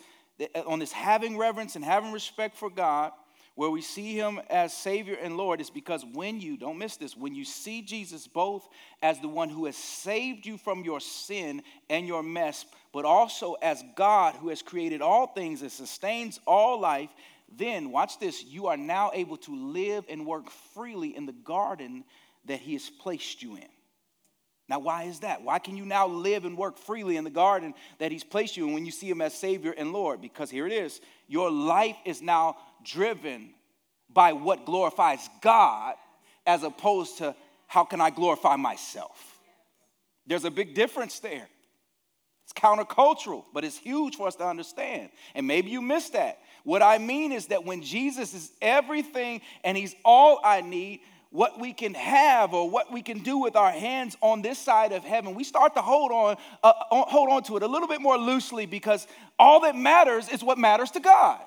on 0.66 0.80
this 0.80 0.94
having 0.94 1.38
reverence 1.38 1.76
and 1.76 1.84
having 1.84 2.14
respect 2.14 2.56
for 2.56 2.70
God, 2.70 3.12
where 3.56 3.70
we 3.70 3.82
see 3.82 4.16
him 4.16 4.40
as 4.50 4.74
Savior 4.74 5.18
and 5.22 5.38
Lord, 5.38 5.60
is 5.60 5.70
because 5.70 6.06
when 6.14 6.40
you, 6.40 6.58
don't 6.58 6.78
miss 6.78 6.98
this, 6.98 7.18
when 7.18 7.36
you 7.36 7.46
see 7.46 7.82
Jesus 7.82 8.28
both 8.28 8.68
as 9.02 9.20
the 9.20 9.28
one 9.28 9.50
who 9.50 9.66
has 9.66 9.76
saved 9.76 10.46
you 10.46 10.58
from 10.58 10.84
your 10.84 11.00
sin 11.00 11.62
and 11.90 12.08
your 12.08 12.24
mess, 12.24 12.66
but 12.94 13.06
also 13.06 13.54
as 13.62 13.84
God 13.96 14.36
who 14.36 14.50
has 14.50 14.62
created 14.62 15.02
all 15.02 15.28
things 15.28 15.62
and 15.62 15.72
sustains 15.72 16.40
all 16.48 16.80
life, 16.80 17.10
then 17.58 17.92
watch 17.92 18.20
this, 18.20 18.44
you 18.44 18.68
are 18.68 18.78
now 18.78 19.12
able 19.14 19.38
to 19.38 19.56
live 19.56 20.06
and 20.10 20.26
work 20.26 20.50
freely 20.74 21.16
in 21.16 21.26
the 21.26 21.34
garden 21.34 22.06
that 22.46 22.60
he 22.60 22.74
has 22.74 22.90
placed 22.90 23.44
you 23.44 23.56
in. 23.56 23.68
Now, 24.72 24.80
why 24.80 25.04
is 25.04 25.20
that? 25.20 25.42
Why 25.42 25.60
can 25.60 25.76
you 25.76 25.84
now 25.84 26.08
live 26.08 26.46
and 26.46 26.58
work 26.58 26.78
freely 26.78 27.18
in 27.18 27.26
the 27.26 27.30
garden 27.30 27.74
that 28.00 28.10
He's 28.10 28.24
placed 28.24 28.56
you 28.56 28.70
in 28.70 28.74
when 28.74 28.86
you 28.86 28.92
see 28.92 29.10
Him 29.10 29.20
as 29.20 29.34
Savior 29.34 29.74
and 29.78 29.92
Lord? 29.92 30.22
Because 30.22 30.50
here 30.50 30.66
it 30.66 30.72
is 30.72 31.02
your 31.28 31.52
life 31.52 31.98
is 32.06 32.22
now 32.22 32.56
driven 32.84 33.54
by 34.10 34.34
what 34.34 34.66
glorifies 34.66 35.28
God 35.42 35.96
as 36.46 36.64
opposed 36.64 37.20
to 37.20 37.36
how 37.68 37.84
can 37.84 38.02
I 38.02 38.10
glorify 38.10 38.56
myself. 38.56 39.40
There's 40.28 40.46
a 40.46 40.52
big 40.52 40.76
difference 40.76 41.20
there. 41.20 41.48
It's 42.44 42.54
countercultural, 42.54 43.46
but 43.54 43.64
it's 43.64 43.78
huge 43.78 44.16
for 44.16 44.28
us 44.28 44.36
to 44.36 44.46
understand. 44.46 45.10
And 45.36 45.48
maybe 45.48 45.70
you 45.72 45.82
missed 45.82 46.14
that. 46.14 46.40
What 46.64 46.82
I 46.82 46.98
mean 46.98 47.32
is 47.32 47.48
that 47.48 47.66
when 47.66 47.82
Jesus 47.82 48.34
is 48.34 48.52
everything 48.62 49.42
and 49.64 49.78
He's 49.78 49.96
all 50.04 50.40
I 50.44 50.62
need, 50.62 51.02
what 51.32 51.62
we 51.62 51.72
can 51.72 51.94
have 51.94 52.54
or 52.54 52.70
what 52.70 52.92
we 52.92 53.02
can 53.02 53.20
do 53.20 53.38
with 53.38 53.56
our 53.56 53.72
hands 53.72 54.18
on 54.20 54.42
this 54.42 54.60
side 54.60 54.92
of 54.92 55.04
heaven, 55.04 55.34
we 55.34 55.46
start 55.46 55.76
to 55.76 55.82
hold 55.82 56.12
on, 56.12 56.36
uh, 56.62 56.74
hold 56.92 57.30
on 57.30 57.42
to 57.44 57.56
it 57.56 57.64
a 57.64 57.68
little 57.68 57.88
bit 57.88 58.02
more 58.02 58.18
loosely 58.18 58.66
because 58.66 59.08
all 59.40 59.62
that 59.62 59.76
matters 59.76 60.28
is 60.28 60.44
what 60.44 60.58
matters 60.58 60.92
to 60.92 61.00
God. 61.00 61.40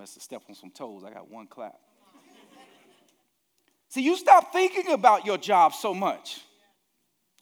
Must 0.00 0.14
have 0.14 0.22
stepped 0.22 0.48
on 0.48 0.54
some 0.54 0.70
toes. 0.70 1.04
I 1.04 1.12
got 1.12 1.30
one 1.30 1.46
clap. 1.46 1.78
See, 3.90 4.00
you 4.00 4.16
stop 4.16 4.50
thinking 4.50 4.92
about 4.92 5.26
your 5.26 5.36
job 5.36 5.74
so 5.74 5.92
much. 5.92 6.40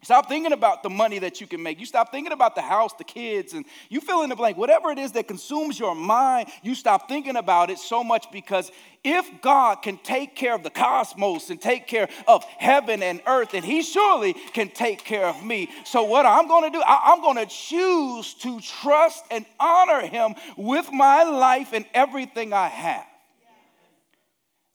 Stop 0.03 0.29
thinking 0.29 0.53
about 0.53 0.85
the 0.85 0.91
money 0.91 1.19
that 1.19 1.41
you 1.41 1.49
can 1.49 1.61
make. 1.61 1.81
You 1.81 1.87
stop 1.87 2.13
thinking 2.13 2.33
about 2.33 2.55
the 2.55 2.63
house, 2.63 2.93
the 2.95 3.05
kids, 3.05 3.53
and 3.53 3.65
you 3.89 4.01
fill 4.01 4.23
in 4.23 4.29
the 4.29 4.37
blank. 4.37 4.57
Whatever 4.57 4.93
it 4.93 4.99
is 4.99 5.11
that 5.13 5.27
consumes 5.27 5.77
your 5.77 5.97
mind, 5.97 6.51
you 6.63 6.77
stop 6.77 7.09
thinking 7.09 7.35
about 7.35 7.69
it 7.69 7.79
so 7.79 8.05
much 8.05 8.31
because 8.31 8.71
if 9.03 9.29
God 9.43 9.83
can 9.83 9.99
take 9.99 10.37
care 10.37 10.55
of 10.55 10.63
the 10.63 10.71
cosmos 10.71 11.51
and 11.51 11.61
take 11.61 11.89
care 11.89 12.09
of 12.29 12.45
heaven 12.45 13.03
and 13.03 13.21
earth, 13.27 13.55
and 13.55 13.65
He 13.65 13.83
surely 13.83 14.35
can 14.35 14.69
take 14.69 15.05
care 15.05 15.27
of 15.27 15.45
me. 15.45 15.69
So, 15.85 16.05
what 16.05 16.27
I'm 16.27 16.47
going 16.47 16.71
to 16.71 16.79
do, 16.79 16.83
I'm 16.87 17.21
going 17.21 17.37
to 17.37 17.47
choose 17.47 18.35
to 18.35 18.61
trust 18.61 19.25
and 19.33 19.45
honor 19.59 20.07
Him 20.07 20.37
with 20.57 20.93
my 20.93 21.25
life 21.25 21.73
and 21.73 21.85
everything 21.93 22.53
I 22.53 22.69
have. 22.69 23.07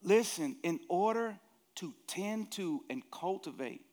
Listen, 0.02 0.58
in 0.64 0.82
order 0.90 1.40
to 1.76 1.94
tend 2.08 2.52
to 2.52 2.84
and 2.90 3.02
cultivate 3.10 3.86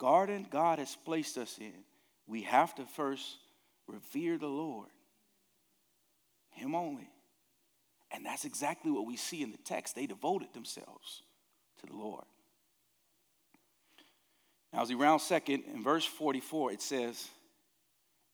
garden 0.00 0.46
God 0.50 0.80
has 0.80 0.96
placed 1.04 1.38
us 1.38 1.58
in, 1.60 1.84
we 2.26 2.42
have 2.42 2.74
to 2.76 2.84
first 2.84 3.36
revere 3.86 4.38
the 4.38 4.48
Lord, 4.48 4.88
Him 6.50 6.74
only. 6.74 7.08
And 8.10 8.26
that's 8.26 8.44
exactly 8.44 8.90
what 8.90 9.06
we 9.06 9.16
see 9.16 9.42
in 9.42 9.52
the 9.52 9.58
text. 9.58 9.94
They 9.94 10.06
devoted 10.06 10.52
themselves 10.52 11.22
to 11.78 11.86
the 11.86 11.96
Lord. 11.96 12.24
Now, 14.72 14.82
as 14.82 14.88
we 14.88 14.96
round 14.96 15.20
second, 15.20 15.64
in 15.72 15.82
verse 15.84 16.04
44, 16.04 16.72
it 16.72 16.82
says, 16.82 17.28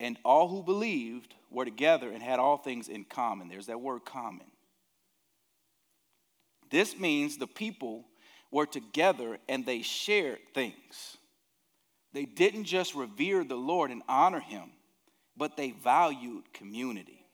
And 0.01 0.17
all 0.25 0.49
who 0.49 0.63
believed 0.63 1.35
were 1.51 1.65
together 1.65 2.11
and 2.11 2.23
had 2.23 2.39
all 2.39 2.57
things 2.57 2.89
in 2.89 3.05
common. 3.05 3.49
There's 3.49 3.67
that 3.67 3.81
word 3.81 4.05
common. 4.05 4.47
This 6.71 6.99
means 6.99 7.37
the 7.37 7.47
people 7.47 8.05
were 8.51 8.67
together 8.67 9.39
and 9.49 9.67
they 9.67 9.83
shared 9.83 10.39
things. 10.55 11.19
They 12.17 12.25
didn't 12.25 12.65
just 12.65 12.95
revere 12.95 13.45
the 13.45 13.57
Lord 13.57 13.91
and 13.91 14.01
honor 14.09 14.41
him, 14.41 14.71
but 15.37 15.59
they 15.59 15.73
valued 15.73 16.51
community. 16.55 17.27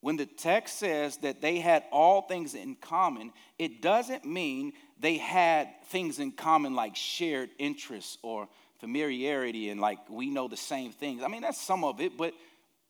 When 0.00 0.16
the 0.16 0.24
text 0.24 0.78
says 0.78 1.18
that 1.18 1.42
they 1.42 1.58
had 1.58 1.84
all 1.92 2.22
things 2.22 2.54
in 2.54 2.74
common, 2.74 3.34
it 3.58 3.82
doesn't 3.82 4.24
mean 4.24 4.72
they 4.98 5.18
had 5.18 5.68
things 5.88 6.20
in 6.20 6.32
common 6.32 6.74
like 6.74 6.96
shared 6.96 7.50
interests 7.58 8.16
or 8.22 8.48
familiarity 8.78 9.68
and 9.68 9.78
like 9.78 9.98
we 10.08 10.30
know 10.30 10.48
the 10.48 10.56
same 10.56 10.90
things. 10.90 11.22
I 11.22 11.28
mean, 11.28 11.42
that's 11.42 11.60
some 11.60 11.84
of 11.84 12.00
it, 12.00 12.16
but 12.16 12.32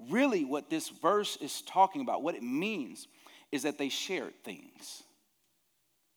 really 0.09 0.45
what 0.45 0.71
this 0.71 0.89
verse 0.89 1.37
is 1.41 1.63
talking 1.63 2.01
about, 2.01 2.23
what 2.23 2.37
it 2.37 2.45
means, 2.45 3.09
is 3.51 3.65
that 3.65 3.77
they 3.77 3.89
shared 3.89 4.35
things. 4.45 5.03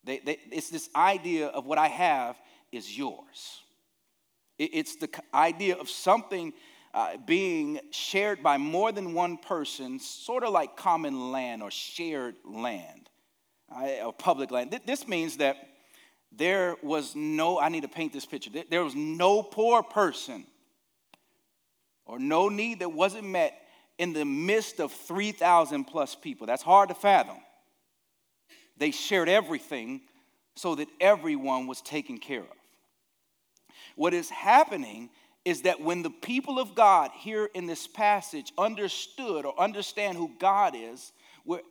They, 0.03 0.19
they, 0.19 0.37
it's 0.51 0.69
this 0.69 0.91
idea 0.95 1.47
of 1.47 1.65
what 1.65 1.79
I 1.79 1.87
have 1.87 2.39
is 2.71 2.95
yours. 2.95 3.63
It's 4.57 4.95
the 4.97 5.09
idea 5.33 5.75
of 5.75 5.89
something 5.89 6.53
uh, 6.93 7.17
being 7.25 7.79
shared 7.91 8.43
by 8.43 8.57
more 8.57 8.91
than 8.91 9.13
one 9.13 9.37
person, 9.37 9.99
sort 9.99 10.43
of 10.43 10.53
like 10.53 10.77
common 10.77 11.31
land 11.31 11.63
or 11.63 11.71
shared 11.71 12.35
land 12.45 13.09
or 14.03 14.13
public 14.13 14.51
land. 14.51 14.79
This 14.85 15.07
means 15.07 15.37
that 15.37 15.57
there 16.31 16.75
was 16.83 17.15
no, 17.15 17.59
I 17.59 17.69
need 17.69 17.81
to 17.81 17.87
paint 17.87 18.13
this 18.13 18.25
picture, 18.25 18.51
there 18.69 18.83
was 18.83 18.95
no 18.95 19.41
poor 19.41 19.81
person 19.81 20.45
or 22.05 22.19
no 22.19 22.49
need 22.49 22.79
that 22.79 22.91
wasn't 22.91 23.25
met 23.25 23.59
in 23.97 24.13
the 24.13 24.25
midst 24.25 24.79
of 24.79 24.91
3,000 24.91 25.85
plus 25.85 26.15
people. 26.15 26.47
That's 26.47 26.63
hard 26.63 26.89
to 26.89 26.95
fathom. 26.95 27.37
They 28.77 28.91
shared 28.91 29.29
everything 29.29 30.01
so 30.55 30.75
that 30.75 30.87
everyone 30.99 31.67
was 31.67 31.81
taken 31.81 32.17
care 32.17 32.41
of. 32.41 32.62
What 33.95 34.13
is 34.13 34.29
happening 34.29 35.09
is 35.45 35.63
that 35.63 35.81
when 35.81 36.03
the 36.03 36.09
people 36.09 36.59
of 36.59 36.73
God 36.73 37.11
here 37.15 37.49
in 37.53 37.65
this 37.65 37.87
passage 37.87 38.53
understood 38.57 39.45
or 39.45 39.59
understand 39.59 40.17
who 40.17 40.31
God 40.39 40.73
is, 40.75 41.11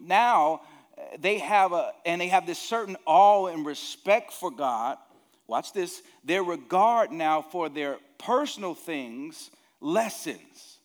now 0.01 0.63
uh, 0.97 1.03
they 1.19 1.39
have 1.39 1.73
a 1.73 1.93
and 2.05 2.21
they 2.21 2.29
have 2.29 2.47
this 2.47 2.59
certain 2.59 2.97
awe 3.07 3.47
and 3.47 3.65
respect 3.65 4.33
for 4.33 4.51
God. 4.51 4.99
Watch 5.47 5.73
this, 5.73 6.03
their 6.25 6.43
regard 6.43 7.11
now 7.13 7.43
for 7.43 7.69
their 7.69 7.99
personal 8.19 8.75
things 8.75 9.51
lessens. 9.81 10.79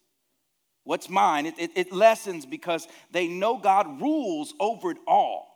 What's 0.84 1.10
mine? 1.10 1.46
It, 1.46 1.56
it, 1.58 1.72
it 1.76 1.92
lessens 1.92 2.46
because 2.46 2.88
they 3.12 3.28
know 3.28 3.58
God 3.58 4.02
rules 4.02 4.54
over 4.60 4.92
it 4.92 4.98
all. 5.06 5.48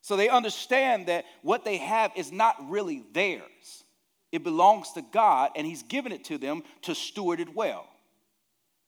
So 0.00 0.16
they 0.16 0.30
understand 0.30 1.06
that 1.06 1.26
what 1.42 1.64
they 1.64 1.76
have 1.76 2.12
is 2.16 2.32
not 2.32 2.56
really 2.70 3.04
theirs. 3.12 3.84
It 4.32 4.44
belongs 4.44 4.92
to 4.92 5.02
God, 5.02 5.50
and 5.56 5.66
He's 5.66 5.82
given 5.82 6.12
it 6.12 6.24
to 6.24 6.38
them 6.38 6.62
to 6.82 6.94
steward 6.94 7.40
it 7.40 7.54
well. 7.54 7.86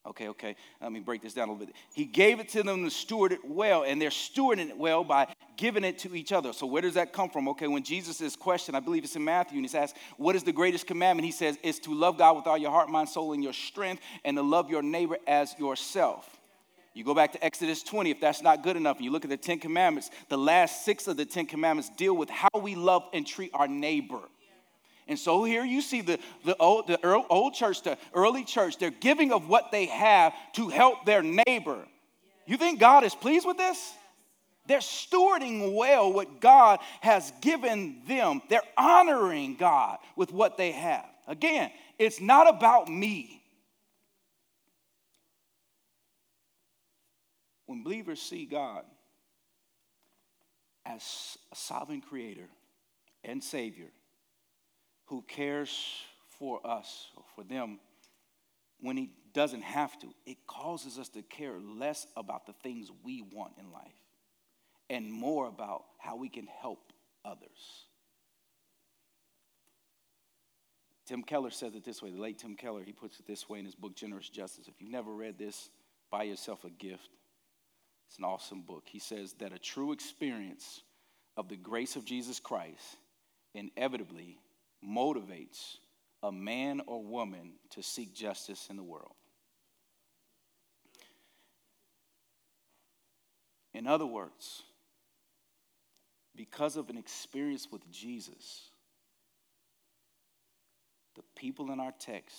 Okay, 0.04 0.28
okay, 0.28 0.56
let 0.80 0.90
me 0.90 0.98
break 0.98 1.22
this 1.22 1.32
down 1.32 1.48
a 1.48 1.52
little 1.52 1.64
bit. 1.64 1.76
He 1.94 2.04
gave 2.04 2.40
it 2.40 2.48
to 2.50 2.64
them 2.64 2.82
to 2.82 2.90
steward 2.90 3.30
it 3.30 3.38
well, 3.44 3.84
and 3.84 4.02
they're 4.02 4.10
stewarding 4.10 4.68
it 4.68 4.76
well 4.76 5.04
by 5.04 5.32
giving 5.56 5.84
it 5.84 5.98
to 6.00 6.16
each 6.16 6.32
other. 6.32 6.52
So, 6.52 6.66
where 6.66 6.82
does 6.82 6.94
that 6.94 7.12
come 7.12 7.30
from? 7.30 7.46
Okay, 7.50 7.68
when 7.68 7.84
Jesus 7.84 8.20
is 8.20 8.34
questioned, 8.34 8.76
I 8.76 8.80
believe 8.80 9.04
it's 9.04 9.14
in 9.14 9.22
Matthew, 9.22 9.58
and 9.58 9.64
he's 9.64 9.76
asked, 9.76 9.96
What 10.16 10.34
is 10.34 10.42
the 10.42 10.52
greatest 10.52 10.88
commandment? 10.88 11.24
He 11.24 11.30
says, 11.30 11.56
It's 11.62 11.78
to 11.80 11.94
love 11.94 12.18
God 12.18 12.34
with 12.34 12.48
all 12.48 12.58
your 12.58 12.72
heart, 12.72 12.88
mind, 12.88 13.10
soul, 13.10 13.32
and 13.32 13.44
your 13.44 13.52
strength, 13.52 14.02
and 14.24 14.36
to 14.36 14.42
love 14.42 14.70
your 14.70 14.82
neighbor 14.82 15.18
as 15.28 15.54
yourself. 15.56 16.28
You 16.94 17.04
go 17.04 17.14
back 17.14 17.32
to 17.32 17.44
Exodus 17.44 17.84
20, 17.84 18.10
if 18.10 18.20
that's 18.20 18.42
not 18.42 18.64
good 18.64 18.76
enough, 18.76 18.96
and 18.96 19.04
you 19.04 19.12
look 19.12 19.24
at 19.24 19.30
the 19.30 19.36
Ten 19.36 19.60
Commandments, 19.60 20.10
the 20.28 20.36
last 20.36 20.84
six 20.84 21.06
of 21.06 21.16
the 21.16 21.24
Ten 21.24 21.46
Commandments 21.46 21.90
deal 21.96 22.14
with 22.14 22.28
how 22.28 22.50
we 22.60 22.74
love 22.74 23.04
and 23.12 23.24
treat 23.24 23.50
our 23.54 23.68
neighbor. 23.68 24.20
And 25.08 25.18
so 25.18 25.44
here 25.44 25.64
you 25.64 25.80
see 25.80 26.00
the, 26.00 26.18
the, 26.44 26.56
old, 26.58 26.86
the 26.86 26.98
old 27.06 27.54
church, 27.54 27.82
the 27.82 27.98
early 28.14 28.44
church, 28.44 28.78
they're 28.78 28.90
giving 28.90 29.32
of 29.32 29.48
what 29.48 29.72
they 29.72 29.86
have 29.86 30.32
to 30.54 30.68
help 30.68 31.04
their 31.04 31.22
neighbor. 31.22 31.84
You 32.46 32.56
think 32.56 32.80
God 32.80 33.04
is 33.04 33.14
pleased 33.14 33.46
with 33.46 33.56
this? 33.56 33.94
They're 34.66 34.78
stewarding 34.78 35.74
well 35.74 36.12
what 36.12 36.40
God 36.40 36.78
has 37.00 37.32
given 37.40 38.02
them. 38.06 38.42
They're 38.48 38.62
honoring 38.76 39.56
God 39.56 39.98
with 40.14 40.32
what 40.32 40.56
they 40.56 40.70
have. 40.72 41.06
Again, 41.26 41.70
it's 41.98 42.20
not 42.20 42.48
about 42.48 42.88
me. 42.88 43.42
When 47.66 47.82
believers 47.82 48.20
see 48.20 48.44
God 48.44 48.84
as 50.84 51.38
a 51.50 51.56
sovereign 51.56 52.00
creator 52.00 52.48
and 53.24 53.42
savior, 53.42 53.90
who 55.06 55.22
cares 55.22 55.70
for 56.38 56.64
us 56.66 57.08
or 57.16 57.24
for 57.34 57.44
them 57.44 57.78
when 58.80 58.96
he 58.96 59.10
doesn't 59.32 59.62
have 59.62 59.98
to. 60.00 60.08
It 60.26 60.38
causes 60.46 60.98
us 60.98 61.08
to 61.10 61.22
care 61.22 61.58
less 61.58 62.06
about 62.16 62.46
the 62.46 62.52
things 62.62 62.90
we 63.04 63.22
want 63.22 63.52
in 63.58 63.72
life 63.72 63.92
and 64.90 65.10
more 65.10 65.48
about 65.48 65.84
how 65.98 66.16
we 66.16 66.28
can 66.28 66.46
help 66.46 66.92
others. 67.24 67.86
Tim 71.06 71.22
Keller 71.22 71.50
says 71.50 71.74
it 71.74 71.84
this 71.84 72.02
way 72.02 72.10
the 72.10 72.20
late 72.20 72.38
Tim 72.38 72.56
Keller, 72.56 72.82
he 72.84 72.92
puts 72.92 73.18
it 73.18 73.26
this 73.26 73.48
way 73.48 73.58
in 73.58 73.64
his 73.64 73.74
book, 73.74 73.94
Generous 73.94 74.28
Justice. 74.28 74.68
If 74.68 74.80
you've 74.80 74.90
never 74.90 75.12
read 75.12 75.38
this, 75.38 75.70
buy 76.10 76.24
yourself 76.24 76.64
a 76.64 76.70
gift. 76.70 77.08
It's 78.08 78.18
an 78.18 78.24
awesome 78.24 78.62
book. 78.62 78.84
He 78.86 78.98
says 78.98 79.32
that 79.34 79.52
a 79.52 79.58
true 79.58 79.92
experience 79.92 80.82
of 81.36 81.48
the 81.48 81.56
grace 81.56 81.96
of 81.96 82.04
Jesus 82.04 82.38
Christ 82.38 82.96
inevitably 83.54 84.38
motivates 84.86 85.76
a 86.22 86.32
man 86.32 86.80
or 86.86 87.02
woman 87.02 87.52
to 87.70 87.82
seek 87.82 88.14
justice 88.14 88.68
in 88.70 88.76
the 88.76 88.82
world. 88.82 89.14
In 93.74 93.86
other 93.86 94.06
words, 94.06 94.62
because 96.36 96.76
of 96.76 96.90
an 96.90 96.96
experience 96.96 97.68
with 97.70 97.90
Jesus, 97.90 98.70
the 101.16 101.22
people 101.36 101.72
in 101.72 101.80
our 101.80 101.92
text 101.98 102.36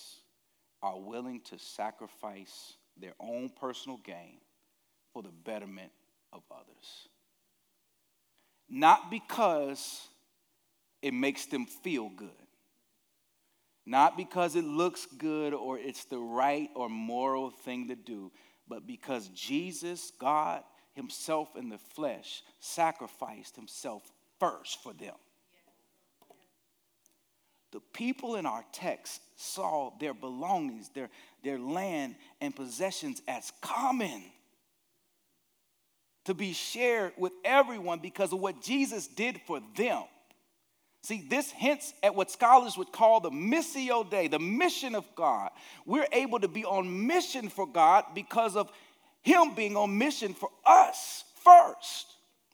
are 0.82 1.00
willing 1.00 1.42
to 1.42 1.58
sacrifice 1.58 2.74
their 3.00 3.14
own 3.20 3.50
personal 3.50 3.98
gain 4.04 4.38
for 5.14 5.24
the 5.24 5.32
betterment 5.44 5.92
of 6.32 6.42
others. 6.52 7.08
Not 8.70 9.12
because 9.12 10.08
it 11.04 11.14
makes 11.14 11.46
them 11.46 11.66
feel 11.66 12.10
good, 12.10 12.30
not 13.86 14.16
because 14.16 14.56
it 14.56 14.64
looks 14.64 15.06
good 15.18 15.54
or 15.54 15.78
it's 15.78 16.06
the 16.06 16.18
right 16.18 16.70
or 16.76 16.88
moral 16.90 17.52
thing 17.52 17.90
to 17.90 17.96
do, 17.96 18.32
but 18.70 18.88
because 18.88 19.28
Jesus, 19.28 20.14
God 20.18 20.64
Himself 20.94 21.50
in 21.58 21.68
the 21.68 21.78
flesh, 21.78 22.42
sacrificed 22.62 23.58
Himself 23.58 24.02
first 24.40 24.82
for 24.82 24.94
them. 24.94 25.16
The 27.74 27.82
people 27.92 28.36
in 28.38 28.46
our 28.46 28.64
text 28.72 29.20
saw 29.36 29.92
their 30.00 30.14
belongings, 30.14 30.90
their, 30.90 31.10
their 31.44 31.60
land 31.60 32.16
and 32.40 32.56
possessions 32.56 33.22
as 33.28 33.52
common 33.62 34.24
to 36.26 36.34
be 36.34 36.54
shared 36.54 37.12
with 37.18 37.34
everyone 37.44 38.00
because 38.00 38.32
of 38.32 38.40
what 38.40 38.62
Jesus 38.62 39.08
did 39.08 39.42
for 39.46 39.60
them. 39.76 40.04
See, 41.04 41.26
this 41.30 41.52
hints 41.52 41.94
at 42.02 42.16
what 42.16 42.32
scholars 42.32 42.78
would 42.78 42.94
call 42.94 43.20
the 43.20 43.30
Missio 43.30 44.10
Dei, 44.10 44.30
the 44.30 44.40
mission 44.40 44.96
of 44.96 45.06
God. 45.16 45.52
We're 45.86 46.08
able 46.14 46.40
to 46.40 46.48
be 46.48 46.64
on 46.64 47.08
mission 47.08 47.50
for 47.50 47.68
God 47.68 48.06
because 48.16 48.56
of 48.56 48.72
Him 49.22 49.54
being 49.54 49.76
on 49.76 49.98
mission 49.98 50.34
for 50.34 50.50
us 50.66 51.26
first. 51.44 52.08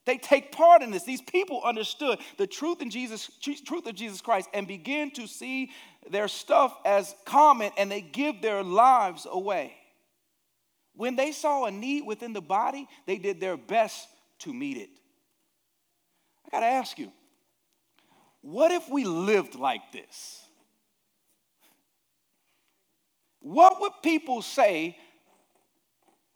They 0.05 0.17
take 0.17 0.51
part 0.51 0.81
in 0.81 0.89
this. 0.89 1.03
These 1.03 1.21
people 1.21 1.61
understood 1.63 2.17
the 2.39 2.47
truth 2.47 2.81
in 2.81 2.89
Jesus, 2.89 3.29
truth 3.39 3.85
of 3.85 3.93
Jesus 3.93 4.19
Christ, 4.19 4.49
and 4.51 4.67
begin 4.67 5.11
to 5.11 5.27
see 5.27 5.69
their 6.09 6.27
stuff 6.27 6.75
as 6.85 7.13
common, 7.25 7.71
and 7.77 7.91
they 7.91 8.01
give 8.01 8.41
their 8.41 8.63
lives 8.63 9.27
away. 9.29 9.75
When 10.95 11.15
they 11.15 11.33
saw 11.33 11.65
a 11.65 11.71
need 11.71 12.07
within 12.07 12.33
the 12.33 12.41
body, 12.41 12.87
they 13.05 13.19
did 13.19 13.39
their 13.39 13.57
best 13.57 14.07
to 14.39 14.51
meet 14.51 14.77
it. 14.77 14.89
I 16.47 16.49
got 16.49 16.59
to 16.61 16.65
ask 16.65 16.97
you, 16.97 17.11
what 18.41 18.71
if 18.71 18.89
we 18.89 19.05
lived 19.05 19.55
like 19.55 19.91
this? 19.91 20.43
What 23.41 23.79
would 23.81 23.93
people 24.03 24.41
say 24.41 24.97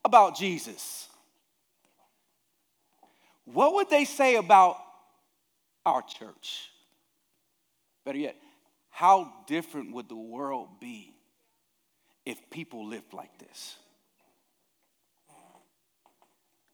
about 0.06 0.36
Jesus? 0.36 1.08
What 3.46 3.74
would 3.74 3.89
they 3.89 4.06
say 4.06 4.36
about 4.36 4.78
our 5.86 6.02
church? 6.02 6.70
Better 8.06 8.18
yet, 8.18 8.36
how 8.89 9.34
different 9.48 9.94
would 9.94 10.08
the 10.08 10.16
world 10.16 10.80
be 10.80 11.13
if 12.26 12.38
people 12.50 12.88
lived 12.88 13.13
like 13.13 13.38
this? 13.38 13.76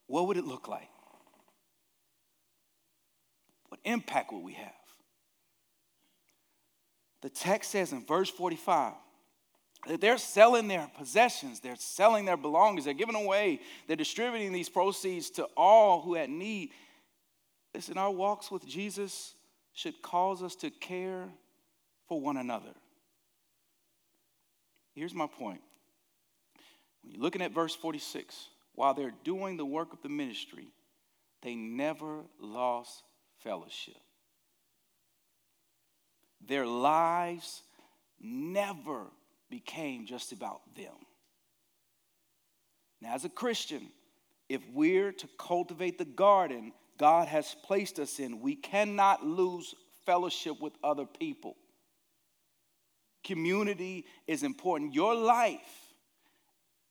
What 0.08 0.28
would 0.28 0.38
it 0.38 0.46
look 0.46 0.68
like? 0.68 0.90
What 3.70 3.80
impact 3.84 4.34
would 4.34 4.44
we 4.44 4.54
have? 4.54 4.79
The 7.22 7.30
text 7.30 7.72
says 7.72 7.92
in 7.92 8.06
verse 8.06 8.30
45 8.30 8.94
that 9.88 10.02
they're 10.02 10.18
selling 10.18 10.68
their 10.68 10.90
possessions, 10.98 11.60
they're 11.60 11.76
selling 11.76 12.26
their 12.26 12.38
belongings, 12.38 12.86
they're 12.86 12.94
giving 12.94 13.16
away, 13.16 13.60
they're 13.88 13.96
distributing 13.96 14.52
these 14.52 14.70
proceeds 14.70 15.30
to 15.32 15.46
all 15.56 16.02
who 16.02 16.16
had 16.16 16.30
need. 16.30 16.72
Listen, 17.74 17.98
our 17.98 18.12
walks 18.12 18.52
with 18.52 18.66
Jesus 18.68 19.34
should 19.74 20.02
cause 20.02 20.44
us 20.44 20.56
to 20.56 20.70
care 20.70 21.30
for 22.08 22.20
one 22.20 22.38
another. 22.38 22.74
Here's 24.96 25.14
my 25.14 25.28
point. 25.28 25.62
When 27.02 27.14
you're 27.14 27.22
looking 27.22 27.42
at 27.42 27.52
verse 27.52 27.76
46, 27.76 28.50
while 28.76 28.94
they're 28.94 29.14
doing 29.24 29.56
the 29.56 29.66
work 29.66 29.94
of 29.94 30.02
the 30.02 30.10
ministry, 30.10 30.68
they 31.42 31.56
never 31.56 32.24
lost 32.40 33.04
fellowship. 33.44 33.96
Their 36.46 36.66
lives 36.66 37.64
never 38.20 39.08
became 39.50 40.06
just 40.06 40.32
about 40.32 40.62
them. 40.76 40.94
Now, 43.02 43.14
as 43.14 43.26
a 43.26 43.30
Christian, 43.30 43.90
if 44.48 44.62
we're 44.74 45.12
to 45.14 45.28
cultivate 45.38 45.98
the 45.98 46.06
garden 46.06 46.74
God 46.98 47.30
has 47.30 47.56
placed 47.64 47.98
us 47.98 48.20
in, 48.20 48.42
we 48.42 48.56
cannot 48.56 49.26
lose 49.26 49.74
fellowship 50.06 50.60
with 50.60 50.74
other 50.84 51.06
people. 51.06 51.56
Community 53.24 54.06
is 54.28 54.44
important. 54.44 54.94
Your 54.94 55.16
life 55.16 55.94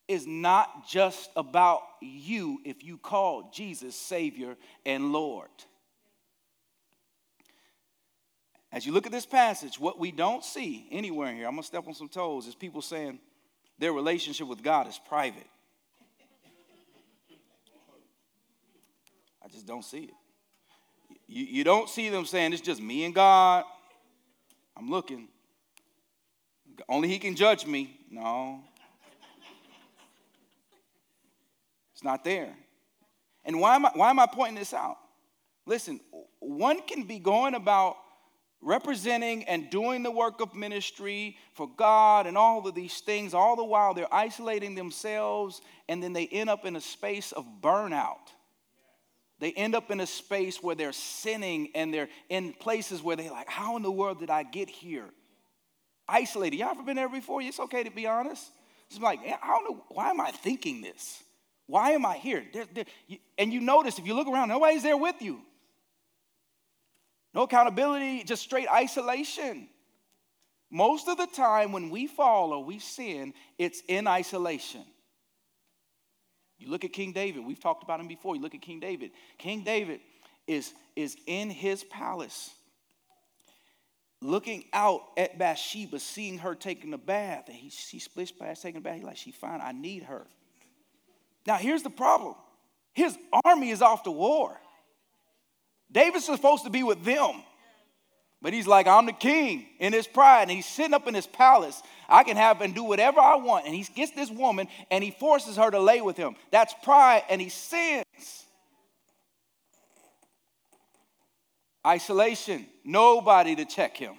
is 0.09 0.27
not 0.27 0.89
just 0.89 1.31
about 1.37 1.83
you 2.01 2.59
if 2.65 2.83
you 2.83 2.97
call 2.97 3.51
Jesus 3.53 3.95
Savior 3.95 4.57
and 4.87 5.13
Lord. 5.13 5.51
As 8.71 8.85
you 8.85 8.93
look 8.93 9.07
at 9.07 9.13
this 9.13 9.27
passage, 9.27 9.81
what 9.81 9.99
we 9.99 10.13
don't 10.13 10.45
see 10.45 10.87
anywhere 10.91 11.29
in 11.29 11.37
here, 11.37 11.47
I'm 11.47 11.53
going 11.53 11.63
to 11.63 11.67
step 11.67 11.87
on 11.87 11.95
some 11.95 12.09
toes, 12.09 12.47
is 12.47 12.55
people 12.55 12.83
saying 12.83 13.19
their 13.79 13.93
relationship 13.93 14.47
with 14.47 14.63
God 14.63 14.87
is 14.89 15.01
private. 15.09 15.47
I 19.43 19.49
just 19.49 19.67
don't 19.67 19.85
see 19.85 20.05
it. 20.05 20.15
You, 21.27 21.45
you 21.45 21.65
don't 21.65 21.89
see 21.89 22.11
them 22.11 22.27
saying 22.27 22.53
it's 22.53 22.61
just 22.61 22.83
me 22.83 23.05
and 23.05 23.15
God. 23.15 23.65
I'm 24.77 24.91
looking. 24.91 25.29
Only 26.89 27.09
He 27.09 27.19
can 27.19 27.35
judge 27.35 27.67
me. 27.67 27.99
No. 28.11 28.61
It's 31.95 32.05
not 32.05 32.23
there. 32.23 32.55
And 33.45 33.61
why 33.61 33.77
am 33.77 33.87
I, 33.87 33.91
why 33.95 34.11
am 34.11 34.19
I 34.19 34.27
pointing 34.27 34.57
this 34.57 34.75
out? 34.75 34.99
Listen, 35.65 36.01
one 36.39 36.83
can 36.83 37.05
be 37.05 37.19
going 37.19 37.55
about 37.55 37.97
representing 38.61 39.45
and 39.45 39.71
doing 39.71 40.03
the 40.03 40.11
work 40.11 40.41
of 40.41 40.55
ministry 40.55 41.37
for 41.55 41.69
God 41.77 42.27
and 42.27 42.37
all 42.37 42.67
of 42.67 42.75
these 42.75 43.01
things, 43.01 43.35
all 43.35 43.57
the 43.57 43.65
while 43.65 43.95
they're 43.95 44.13
isolating 44.13 44.75
themselves 44.75 45.61
and 45.89 46.03
then 46.03 46.13
they 46.13 46.27
end 46.27 46.51
up 46.51 46.65
in 46.65 46.77
a 46.77 46.81
space 46.81 47.33
of 47.33 47.47
burnout. 47.63 48.33
They 49.41 49.53
end 49.53 49.77
up 49.77 49.91
in 49.91 50.01
a 50.01 50.07
space 50.07 50.63
where 50.63 50.75
they're 50.75 50.93
sinning 50.93 51.71
and 51.75 51.95
they're 51.95 52.09
in 52.29 52.53
places 52.53 53.03
where 53.03 53.15
they're 53.15 53.31
like, 53.31 53.49
How 53.49 53.77
in 53.77 53.83
the 53.83 53.91
world 53.91 54.19
did 54.19 54.31
I 54.31 54.43
get 54.43 54.69
here? 54.69 55.09
Isolated. 56.09 56.57
Y'all 56.57 56.71
ever 56.71 56.83
been 56.83 56.97
there 56.97 57.09
before? 57.09 57.41
It's 57.43 57.61
okay 57.61 57.85
to 57.85 57.91
be 57.91 58.07
honest. 58.07 58.51
It's 58.91 58.99
like, 58.99 59.21
I 59.21 59.47
don't 59.47 59.71
know, 59.71 59.85
why 59.91 60.11
am 60.11 60.21
I 60.21 60.31
thinking 60.31 60.81
this? 60.81 61.23
Why 61.67 61.91
am 61.91 62.07
I 62.07 62.17
here? 62.17 62.43
There, 62.53 62.65
there, 62.73 62.85
and 63.37 63.53
you 63.53 63.61
notice 63.61 63.99
if 63.99 64.07
you 64.07 64.15
look 64.15 64.27
around, 64.27 64.49
nobody's 64.49 64.83
there 64.83 64.97
with 64.97 65.21
you. 65.21 65.43
No 67.39 67.45
accountability, 67.45 68.25
just 68.25 68.43
straight 68.43 68.69
isolation. 68.69 69.69
Most 70.73 71.07
of 71.07 71.19
the 71.19 71.29
time, 71.29 71.71
when 71.71 71.89
we 71.89 72.09
fall 72.09 72.53
or 72.53 72.65
we 72.65 72.81
sin, 72.81 73.33
it's 73.59 73.81
in 73.87 74.09
isolation. 74.09 74.83
You 76.59 76.69
look 76.69 76.83
at 76.83 76.93
King 76.93 77.13
David, 77.13 77.47
we've 77.47 77.61
talked 77.61 77.85
about 77.85 78.01
him 78.01 78.09
before. 78.09 78.35
You 78.35 78.43
look 78.43 78.57
at 78.57 78.61
King 78.61 78.81
David. 78.81 79.13
King 79.39 79.63
David 79.63 80.01
is, 80.49 80.75
is 80.97 81.17
in 81.29 81.49
his 81.49 81.85
palace, 81.85 82.51
looking 84.21 84.65
out 84.73 85.03
at 85.17 85.39
Bathsheba, 85.39 86.01
seeing 86.01 86.39
her 86.39 86.57
taking 86.57 86.93
a 86.93 86.99
bath. 86.99 87.45
And 87.47 87.57
he, 87.57 87.71
she 87.71 88.01
splits 88.01 88.33
past 88.33 88.63
taking 88.63 88.79
a 88.79 88.83
bath. 88.83 88.97
He's 88.97 89.05
like, 89.05 89.17
She's 89.17 89.37
fine, 89.37 89.61
I 89.63 89.71
need 89.71 90.03
her. 90.03 90.27
Now, 91.47 91.55
here's 91.55 91.85
the 91.85 91.89
problem 91.91 92.35
his 92.95 93.17
army 93.45 93.71
is 93.71 93.81
off 93.81 94.03
to 94.03 94.11
war. 94.11 94.59
David's 95.91 96.27
supposed 96.27 96.65
to 96.65 96.71
be 96.71 96.83
with 96.83 97.05
them. 97.05 97.43
But 98.41 98.53
he's 98.53 98.67
like, 98.67 98.87
I'm 98.87 99.07
the 99.07 99.13
king 99.13 99.67
in 99.81 99.93
his 99.93 100.07
pride. 100.07 100.43
And 100.43 100.51
he's 100.51 100.67
sitting 100.67 100.95
up 100.95 101.09
in 101.09 101.15
his 101.15 101.27
palace. 101.27 101.83
I 102.09 102.23
can 102.23 102.37
have 102.37 102.61
and 102.61 102.75
do 102.75 102.85
whatever 102.85 103.21
I 103.21 103.37
want. 103.37 103.67
And 103.67 103.75
he 103.75 103.83
gets 103.83 104.13
this 104.13 104.31
woman 104.31 104.69
and 104.91 105.03
he 105.03 105.11
forces 105.11 105.57
her 105.57 105.71
to 105.71 105.81
lay 105.81 106.01
with 106.01 106.17
him. 106.17 106.37
That's 106.53 106.73
pride 106.83 107.25
and 107.29 107.41
he 107.41 107.49
sins. 107.49 108.05
Isolation, 111.87 112.67
nobody 112.85 113.57
to 113.57 113.65
check 113.65 113.97
him. 113.97 114.15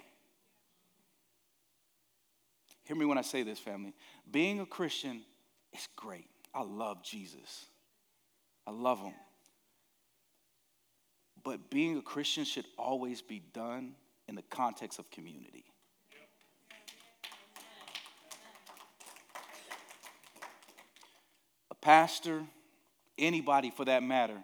Hear 2.84 2.96
me 2.96 3.06
when 3.06 3.18
I 3.18 3.22
say 3.22 3.42
this, 3.42 3.58
family. 3.58 3.94
Being 4.30 4.60
a 4.60 4.66
Christian 4.66 5.22
is 5.72 5.86
great. 5.94 6.26
I 6.52 6.62
love 6.62 7.04
Jesus. 7.04 7.66
I 8.66 8.72
love 8.72 9.00
him. 9.00 9.14
But 11.42 11.70
being 11.70 11.96
a 11.96 12.02
Christian 12.02 12.44
should 12.44 12.66
always 12.76 13.22
be 13.22 13.42
done 13.52 13.94
in 14.28 14.34
the 14.34 14.42
context 14.42 14.98
of 14.98 15.10
community. 15.10 15.64
A 21.70 21.74
pastor, 21.74 22.42
anybody 23.18 23.70
for 23.70 23.84
that 23.86 24.02
matter, 24.02 24.38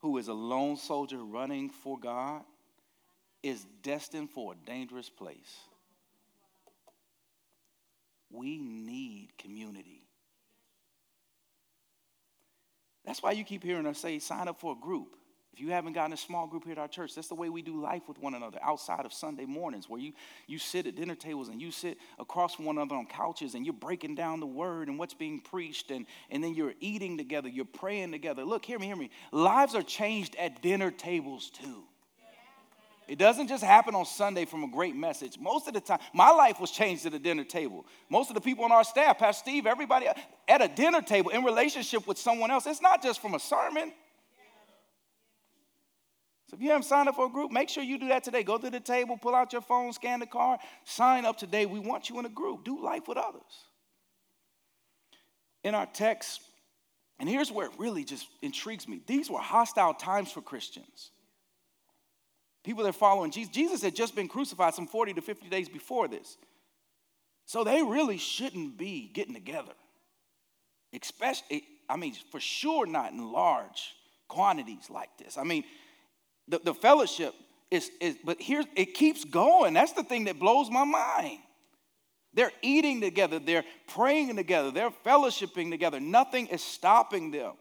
who 0.00 0.18
is 0.18 0.28
a 0.28 0.32
lone 0.32 0.76
soldier 0.76 1.18
running 1.18 1.70
for 1.70 1.98
God 1.98 2.42
is 3.42 3.64
destined 3.82 4.30
for 4.30 4.52
a 4.52 4.66
dangerous 4.66 5.08
place. 5.08 5.56
We 8.30 8.58
need 8.58 9.28
community. 9.38 10.02
That's 13.04 13.22
why 13.22 13.32
you 13.32 13.44
keep 13.44 13.62
hearing 13.62 13.86
us 13.86 13.98
say, 13.98 14.18
sign 14.18 14.48
up 14.48 14.60
for 14.60 14.72
a 14.72 14.80
group. 14.80 15.16
If 15.52 15.60
you 15.60 15.70
haven't 15.70 15.92
gotten 15.92 16.14
a 16.14 16.16
small 16.16 16.46
group 16.46 16.64
here 16.64 16.72
at 16.72 16.78
our 16.78 16.88
church, 16.88 17.14
that's 17.14 17.28
the 17.28 17.34
way 17.34 17.50
we 17.50 17.60
do 17.60 17.78
life 17.78 18.08
with 18.08 18.18
one 18.18 18.34
another 18.34 18.58
outside 18.62 19.04
of 19.04 19.12
Sunday 19.12 19.44
mornings, 19.44 19.86
where 19.86 20.00
you, 20.00 20.12
you 20.46 20.58
sit 20.58 20.86
at 20.86 20.96
dinner 20.96 21.14
tables 21.14 21.48
and 21.48 21.60
you 21.60 21.70
sit 21.70 21.98
across 22.18 22.54
from 22.54 22.64
one 22.64 22.78
another 22.78 22.94
on 22.94 23.04
couches 23.04 23.54
and 23.54 23.66
you're 23.66 23.74
breaking 23.74 24.14
down 24.14 24.40
the 24.40 24.46
word 24.46 24.88
and 24.88 24.98
what's 24.98 25.12
being 25.12 25.40
preached, 25.40 25.90
and, 25.90 26.06
and 26.30 26.42
then 26.42 26.54
you're 26.54 26.72
eating 26.80 27.18
together, 27.18 27.50
you're 27.50 27.66
praying 27.66 28.12
together. 28.12 28.44
Look, 28.44 28.64
hear 28.64 28.78
me, 28.78 28.86
hear 28.86 28.96
me. 28.96 29.10
Lives 29.30 29.74
are 29.74 29.82
changed 29.82 30.36
at 30.36 30.62
dinner 30.62 30.90
tables 30.90 31.50
too. 31.50 31.82
It 33.06 33.18
doesn't 33.18 33.48
just 33.48 33.62
happen 33.62 33.94
on 33.94 34.06
Sunday 34.06 34.46
from 34.46 34.64
a 34.64 34.68
great 34.68 34.96
message. 34.96 35.38
Most 35.38 35.68
of 35.68 35.74
the 35.74 35.80
time, 35.80 35.98
my 36.14 36.30
life 36.30 36.60
was 36.60 36.70
changed 36.70 37.04
at 37.04 37.12
a 37.12 37.18
dinner 37.18 37.44
table. 37.44 37.84
Most 38.08 38.30
of 38.30 38.34
the 38.34 38.40
people 38.40 38.64
on 38.64 38.72
our 38.72 38.84
staff, 38.84 39.18
Pastor 39.18 39.40
Steve, 39.40 39.66
everybody 39.66 40.06
at 40.48 40.62
a 40.62 40.68
dinner 40.68 41.02
table 41.02 41.30
in 41.30 41.44
relationship 41.44 42.06
with 42.06 42.16
someone 42.16 42.50
else, 42.50 42.64
it's 42.66 42.80
not 42.80 43.02
just 43.02 43.20
from 43.20 43.34
a 43.34 43.40
sermon. 43.40 43.92
So 46.52 46.56
if 46.56 46.62
you 46.62 46.68
haven't 46.68 46.84
signed 46.84 47.08
up 47.08 47.14
for 47.14 47.24
a 47.24 47.30
group, 47.30 47.50
make 47.50 47.70
sure 47.70 47.82
you 47.82 47.96
do 47.98 48.08
that 48.08 48.24
today. 48.24 48.42
Go 48.42 48.58
to 48.58 48.68
the 48.68 48.78
table, 48.78 49.16
pull 49.16 49.34
out 49.34 49.54
your 49.54 49.62
phone, 49.62 49.90
scan 49.94 50.20
the 50.20 50.26
card, 50.26 50.60
sign 50.84 51.24
up 51.24 51.38
today. 51.38 51.64
We 51.64 51.78
want 51.78 52.10
you 52.10 52.18
in 52.18 52.26
a 52.26 52.28
group. 52.28 52.62
Do 52.62 52.84
life 52.84 53.08
with 53.08 53.16
others. 53.16 53.40
In 55.64 55.74
our 55.74 55.86
text, 55.86 56.42
and 57.18 57.26
here's 57.26 57.50
where 57.50 57.68
it 57.68 57.72
really 57.78 58.04
just 58.04 58.26
intrigues 58.42 58.86
me 58.86 59.00
these 59.06 59.30
were 59.30 59.38
hostile 59.38 59.94
times 59.94 60.30
for 60.30 60.42
Christians. 60.42 61.10
People 62.64 62.82
that 62.82 62.90
are 62.90 62.92
following 62.92 63.30
Jesus. 63.30 63.50
Jesus 63.50 63.82
had 63.82 63.96
just 63.96 64.14
been 64.14 64.28
crucified 64.28 64.74
some 64.74 64.86
40 64.86 65.14
to 65.14 65.22
50 65.22 65.48
days 65.48 65.70
before 65.70 66.06
this. 66.06 66.36
So 67.46 67.64
they 67.64 67.82
really 67.82 68.18
shouldn't 68.18 68.76
be 68.76 69.10
getting 69.14 69.32
together. 69.32 69.72
Especially, 70.92 71.64
I 71.88 71.96
mean, 71.96 72.14
for 72.30 72.40
sure 72.40 72.84
not 72.84 73.12
in 73.12 73.32
large 73.32 73.94
quantities 74.28 74.90
like 74.90 75.16
this. 75.18 75.38
I 75.38 75.44
mean, 75.44 75.64
the, 76.48 76.58
the 76.58 76.74
fellowship 76.74 77.34
is, 77.70 77.90
is, 78.00 78.16
but 78.24 78.40
here 78.40 78.62
it 78.76 78.94
keeps 78.94 79.24
going. 79.24 79.74
That's 79.74 79.92
the 79.92 80.02
thing 80.02 80.24
that 80.24 80.38
blows 80.38 80.70
my 80.70 80.84
mind. 80.84 81.38
They're 82.34 82.52
eating 82.62 83.00
together, 83.00 83.38
they're 83.38 83.64
praying 83.88 84.34
together, 84.36 84.70
they're 84.70 84.92
fellowshipping 85.04 85.70
together. 85.70 86.00
Nothing 86.00 86.46
is 86.46 86.62
stopping 86.62 87.30
them. 87.30 87.52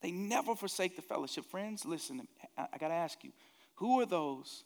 They 0.00 0.10
never 0.12 0.54
forsake 0.54 0.96
the 0.96 1.02
fellowship. 1.02 1.44
Friends, 1.50 1.84
listen, 1.84 2.26
I, 2.56 2.66
I 2.72 2.78
got 2.78 2.88
to 2.88 2.94
ask 2.94 3.22
you 3.22 3.32
who 3.74 4.00
are 4.00 4.06
those 4.06 4.64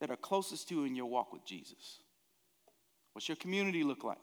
that 0.00 0.10
are 0.10 0.16
closest 0.16 0.68
to 0.68 0.76
you 0.76 0.84
in 0.84 0.94
your 0.94 1.06
walk 1.06 1.32
with 1.32 1.44
Jesus? 1.44 2.00
What's 3.12 3.28
your 3.28 3.36
community 3.36 3.82
look 3.82 4.04
like? 4.04 4.18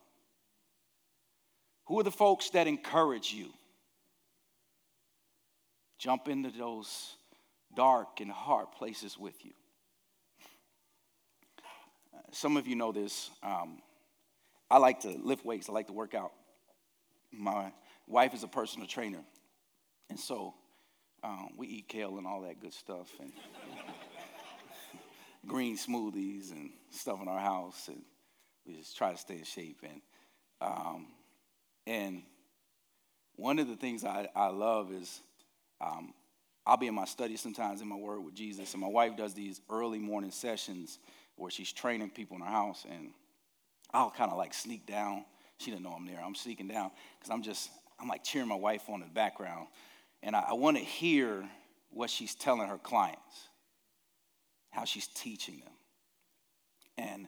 Who 1.85 1.99
are 1.99 2.03
the 2.03 2.11
folks 2.11 2.51
that 2.51 2.67
encourage 2.67 3.33
you? 3.33 3.47
Jump 6.03 6.27
into 6.27 6.51
those 6.51 7.15
dark 7.73 8.19
and 8.19 8.29
hard 8.29 8.69
places 8.73 9.17
with 9.17 9.45
you. 9.45 9.53
Uh, 12.13 12.17
some 12.31 12.57
of 12.57 12.67
you 12.67 12.75
know 12.75 12.91
this. 12.91 13.31
Um, 13.41 13.81
I 14.69 14.79
like 14.79 14.99
to 15.01 15.09
lift 15.23 15.45
weights, 15.45 15.69
I 15.69 15.71
like 15.71 15.87
to 15.87 15.93
work 15.93 16.13
out. 16.13 16.33
My 17.31 17.71
wife 18.05 18.33
is 18.33 18.43
a 18.43 18.49
personal 18.49 18.85
trainer, 18.85 19.23
and 20.09 20.19
so 20.19 20.53
um, 21.23 21.51
we 21.57 21.67
eat 21.67 21.87
kale 21.87 22.17
and 22.17 22.27
all 22.27 22.41
that 22.41 22.59
good 22.59 22.73
stuff, 22.73 23.09
and 23.21 23.31
green 25.47 25.77
smoothies 25.77 26.51
and 26.51 26.71
stuff 26.91 27.21
in 27.21 27.29
our 27.29 27.39
house, 27.39 27.87
and 27.87 28.01
we 28.67 28.75
just 28.75 28.97
try 28.97 29.13
to 29.13 29.17
stay 29.17 29.37
in 29.37 29.45
shape. 29.45 29.79
And 29.83 30.01
um, 30.59 31.07
and 31.87 32.23
one 33.37 33.57
of 33.57 33.69
the 33.69 33.77
things 33.77 34.03
I, 34.03 34.27
I 34.35 34.47
love 34.47 34.91
is 34.91 35.21
um, 35.83 36.13
I'll 36.65 36.77
be 36.77 36.87
in 36.87 36.95
my 36.95 37.05
study 37.05 37.35
sometimes 37.35 37.81
in 37.81 37.87
my 37.87 37.95
word 37.95 38.21
with 38.21 38.35
Jesus, 38.35 38.73
and 38.73 38.81
my 38.81 38.87
wife 38.87 39.17
does 39.17 39.33
these 39.33 39.59
early 39.69 39.99
morning 39.99 40.31
sessions 40.31 40.99
where 41.35 41.51
she's 41.51 41.73
training 41.73 42.09
people 42.09 42.37
in 42.37 42.41
her 42.41 42.49
house, 42.49 42.85
and 42.89 43.11
I'll 43.93 44.11
kind 44.11 44.31
of 44.31 44.37
like 44.37 44.53
sneak 44.53 44.85
down. 44.85 45.25
She 45.57 45.71
didn't 45.71 45.83
know 45.83 45.91
I'm 45.91 46.05
there. 46.05 46.21
I'm 46.23 46.35
sneaking 46.35 46.67
down 46.67 46.91
because 47.19 47.31
I'm 47.31 47.41
just, 47.41 47.69
I'm 47.99 48.07
like 48.07 48.23
cheering 48.23 48.47
my 48.47 48.55
wife 48.55 48.83
on 48.87 49.01
in 49.01 49.07
the 49.07 49.13
background, 49.13 49.67
and 50.21 50.35
I, 50.35 50.45
I 50.49 50.53
want 50.53 50.77
to 50.77 50.83
hear 50.83 51.43
what 51.89 52.09
she's 52.09 52.33
telling 52.33 52.67
her 52.67 52.77
clients, 52.77 53.49
how 54.71 54.85
she's 54.85 55.07
teaching 55.07 55.59
them. 55.59 55.73
And 56.97 57.27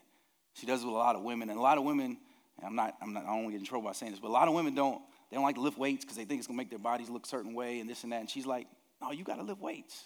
she 0.53 0.65
does 0.65 0.81
it 0.81 0.85
with 0.85 0.95
a 0.95 0.97
lot 0.97 1.15
of 1.15 1.23
women, 1.23 1.49
and 1.49 1.59
a 1.59 1.61
lot 1.61 1.77
of 1.77 1.83
women, 1.83 2.17
I'm 2.65 2.75
not, 2.75 2.95
I'm 3.01 3.13
not, 3.13 3.23
I 3.23 3.27
don't 3.27 3.43
want 3.43 3.47
to 3.47 3.51
get 3.51 3.59
in 3.59 3.65
trouble 3.65 3.85
by 3.85 3.91
saying 3.91 4.13
this, 4.13 4.21
but 4.21 4.29
a 4.29 4.31
lot 4.31 4.47
of 4.47 4.53
women 4.53 4.75
don't 4.75 5.01
they 5.29 5.35
don't 5.35 5.43
like 5.43 5.55
to 5.55 5.61
lift 5.61 5.77
weights 5.77 6.03
because 6.03 6.17
they 6.17 6.25
think 6.25 6.39
it's 6.39 6.47
going 6.47 6.57
to 6.57 6.61
make 6.61 6.69
their 6.69 6.79
bodies 6.79 7.09
look 7.09 7.25
certain 7.25 7.53
way 7.53 7.79
and 7.79 7.89
this 7.89 8.03
and 8.03 8.11
that. 8.13 8.21
And 8.21 8.29
she's 8.29 8.45
like, 8.45 8.67
no, 9.01 9.11
you 9.11 9.23
got 9.23 9.37
to 9.37 9.43
lift 9.43 9.61
weights. 9.61 10.05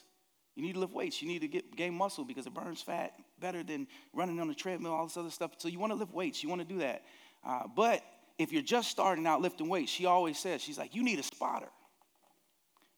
You 0.55 0.63
need 0.63 0.74
to 0.74 0.80
lift 0.80 0.93
weights. 0.93 1.22
You 1.22 1.28
need 1.28 1.39
to 1.39 1.47
get 1.47 1.76
gain 1.76 1.93
muscle 1.93 2.26
because 2.26 2.45
it 2.45 2.53
burns 2.53 2.82
fat 2.82 3.13
better 3.39 3.63
than 3.63 3.88
running 4.13 4.39
on 4.39 4.47
the 4.47 4.55
treadmill, 4.55 4.91
all 4.91 5.05
this 5.05 5.17
other 5.17 5.30
stuff. 5.30 5.51
So 5.57 5.67
you 5.67 5.80
want 5.80 5.91
to 5.91 5.95
lift 5.95 6.13
weights. 6.13 6.43
You 6.43 6.49
want 6.49 6.61
to 6.61 6.67
do 6.67 6.80
that. 6.80 7.03
Uh, 7.45 7.63
but 7.76 8.01
if 8.38 8.51
you're 8.51 8.61
just 8.61 8.89
starting 8.89 9.26
out 9.28 9.41
lifting 9.41 9.70
weights, 9.70 9.91
she 9.91 10.05
always 10.05 10.38
says, 10.38 10.61
she's 10.61 10.78
like, 10.78 10.95
you 10.95 11.03
need 11.03 11.20
a 11.20 11.24
spotter. 11.24 11.70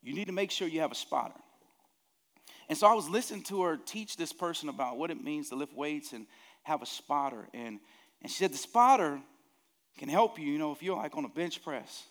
You 0.01 0.13
need 0.13 0.25
to 0.25 0.33
make 0.33 0.51
sure 0.51 0.67
you 0.67 0.81
have 0.81 0.91
a 0.91 0.95
spotter. 0.95 1.39
And 2.69 2.77
so 2.77 2.87
I 2.87 2.93
was 2.93 3.09
listening 3.09 3.43
to 3.43 3.63
her 3.63 3.77
teach 3.77 4.15
this 4.15 4.31
person 4.31 4.69
about 4.69 4.97
what 4.97 5.11
it 5.11 5.21
means 5.21 5.49
to 5.49 5.55
lift 5.55 5.73
weights 5.75 6.13
and 6.13 6.25
have 6.63 6.81
a 6.81 6.85
spotter. 6.85 7.47
And, 7.53 7.79
and 8.21 8.31
she 8.31 8.37
said, 8.37 8.53
the 8.53 8.57
spotter 8.57 9.19
can 9.97 10.09
help 10.09 10.39
you, 10.39 10.45
you 10.45 10.57
know, 10.57 10.71
if 10.71 10.81
you're 10.81 10.95
like 10.95 11.17
on 11.17 11.25
a 11.25 11.29
bench 11.29 11.63
press 11.63 12.05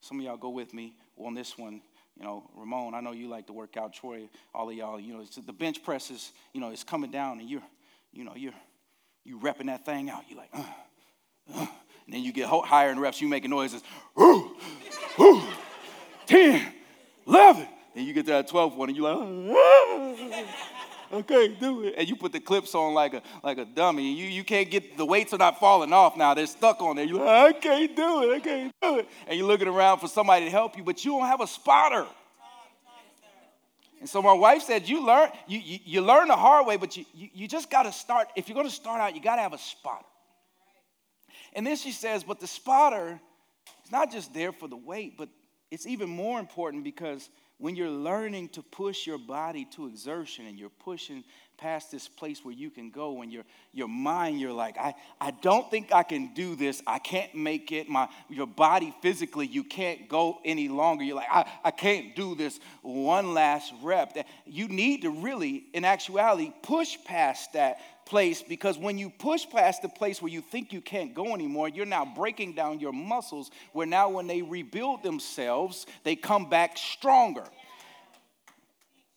some 0.00 0.18
of 0.18 0.24
y'all 0.24 0.36
go 0.36 0.50
with 0.50 0.72
me 0.74 0.94
on 1.16 1.34
this 1.34 1.56
one. 1.58 1.80
You 2.16 2.24
know, 2.24 2.50
Ramon, 2.54 2.94
I 2.94 3.00
know 3.00 3.12
you 3.12 3.28
like 3.28 3.46
to 3.46 3.52
work 3.52 3.76
out. 3.76 3.94
Troy, 3.94 4.28
all 4.54 4.68
of 4.68 4.76
y'all, 4.76 5.00
you 5.00 5.14
know, 5.14 5.24
the 5.46 5.52
bench 5.52 5.82
press 5.82 6.10
is, 6.10 6.32
you 6.52 6.60
know, 6.60 6.70
it's 6.70 6.84
coming 6.84 7.10
down 7.10 7.40
and 7.40 7.48
you're, 7.48 7.62
you 8.12 8.24
know, 8.24 8.34
you're, 8.36 8.52
you 9.24 9.38
repping 9.38 9.66
that 9.66 9.84
thing 9.84 10.10
out. 10.10 10.24
You're 10.28 10.38
like, 10.38 10.50
uh, 10.52 10.64
uh. 11.54 11.66
and 12.06 12.14
then 12.14 12.22
you 12.22 12.32
get 12.32 12.48
higher 12.48 12.90
in 12.90 12.98
reps. 12.98 13.20
You 13.20 13.28
making 13.28 13.50
noises, 13.50 13.82
ooh, 14.20 14.54
ooh, 15.18 15.42
10, 16.26 16.72
11. 17.26 17.68
Then 17.94 18.04
you 18.04 18.12
get 18.12 18.26
to 18.26 18.32
that 18.32 18.48
12th 18.48 18.76
one 18.76 18.88
and 18.88 18.96
you're 18.96 19.12
like, 19.12 19.56
uh, 19.56 20.79
I 21.12 21.22
can't 21.22 21.58
do 21.58 21.84
it. 21.84 21.94
And 21.96 22.08
you 22.08 22.14
put 22.14 22.32
the 22.32 22.40
clips 22.40 22.74
on 22.74 22.94
like 22.94 23.14
a 23.14 23.22
like 23.42 23.58
a 23.58 23.64
dummy. 23.64 24.12
You 24.12 24.26
you 24.26 24.44
can't 24.44 24.70
get 24.70 24.96
the 24.96 25.04
weights 25.04 25.32
are 25.32 25.38
not 25.38 25.58
falling 25.58 25.92
off 25.92 26.16
now. 26.16 26.34
They're 26.34 26.46
stuck 26.46 26.80
on 26.80 26.96
there. 26.96 27.04
You're 27.04 27.24
like, 27.24 27.56
I 27.56 27.58
can't 27.58 27.96
do 27.96 28.22
it. 28.22 28.36
I 28.36 28.40
can't 28.40 28.72
do 28.80 28.98
it. 29.00 29.08
And 29.26 29.38
you're 29.38 29.48
looking 29.48 29.68
around 29.68 29.98
for 29.98 30.08
somebody 30.08 30.44
to 30.44 30.50
help 30.50 30.76
you, 30.76 30.84
but 30.84 31.04
you 31.04 31.12
don't 31.12 31.26
have 31.26 31.40
a 31.40 31.46
spotter. 31.46 32.06
And 34.00 34.08
so 34.08 34.22
my 34.22 34.32
wife 34.32 34.62
said, 34.62 34.88
you 34.88 35.04
learn, 35.04 35.28
you, 35.46 35.58
you, 35.58 35.78
you 35.84 36.00
learn 36.00 36.28
the 36.28 36.36
hard 36.36 36.66
way, 36.66 36.78
but 36.78 36.96
you, 36.96 37.04
you, 37.14 37.28
you 37.34 37.48
just 37.48 37.70
got 37.70 37.82
to 37.82 37.92
start. 37.92 38.28
If 38.34 38.48
you're 38.48 38.54
going 38.54 38.66
to 38.66 38.74
start 38.74 38.98
out, 38.98 39.14
you 39.14 39.20
got 39.20 39.36
to 39.36 39.42
have 39.42 39.52
a 39.52 39.58
spotter. 39.58 40.06
And 41.52 41.66
then 41.66 41.76
she 41.76 41.92
says, 41.92 42.24
but 42.24 42.40
the 42.40 42.46
spotter 42.46 43.20
is 43.84 43.92
not 43.92 44.10
just 44.10 44.32
there 44.32 44.52
for 44.52 44.68
the 44.68 44.76
weight, 44.76 45.18
but 45.18 45.28
it's 45.70 45.86
even 45.86 46.08
more 46.08 46.40
important 46.40 46.82
because 46.82 47.28
when 47.60 47.76
you're 47.76 47.88
learning 47.88 48.48
to 48.48 48.62
push 48.62 49.06
your 49.06 49.18
body 49.18 49.66
to 49.76 49.86
exertion 49.86 50.46
and 50.46 50.58
you're 50.58 50.70
pushing 50.70 51.22
past 51.58 51.90
this 51.90 52.08
place 52.08 52.42
where 52.42 52.54
you 52.54 52.70
can 52.70 52.90
go 52.90 53.20
and 53.20 53.30
your, 53.30 53.44
your 53.74 53.86
mind 53.86 54.40
you're 54.40 54.52
like 54.52 54.78
I, 54.78 54.94
I 55.20 55.30
don't 55.30 55.70
think 55.70 55.92
i 55.92 56.02
can 56.02 56.32
do 56.32 56.56
this. 56.56 56.82
I 56.86 56.98
can't 56.98 57.34
make 57.34 57.70
it. 57.70 57.88
My 57.88 58.08
your 58.30 58.46
body 58.46 58.94
physically 59.02 59.46
you 59.46 59.62
can't 59.62 60.08
go 60.08 60.38
any 60.44 60.68
longer. 60.68 61.04
You're 61.04 61.16
like 61.16 61.28
i, 61.30 61.46
I 61.62 61.70
can't 61.70 62.16
do 62.16 62.34
this 62.34 62.58
one 62.82 63.34
last 63.34 63.72
rep. 63.82 64.16
You 64.46 64.68
need 64.68 65.02
to 65.02 65.10
really 65.10 65.66
in 65.74 65.84
actuality 65.84 66.52
push 66.62 66.96
past 67.04 67.52
that 67.52 67.76
place 68.10 68.42
because 68.42 68.76
when 68.76 68.98
you 68.98 69.08
push 69.08 69.48
past 69.48 69.80
the 69.80 69.88
place 69.88 70.20
where 70.20 70.30
you 70.30 70.42
think 70.42 70.72
you 70.72 70.80
can't 70.80 71.14
go 71.14 71.32
anymore, 71.32 71.68
you're 71.68 71.86
now 71.86 72.04
breaking 72.04 72.54
down 72.54 72.80
your 72.80 72.92
muscles. 72.92 73.50
Where 73.72 73.86
now, 73.86 74.10
when 74.10 74.26
they 74.26 74.42
rebuild 74.42 75.02
themselves, 75.02 75.86
they 76.04 76.16
come 76.16 76.50
back 76.50 76.76
stronger. 76.76 77.44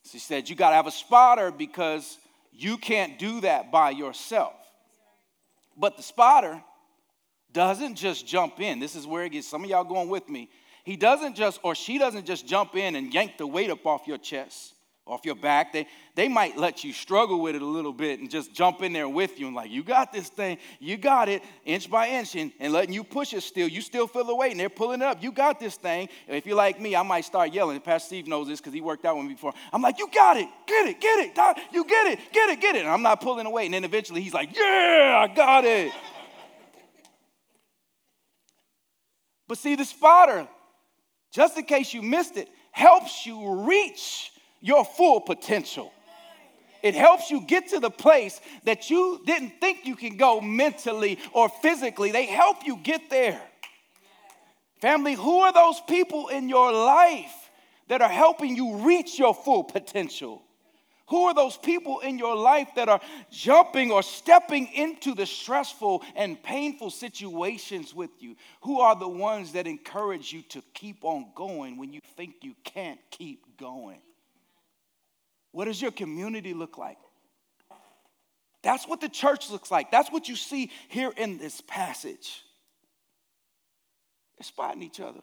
She 0.10 0.20
said, 0.20 0.48
You 0.48 0.56
got 0.56 0.70
to 0.70 0.76
have 0.76 0.88
a 0.88 0.92
spotter 0.92 1.52
because 1.52 2.18
you 2.52 2.78
can't 2.78 3.18
do 3.18 3.42
that 3.42 3.72
by 3.72 3.90
yourself. 3.90 4.54
But 5.76 5.98
the 5.98 6.04
spotter 6.04 6.62
doesn't 7.52 7.96
just 7.96 8.28
jump 8.28 8.60
in. 8.60 8.80
This 8.80 8.96
is 8.96 9.08
where 9.08 9.26
it 9.26 9.32
gets 9.32 9.48
some 9.48 9.64
of 9.64 9.70
y'all 9.70 9.84
going 9.84 10.10
with 10.10 10.30
me. 10.30 10.50
He 10.84 10.98
doesn't 10.98 11.36
just, 11.36 11.60
or 11.64 11.76
she 11.76 11.98
doesn't 11.98 12.26
just 12.26 12.46
jump 12.46 12.76
in 12.76 12.96
and 12.96 13.14
yank 13.14 13.38
the 13.38 13.48
weight 13.48 13.70
up 13.70 13.86
off 13.86 14.06
your 14.06 14.18
chest, 14.18 14.74
off 15.06 15.26
your 15.26 15.36
back. 15.36 15.74
They, 15.74 15.88
they 16.16 16.30
might 16.30 16.58
let 16.58 16.84
you 16.84 16.94
struggle 16.94 17.42
with 17.42 17.56
it 17.56 17.62
a 17.62 17.66
little 17.66 17.92
bit 17.92 18.20
and 18.20 18.30
just 18.30 18.54
jump 18.54 18.82
in 18.82 18.94
there 18.94 19.10
with 19.10 19.38
you 19.38 19.48
and, 19.48 19.56
like, 19.56 19.70
you 19.70 19.84
got 19.84 20.14
this 20.14 20.30
thing, 20.30 20.58
you 20.80 20.96
got 20.96 21.28
it, 21.28 21.44
inch 21.66 21.90
by 21.90 22.08
inch, 22.08 22.36
and, 22.36 22.54
and 22.60 22.72
letting 22.72 22.94
you 22.94 23.04
push 23.04 23.34
it 23.34 23.42
still. 23.42 23.68
You 23.68 23.82
still 23.82 24.08
feel 24.08 24.24
the 24.24 24.36
weight, 24.36 24.52
and 24.52 24.60
they're 24.60 24.70
pulling 24.70 25.02
it 25.02 25.06
up. 25.06 25.22
You 25.22 25.32
got 25.32 25.60
this 25.60 25.76
thing. 25.76 26.08
if 26.28 26.46
you're 26.46 26.56
like 26.56 26.80
me, 26.80 26.96
I 26.96 27.04
might 27.04 27.26
start 27.26 27.54
yelling. 27.54 27.80
Pastor 27.82 28.08
Steve 28.08 28.28
knows 28.28 28.48
this 28.48 28.62
because 28.62 28.74
he 28.74 28.80
worked 28.80 29.04
out 29.06 29.18
with 29.18 29.26
me 29.26 29.34
before. 29.34 29.54
I'm 29.74 29.82
like, 29.82 30.00
you 30.00 30.08
got 30.14 30.38
it, 30.38 30.48
get 30.68 30.88
it, 30.88 31.02
get 31.02 31.20
it, 31.20 31.36
you 31.74 31.86
get 31.86 32.08
it, 32.08 32.20
get 32.32 32.50
it, 32.50 32.62
get 32.62 32.76
it. 32.76 32.80
And 32.80 32.90
I'm 32.90 33.02
not 33.02 33.20
pulling 33.20 33.46
away. 33.46 33.66
And 33.66 33.74
then 33.74 33.84
eventually 33.84 34.22
he's 34.22 34.34
like, 34.34 34.56
yeah, 34.56 35.28
I 35.30 35.34
got 35.34 35.66
it. 35.66 35.92
but 39.50 39.58
see, 39.58 39.76
the 39.76 39.86
spotter, 39.86 40.48
just 41.34 41.58
in 41.58 41.66
case 41.66 41.94
you 41.94 42.02
missed 42.02 42.38
it, 42.38 42.48
helps 42.72 43.26
you 43.26 43.66
reach 43.68 44.33
your 44.64 44.86
full 44.86 45.20
potential. 45.20 45.92
It 46.82 46.96
helps 46.96 47.30
you 47.30 47.42
get 47.42 47.70
to 47.70 47.80
the 47.80 47.92
place 47.92 48.42
that 48.64 48.90
you 48.90 49.22
didn't 49.26 49.60
think 49.62 49.86
you 49.86 49.96
can 49.96 50.18
go 50.18 50.42
mentally 50.42 51.20
or 51.34 51.50
physically. 51.50 52.12
They 52.12 52.26
help 52.26 52.66
you 52.66 52.78
get 52.78 53.10
there. 53.10 53.42
Family, 54.82 55.14
who 55.14 55.40
are 55.40 55.54
those 55.54 55.80
people 55.88 56.30
in 56.30 56.50
your 56.50 56.72
life 56.72 57.50
that 57.90 58.02
are 58.02 58.10
helping 58.10 58.56
you 58.56 58.78
reach 58.78 59.20
your 59.20 59.36
full 59.36 59.64
potential? 59.64 60.42
Who 61.08 61.26
are 61.26 61.34
those 61.34 61.58
people 61.58 62.00
in 62.00 62.18
your 62.18 62.36
life 62.36 62.70
that 62.76 62.90
are 62.90 63.02
jumping 63.32 63.92
or 63.92 64.02
stepping 64.02 64.68
into 64.68 65.14
the 65.14 65.26
stressful 65.26 66.04
and 66.16 66.42
painful 66.42 66.90
situations 66.90 67.94
with 67.94 68.12
you? 68.20 68.36
Who 68.62 68.80
are 68.80 68.96
the 68.96 69.10
ones 69.10 69.52
that 69.54 69.68
encourage 69.68 70.32
you 70.32 70.42
to 70.50 70.64
keep 70.74 71.04
on 71.04 71.28
going 71.36 71.78
when 71.78 71.92
you 71.92 72.00
think 72.16 72.36
you 72.42 72.56
can't 72.64 73.00
keep 73.12 73.58
going? 73.58 74.00
What 75.54 75.66
does 75.66 75.82
your 75.82 75.92
community 75.92 76.54
look 76.54 76.78
like? 76.78 76.98
That's 78.64 78.88
what 78.88 79.02
the 79.02 79.10
church 79.10 79.52
looks 79.52 79.70
like. 79.70 79.92
That's 79.92 80.12
what 80.12 80.28
you 80.28 80.36
see 80.36 80.72
here 80.90 81.14
in 81.16 81.38
this 81.38 81.62
passage. 81.62 82.44
They're 84.38 84.46
spotting 84.46 84.82
each 84.82 85.00
other. 85.00 85.20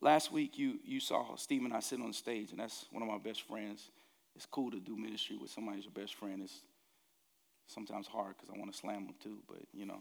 Last 0.00 0.32
week, 0.32 0.58
you, 0.58 0.80
you 0.84 0.98
saw 0.98 1.36
Steve 1.36 1.64
and 1.64 1.72
I 1.72 1.80
sit 1.80 2.00
on 2.00 2.08
the 2.08 2.14
stage, 2.14 2.50
and 2.50 2.58
that's 2.58 2.86
one 2.90 3.02
of 3.02 3.08
my 3.08 3.18
best 3.18 3.42
friends. 3.42 3.90
It's 4.34 4.46
cool 4.46 4.70
to 4.72 4.80
do 4.80 4.96
ministry 4.96 5.36
with 5.36 5.50
somebody 5.50 5.76
who's 5.76 5.84
your 5.84 5.92
best 5.92 6.14
friend. 6.16 6.40
It's 6.42 6.62
sometimes 7.68 8.08
hard 8.08 8.34
because 8.36 8.50
I 8.52 8.58
want 8.58 8.72
to 8.72 8.78
slam 8.78 9.04
them 9.04 9.14
too, 9.22 9.38
but 9.46 9.58
you 9.72 9.86
know. 9.86 10.00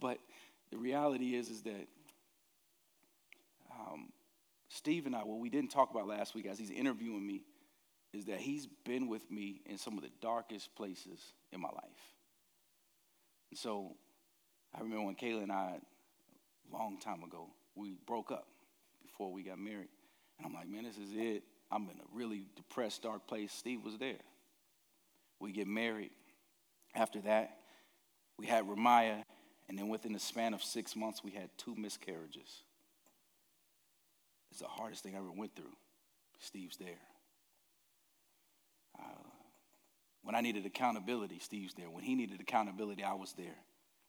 but 0.00 0.18
the 0.70 0.78
reality 0.78 1.34
is, 1.34 1.50
is 1.50 1.62
that 1.62 1.88
um, 3.72 4.12
Steve 4.74 5.04
and 5.04 5.14
I, 5.14 5.18
what 5.18 5.38
we 5.38 5.50
didn't 5.50 5.70
talk 5.70 5.90
about 5.90 6.08
last 6.08 6.34
week 6.34 6.46
as 6.46 6.58
he's 6.58 6.70
interviewing 6.70 7.26
me, 7.26 7.42
is 8.14 8.24
that 8.26 8.40
he's 8.40 8.66
been 8.84 9.06
with 9.06 9.30
me 9.30 9.60
in 9.66 9.76
some 9.76 9.96
of 9.96 10.02
the 10.02 10.10
darkest 10.20 10.74
places 10.74 11.20
in 11.52 11.60
my 11.60 11.68
life. 11.68 12.14
And 13.50 13.58
so 13.58 13.96
I 14.74 14.80
remember 14.80 15.04
when 15.04 15.14
Kayla 15.14 15.42
and 15.42 15.52
I, 15.52 15.78
a 16.72 16.76
long 16.76 16.98
time 16.98 17.22
ago, 17.22 17.48
we 17.74 17.96
broke 18.06 18.30
up 18.30 18.46
before 19.02 19.30
we 19.30 19.42
got 19.42 19.58
married. 19.58 19.88
And 20.38 20.46
I'm 20.46 20.54
like, 20.54 20.68
man, 20.68 20.84
this 20.84 20.96
is 20.96 21.12
it. 21.14 21.42
I'm 21.70 21.82
in 21.82 21.98
a 21.98 22.16
really 22.16 22.46
depressed, 22.56 23.02
dark 23.02 23.26
place. 23.26 23.52
Steve 23.52 23.82
was 23.84 23.98
there. 23.98 24.20
We 25.38 25.52
get 25.52 25.66
married. 25.66 26.10
After 26.94 27.20
that, 27.22 27.58
we 28.38 28.46
had 28.46 28.66
Ramaya, 28.66 29.24
and 29.68 29.78
then 29.78 29.88
within 29.88 30.12
the 30.12 30.18
span 30.18 30.54
of 30.54 30.62
six 30.62 30.96
months, 30.96 31.22
we 31.22 31.30
had 31.30 31.50
two 31.56 31.74
miscarriages. 31.76 32.62
It's 34.52 34.60
the 34.60 34.66
hardest 34.68 35.02
thing 35.02 35.14
I 35.14 35.18
ever 35.18 35.32
went 35.34 35.56
through. 35.56 35.72
Steve's 36.38 36.76
there. 36.76 37.00
Uh, 38.98 39.28
when 40.22 40.34
I 40.34 40.42
needed 40.42 40.66
accountability, 40.66 41.38
Steve's 41.38 41.72
there. 41.72 41.88
When 41.88 42.04
he 42.04 42.14
needed 42.14 42.38
accountability, 42.38 43.02
I 43.02 43.14
was 43.14 43.32
there. 43.32 43.56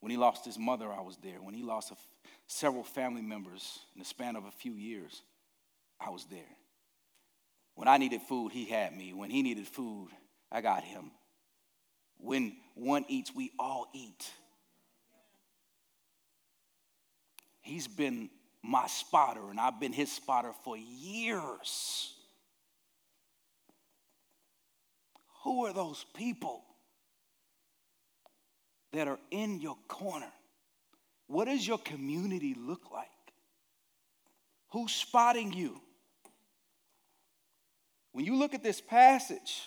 When 0.01 0.11
he 0.11 0.17
lost 0.17 0.43
his 0.43 0.59
mother, 0.59 0.91
I 0.91 0.99
was 0.99 1.15
there. 1.23 1.37
When 1.41 1.53
he 1.53 1.63
lost 1.63 1.93
several 2.47 2.83
family 2.83 3.21
members 3.21 3.79
in 3.95 3.99
the 3.99 4.05
span 4.05 4.35
of 4.35 4.43
a 4.43 4.51
few 4.51 4.73
years, 4.73 5.21
I 5.97 6.09
was 6.09 6.25
there. 6.25 6.41
When 7.75 7.87
I 7.87 7.97
needed 7.97 8.21
food, 8.23 8.51
he 8.51 8.65
had 8.65 8.93
me. 8.93 9.13
When 9.13 9.29
he 9.29 9.43
needed 9.43 9.65
food, 9.65 10.09
I 10.51 10.59
got 10.59 10.83
him. 10.83 11.11
When 12.17 12.57
one 12.75 13.05
eats, 13.07 13.33
we 13.33 13.51
all 13.57 13.87
eat. 13.93 14.29
He's 17.61 17.87
been 17.87 18.29
my 18.63 18.87
spotter, 18.87 19.49
and 19.51 19.59
I've 19.59 19.79
been 19.79 19.93
his 19.93 20.11
spotter 20.11 20.51
for 20.63 20.77
years. 20.77 22.13
Who 25.43 25.65
are 25.65 25.73
those 25.73 26.05
people? 26.15 26.63
that 28.93 29.07
are 29.07 29.19
in 29.31 29.59
your 29.59 29.75
corner? 29.87 30.31
What 31.27 31.45
does 31.45 31.67
your 31.67 31.79
community 31.79 32.55
look 32.57 32.91
like? 32.91 33.07
Who's 34.69 34.91
spotting 34.93 35.51
you? 35.51 35.81
When 38.11 38.25
you 38.25 38.35
look 38.35 38.53
at 38.53 38.63
this 38.63 38.79
passage, 38.79 39.63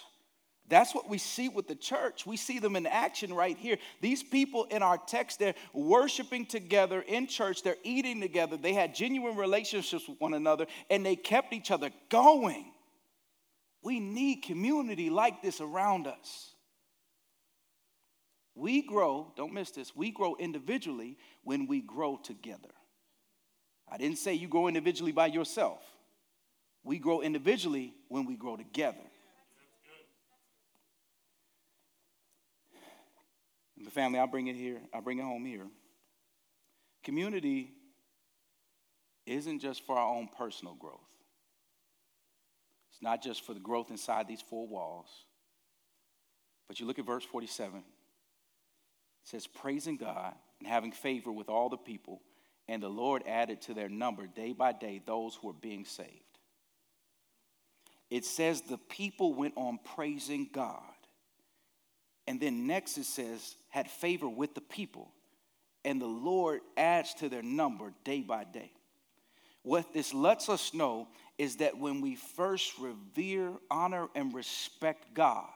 that's 0.68 0.94
what 0.94 1.08
we 1.08 1.18
see 1.18 1.48
with 1.48 1.68
the 1.68 1.76
church. 1.76 2.26
We 2.26 2.36
see 2.36 2.58
them 2.58 2.74
in 2.74 2.86
action 2.86 3.32
right 3.32 3.56
here. 3.56 3.78
These 4.00 4.22
people 4.24 4.64
in 4.64 4.82
our 4.82 4.98
text, 4.98 5.38
they're 5.38 5.54
worshiping 5.72 6.46
together 6.46 7.00
in 7.00 7.28
church, 7.28 7.62
they're 7.62 7.76
eating 7.84 8.20
together, 8.20 8.56
they 8.56 8.72
had 8.72 8.94
genuine 8.94 9.36
relationships 9.36 10.08
with 10.08 10.20
one 10.20 10.34
another, 10.34 10.66
and 10.90 11.06
they 11.06 11.16
kept 11.16 11.52
each 11.52 11.70
other 11.70 11.90
going. 12.08 12.72
We 13.82 14.00
need 14.00 14.42
community 14.42 15.10
like 15.10 15.42
this 15.42 15.60
around 15.60 16.08
us. 16.08 16.54
We 18.56 18.82
grow, 18.82 19.32
don't 19.36 19.52
miss 19.52 19.70
this, 19.70 19.94
we 19.94 20.10
grow 20.10 20.34
individually 20.36 21.18
when 21.44 21.66
we 21.66 21.82
grow 21.82 22.16
together. 22.16 22.70
I 23.88 23.98
didn't 23.98 24.18
say 24.18 24.34
you 24.34 24.48
grow 24.48 24.66
individually 24.66 25.12
by 25.12 25.26
yourself. 25.26 25.80
We 26.82 26.98
grow 26.98 27.20
individually 27.20 27.94
when 28.08 28.26
we 28.26 28.34
grow 28.34 28.56
together. 28.56 29.05
The 33.82 33.90
family, 33.90 34.18
I'll 34.18 34.26
bring 34.26 34.46
it 34.46 34.56
here, 34.56 34.80
I'll 34.94 35.02
bring 35.02 35.18
it 35.18 35.24
home 35.24 35.44
here. 35.44 35.66
Community 37.04 37.72
isn't 39.26 39.60
just 39.60 39.84
for 39.86 39.96
our 39.96 40.14
own 40.14 40.28
personal 40.38 40.74
growth. 40.74 41.00
It's 42.92 43.02
not 43.02 43.22
just 43.22 43.44
for 43.44 43.52
the 43.52 43.60
growth 43.60 43.90
inside 43.90 44.26
these 44.26 44.40
four 44.40 44.66
walls. 44.66 45.08
But 46.68 46.80
you 46.80 46.86
look 46.86 46.98
at 46.98 47.06
verse 47.06 47.24
47 47.24 47.78
It 47.78 47.84
says, 49.24 49.46
praising 49.46 49.96
God 49.96 50.34
and 50.58 50.68
having 50.68 50.92
favor 50.92 51.30
with 51.30 51.48
all 51.48 51.68
the 51.68 51.76
people, 51.76 52.22
and 52.68 52.82
the 52.82 52.88
Lord 52.88 53.22
added 53.26 53.60
to 53.62 53.74
their 53.74 53.88
number 53.88 54.26
day 54.26 54.52
by 54.52 54.72
day 54.72 55.02
those 55.04 55.34
who 55.34 55.48
were 55.48 55.52
being 55.52 55.84
saved. 55.84 56.10
It 58.08 58.24
says 58.24 58.62
the 58.62 58.78
people 58.78 59.34
went 59.34 59.54
on 59.56 59.78
praising 59.94 60.48
God. 60.52 60.80
And 62.26 62.40
then 62.40 62.66
next 62.66 62.98
it 62.98 63.04
says, 63.04 63.56
had 63.68 63.90
favor 63.90 64.28
with 64.28 64.54
the 64.54 64.60
people, 64.60 65.12
and 65.84 66.00
the 66.00 66.06
Lord 66.06 66.60
adds 66.76 67.14
to 67.14 67.28
their 67.28 67.42
number 67.42 67.92
day 68.04 68.20
by 68.20 68.44
day. 68.44 68.72
What 69.62 69.92
this 69.92 70.14
lets 70.14 70.48
us 70.48 70.74
know 70.74 71.08
is 71.38 71.56
that 71.56 71.78
when 71.78 72.00
we 72.00 72.16
first 72.16 72.78
revere, 72.78 73.52
honor, 73.70 74.08
and 74.14 74.32
respect 74.34 75.14
God, 75.14 75.48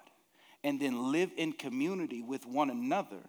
and 0.63 0.81
then 0.81 1.11
live 1.11 1.31
in 1.37 1.53
community 1.53 2.23
with 2.23 2.45
one 2.47 2.71
another, 2.71 3.23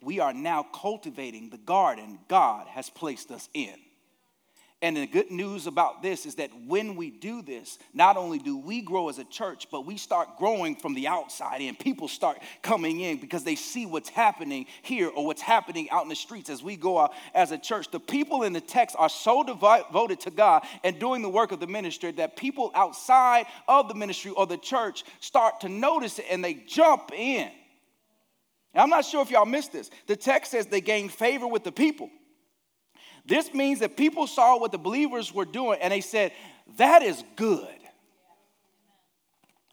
we 0.00 0.20
are 0.20 0.32
now 0.32 0.62
cultivating 0.62 1.50
the 1.50 1.58
garden 1.58 2.18
God 2.28 2.66
has 2.68 2.88
placed 2.90 3.30
us 3.30 3.48
in. 3.54 3.74
And 4.82 4.96
the 4.96 5.06
good 5.06 5.30
news 5.30 5.68
about 5.68 6.02
this 6.02 6.26
is 6.26 6.34
that 6.34 6.50
when 6.66 6.96
we 6.96 7.10
do 7.10 7.40
this, 7.40 7.78
not 7.94 8.16
only 8.16 8.40
do 8.40 8.58
we 8.58 8.80
grow 8.80 9.08
as 9.08 9.18
a 9.20 9.24
church, 9.24 9.68
but 9.70 9.86
we 9.86 9.96
start 9.96 10.36
growing 10.36 10.74
from 10.74 10.94
the 10.94 11.06
outside 11.06 11.60
and 11.60 11.78
People 11.78 12.08
start 12.08 12.38
coming 12.62 13.00
in 13.00 13.18
because 13.18 13.44
they 13.44 13.54
see 13.54 13.86
what's 13.86 14.08
happening 14.08 14.66
here 14.82 15.08
or 15.08 15.24
what's 15.24 15.40
happening 15.40 15.88
out 15.90 16.02
in 16.02 16.08
the 16.08 16.16
streets 16.16 16.50
as 16.50 16.62
we 16.62 16.76
go 16.76 16.98
out 16.98 17.12
as 17.32 17.52
a 17.52 17.58
church. 17.58 17.90
The 17.90 18.00
people 18.00 18.42
in 18.42 18.52
the 18.52 18.60
text 18.60 18.96
are 18.98 19.08
so 19.08 19.44
devoted 19.44 20.20
to 20.20 20.30
God 20.30 20.64
and 20.82 20.98
doing 20.98 21.22
the 21.22 21.28
work 21.28 21.52
of 21.52 21.60
the 21.60 21.66
ministry 21.68 22.10
that 22.12 22.36
people 22.36 22.72
outside 22.74 23.46
of 23.68 23.88
the 23.88 23.94
ministry 23.94 24.32
or 24.32 24.46
the 24.46 24.58
church 24.58 25.04
start 25.20 25.60
to 25.60 25.68
notice 25.68 26.18
it 26.18 26.26
and 26.30 26.44
they 26.44 26.54
jump 26.54 27.12
in. 27.12 27.50
I'm 28.74 28.90
not 28.90 29.04
sure 29.04 29.22
if 29.22 29.30
y'all 29.30 29.44
missed 29.44 29.72
this. 29.72 29.90
The 30.06 30.16
text 30.16 30.50
says 30.50 30.66
they 30.66 30.80
gained 30.80 31.12
favor 31.12 31.46
with 31.46 31.62
the 31.62 31.72
people. 31.72 32.10
This 33.24 33.52
means 33.54 33.80
that 33.80 33.96
people 33.96 34.26
saw 34.26 34.58
what 34.58 34.72
the 34.72 34.78
believers 34.78 35.32
were 35.32 35.44
doing 35.44 35.78
and 35.80 35.92
they 35.92 36.00
said, 36.00 36.32
That 36.76 37.02
is 37.02 37.22
good. 37.36 37.68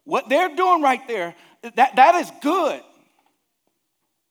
What 0.03 0.29
they're 0.29 0.55
doing 0.55 0.81
right 0.81 1.07
there, 1.07 1.35
that, 1.75 1.95
that 1.95 2.15
is 2.15 2.31
good. 2.41 2.81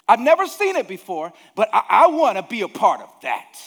I've 0.08 0.20
never 0.20 0.46
seen 0.46 0.76
it 0.76 0.88
before, 0.88 1.32
but 1.54 1.68
I, 1.72 1.84
I 1.88 2.06
want 2.08 2.38
to 2.38 2.42
be 2.42 2.62
a 2.62 2.68
part 2.68 3.00
of 3.00 3.10
that. 3.22 3.58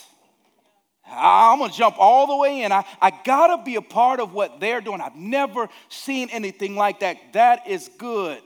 I'm 1.05 1.59
gonna 1.59 1.73
jump 1.73 1.97
all 1.99 2.25
the 2.27 2.37
way 2.37 2.63
in. 2.63 2.71
I, 2.71 2.85
I 3.01 3.11
gotta 3.23 3.63
be 3.63 3.75
a 3.75 3.81
part 3.81 4.19
of 4.19 4.33
what 4.33 4.59
they're 4.59 4.81
doing. 4.81 5.01
I've 5.01 5.15
never 5.15 5.67
seen 5.89 6.29
anything 6.31 6.75
like 6.75 7.01
that. 7.01 7.17
That 7.33 7.67
is 7.67 7.89
good. 7.97 8.41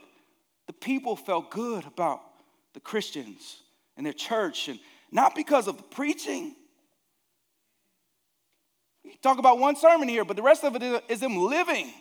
The 0.66 0.72
people 0.72 1.16
felt 1.16 1.50
good 1.50 1.84
about 1.84 2.20
the 2.74 2.80
Christians 2.80 3.62
and 3.96 4.04
their 4.04 4.12
church, 4.12 4.68
and 4.68 4.80
not 5.12 5.34
because 5.34 5.68
of 5.68 5.76
the 5.76 5.82
preaching. 5.84 6.56
Talk 9.22 9.38
about 9.38 9.58
one 9.58 9.76
sermon 9.76 10.08
here, 10.08 10.24
but 10.24 10.36
the 10.36 10.42
rest 10.42 10.64
of 10.64 10.76
it 10.76 11.02
is 11.08 11.20
them 11.20 11.36
living. 11.36 11.92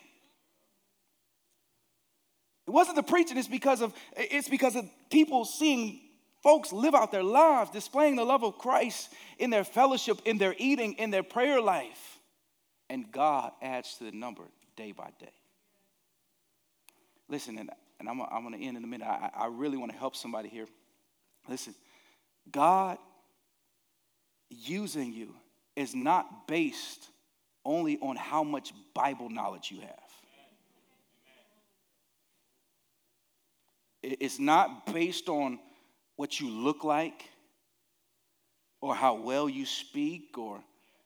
It 2.67 2.71
wasn't 2.71 2.95
the 2.95 3.03
preaching, 3.03 3.37
it's 3.37 3.47
because 3.47 3.81
of 3.81 3.93
it's 4.17 4.49
because 4.49 4.75
of 4.75 4.85
people 5.11 5.45
seeing 5.45 6.01
folks 6.41 6.73
live 6.73 6.95
out 6.95 7.11
their 7.11 7.23
lives, 7.23 7.69
displaying 7.71 8.15
the 8.15 8.23
love 8.23 8.43
of 8.43 8.57
Christ 8.57 9.11
in 9.37 9.49
their 9.49 9.63
fellowship, 9.63 10.19
in 10.25 10.37
their 10.37 10.55
eating, 10.57 10.93
in 10.93 11.11
their 11.11 11.23
prayer 11.23 11.61
life. 11.61 12.19
And 12.89 13.11
God 13.11 13.51
adds 13.61 13.97
to 13.97 14.05
the 14.05 14.11
number 14.11 14.43
day 14.75 14.91
by 14.91 15.09
day. 15.19 15.33
Listen, 17.27 17.57
and, 17.57 17.69
and 17.99 18.07
I'm, 18.07 18.21
I'm 18.21 18.43
going 18.43 18.59
to 18.59 18.63
end 18.63 18.77
in 18.77 18.83
a 18.83 18.87
minute. 18.87 19.07
I, 19.07 19.31
I 19.35 19.47
really 19.47 19.77
want 19.77 19.91
to 19.91 19.97
help 19.97 20.15
somebody 20.15 20.49
here. 20.49 20.67
Listen, 21.49 21.73
God 22.51 22.97
using 24.49 25.13
you 25.13 25.33
is 25.75 25.93
not 25.95 26.47
based 26.47 27.09
only 27.63 27.97
on 28.01 28.15
how 28.15 28.43
much 28.43 28.73
Bible 28.93 29.29
knowledge 29.29 29.71
you 29.71 29.81
have. 29.81 29.99
It's 34.03 34.39
not 34.39 34.85
based 34.85 35.29
on 35.29 35.59
what 36.15 36.39
you 36.39 36.49
look 36.49 36.83
like 36.83 37.29
or 38.79 38.93
how 38.93 39.15
well 39.15 39.49
you 39.49 39.65
speak 39.65 40.37
or 40.37 40.63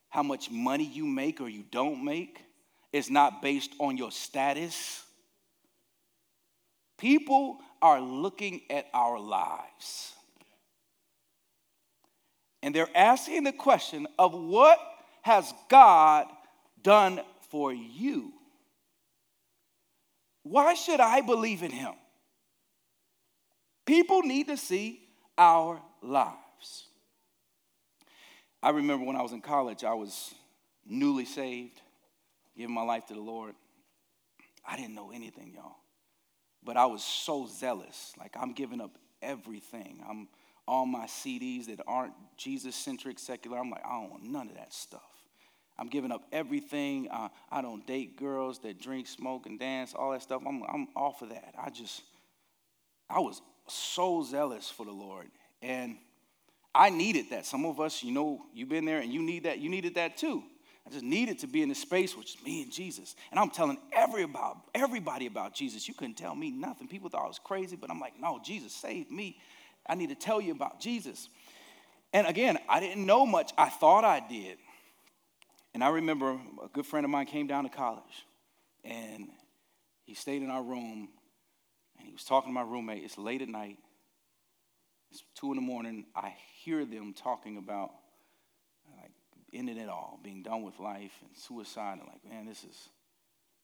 how 0.10 0.22
much 0.24 0.52
money 0.52 0.84
you 0.84 1.06
make 1.06 1.40
or 1.40 1.48
you 1.48 1.64
don't 1.72 2.04
make. 2.04 2.44
It's 2.92 3.10
not 3.10 3.42
based 3.42 3.72
on 3.80 3.96
your 3.96 4.12
status. 4.12 5.04
People 6.98 7.60
are 7.82 8.02
looking 8.02 8.62
at 8.70 8.88
our 8.94 9.18
lives. 9.18 10.14
And 12.62 12.76
they're 12.76 12.90
asking 12.96 13.44
the 13.44 13.54
question 13.54 14.08
of 14.18 14.34
what 14.34 14.80
has 15.22 15.54
God 15.70 16.28
done 16.82 17.22
for 17.50 17.74
you? 17.74 18.34
Why 20.44 20.74
should 20.74 21.00
I 21.00 21.22
believe 21.22 21.64
in 21.64 21.72
him? 21.72 21.94
People 23.86 24.22
need 24.22 24.48
to 24.48 24.58
see 24.58 25.02
our 25.38 25.82
lives. 26.02 26.86
I 28.62 28.72
remember 28.72 29.06
when 29.06 29.16
I 29.16 29.22
was 29.22 29.32
in 29.32 29.42
college, 29.42 29.84
I 29.84 29.94
was 29.94 30.34
newly 30.86 31.26
saved, 31.26 31.80
giving 32.58 32.74
my 32.74 32.82
life 32.82 33.06
to 33.08 33.14
the 33.14 33.22
Lord. 33.22 33.56
I 34.68 34.76
didn't 34.76 34.96
know 34.96 35.12
anything, 35.12 35.54
y'all. 35.56 35.78
But 36.64 36.78
I 36.78 36.86
was 36.88 37.04
so 37.04 37.48
zealous. 37.48 38.14
Like, 38.20 38.36
I'm 38.38 38.54
giving 38.54 38.82
up 38.82 38.98
everything. 39.22 40.04
I'm 40.08 40.28
all 40.70 40.86
my 40.86 41.06
CDs 41.06 41.66
that 41.66 41.80
aren't 41.88 42.14
Jesus 42.38 42.76
centric, 42.76 43.18
secular. 43.18 43.58
I'm 43.58 43.72
like, 43.72 43.84
I 43.84 44.00
don't 44.00 44.12
want 44.12 44.24
none 44.24 44.50
of 44.50 44.56
that 44.56 44.72
stuff. 44.72 45.02
I'm 45.80 45.88
giving 45.88 46.12
up 46.12 46.22
everything. 46.32 47.08
Uh, 47.10 47.30
I 47.52 47.62
don't 47.64 47.86
date 47.88 48.18
girls 48.18 48.60
that 48.60 48.80
drink, 48.80 49.08
smoke, 49.08 49.48
and 49.48 49.60
dance, 49.60 49.96
all 49.96 50.12
that 50.12 50.22
stuff. 50.22 50.44
I'm, 50.46 50.62
I'm 50.64 50.88
off 50.96 51.24
of 51.24 51.30
that. 51.30 51.56
I 51.60 51.72
just, 51.72 52.04
I 53.10 53.20
was 53.20 53.42
so 53.68 54.22
zealous 54.22 54.70
for 54.70 54.86
the 54.86 54.92
Lord. 54.92 55.28
And 55.64 55.98
I 56.76 56.92
needed 56.92 57.32
that. 57.32 57.48
Some 57.48 57.66
of 57.66 57.80
us, 57.80 58.04
you 58.04 58.12
know, 58.12 58.46
you've 58.54 58.70
been 58.70 58.86
there 58.86 59.00
and 59.00 59.12
you 59.12 59.24
need 59.24 59.46
that. 59.46 59.58
You 59.58 59.70
needed 59.70 59.96
that 59.96 60.18
too. 60.18 60.44
I 60.86 60.92
just 60.92 61.04
needed 61.04 61.40
to 61.40 61.48
be 61.48 61.64
in 61.64 61.72
a 61.72 61.76
space 61.76 62.16
which 62.16 62.36
is 62.36 62.44
me 62.44 62.62
and 62.62 62.72
Jesus. 62.72 63.16
And 63.32 63.40
I'm 63.40 63.50
telling 63.50 63.78
every 63.92 64.22
about, 64.22 64.58
everybody 64.76 65.26
about 65.26 65.56
Jesus. 65.56 65.88
You 65.88 65.96
couldn't 65.96 66.16
tell 66.16 66.36
me 66.36 66.52
nothing. 66.52 66.88
People 66.88 67.10
thought 67.10 67.26
I 67.26 67.28
was 67.28 67.40
crazy, 67.40 67.76
but 67.76 67.90
I'm 67.90 68.00
like, 68.00 68.20
no, 68.20 68.40
Jesus 68.44 68.72
saved 68.72 69.10
me. 69.10 69.40
I 69.90 69.96
need 69.96 70.10
to 70.10 70.16
tell 70.16 70.40
you 70.40 70.52
about 70.52 70.80
Jesus. 70.80 71.28
And 72.14 72.28
again, 72.28 72.58
I 72.70 72.80
didn't 72.80 73.06
know 73.06 73.26
much. 73.26 73.52
I 73.58 73.70
thought 73.70 74.04
I 74.04 74.22
did. 74.26 74.58
And 75.74 75.84
I 75.84 75.90
remember 75.90 76.40
a 76.64 76.68
good 76.72 76.86
friend 76.86 77.06
of 77.06 77.10
mine 77.10 77.26
came 77.26 77.48
down 77.48 77.64
to 77.64 77.70
college 77.70 78.26
and 78.84 79.28
he 80.06 80.14
stayed 80.14 80.42
in 80.42 80.50
our 80.50 80.64
room 80.64 81.10
and 81.98 82.08
he 82.08 82.14
was 82.14 82.24
talking 82.24 82.50
to 82.50 82.54
my 82.54 82.62
roommate. 82.62 83.04
It's 83.04 83.18
late 83.18 83.42
at 83.42 83.50
night. 83.50 83.78
It's 85.12 85.24
two 85.36 85.52
in 85.52 85.56
the 85.56 85.62
morning. 85.62 86.06
I 86.16 86.34
hear 86.64 86.86
them 86.86 87.14
talking 87.14 87.58
about 87.58 87.92
like 88.96 89.12
ending 89.54 89.78
it 89.78 89.90
all, 89.90 90.20
being 90.24 90.44
done 90.44 90.64
with 90.64 90.80
life 90.80 91.14
and 91.22 91.36
suicide. 91.36 92.00
And 92.00 92.08
like, 92.08 92.24
man, 92.30 92.46
this 92.46 92.64
is 92.64 92.90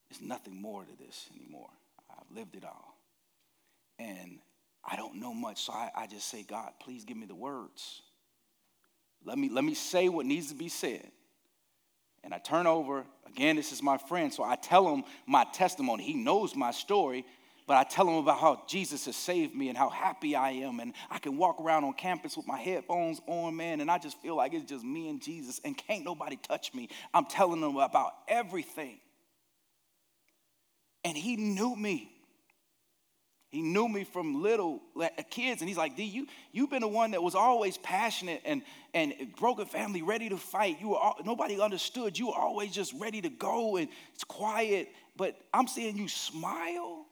there's 0.08 0.22
nothing 0.22 0.60
more 0.60 0.84
to 0.84 1.04
this 1.04 1.28
anymore. 1.34 1.70
I've 2.10 2.36
lived 2.36 2.54
it 2.54 2.64
all. 2.64 2.96
And 3.98 4.38
I 4.86 4.96
don't 4.96 5.16
know 5.16 5.34
much, 5.34 5.64
so 5.64 5.72
I, 5.72 5.90
I 5.94 6.06
just 6.06 6.28
say, 6.28 6.44
God, 6.44 6.70
please 6.80 7.04
give 7.04 7.16
me 7.16 7.26
the 7.26 7.34
words. 7.34 8.02
Let 9.24 9.36
me, 9.36 9.48
let 9.48 9.64
me 9.64 9.74
say 9.74 10.08
what 10.08 10.26
needs 10.26 10.48
to 10.48 10.54
be 10.54 10.68
said. 10.68 11.10
And 12.22 12.32
I 12.32 12.38
turn 12.38 12.66
over, 12.66 13.04
again, 13.26 13.56
this 13.56 13.72
is 13.72 13.82
my 13.82 13.98
friend, 13.98 14.32
so 14.32 14.44
I 14.44 14.56
tell 14.56 14.92
him 14.92 15.04
my 15.26 15.44
testimony. 15.52 16.04
He 16.04 16.14
knows 16.14 16.54
my 16.54 16.70
story, 16.70 17.24
but 17.66 17.76
I 17.76 17.82
tell 17.82 18.08
him 18.08 18.16
about 18.16 18.38
how 18.38 18.62
Jesus 18.68 19.06
has 19.06 19.16
saved 19.16 19.54
me 19.54 19.68
and 19.68 19.76
how 19.76 19.88
happy 19.88 20.36
I 20.36 20.50
am. 20.50 20.78
And 20.78 20.92
I 21.10 21.18
can 21.18 21.36
walk 21.36 21.60
around 21.60 21.84
on 21.84 21.92
campus 21.94 22.36
with 22.36 22.46
my 22.46 22.58
headphones 22.58 23.20
on, 23.26 23.56
man, 23.56 23.80
and 23.80 23.90
I 23.90 23.98
just 23.98 24.20
feel 24.22 24.36
like 24.36 24.54
it's 24.54 24.68
just 24.68 24.84
me 24.84 25.08
and 25.08 25.20
Jesus, 25.20 25.60
and 25.64 25.76
can't 25.76 26.04
nobody 26.04 26.36
touch 26.36 26.72
me. 26.74 26.88
I'm 27.12 27.26
telling 27.26 27.60
him 27.60 27.76
about 27.76 28.12
everything. 28.28 28.98
And 31.04 31.16
he 31.16 31.36
knew 31.36 31.74
me. 31.74 32.12
He 33.50 33.62
knew 33.62 33.88
me 33.88 34.04
from 34.04 34.42
little 34.42 34.82
uh, 35.00 35.08
kids, 35.30 35.62
and 35.62 35.68
he's 35.68 35.78
like, 35.78 35.96
D, 35.96 36.02
you, 36.02 36.26
you've 36.52 36.70
been 36.70 36.82
the 36.82 36.88
one 36.88 37.12
that 37.12 37.22
was 37.22 37.34
always 37.34 37.78
passionate 37.78 38.42
and, 38.44 38.62
and 38.92 39.14
broken 39.38 39.66
family, 39.66 40.02
ready 40.02 40.28
to 40.28 40.36
fight. 40.36 40.78
You 40.80 40.90
were 40.90 40.98
all, 40.98 41.16
nobody 41.24 41.60
understood. 41.60 42.18
You 42.18 42.28
were 42.28 42.34
always 42.34 42.72
just 42.72 42.92
ready 42.98 43.22
to 43.22 43.30
go, 43.30 43.76
and 43.76 43.88
it's 44.14 44.24
quiet. 44.24 44.88
But 45.16 45.36
I'm 45.54 45.68
seeing 45.68 45.96
you 45.96 46.08
smile 46.08 47.06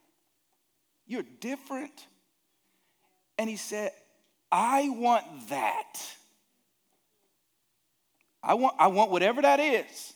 you're 1.06 1.24
different. 1.40 2.06
And 3.38 3.48
he 3.48 3.56
said, 3.56 3.90
I 4.50 4.88
want 4.88 5.24
that. 5.48 6.00
I 8.42 8.54
want, 8.54 8.76
I 8.78 8.86
want 8.88 9.10
whatever 9.10 9.42
that 9.42 9.60
is. 9.60 10.14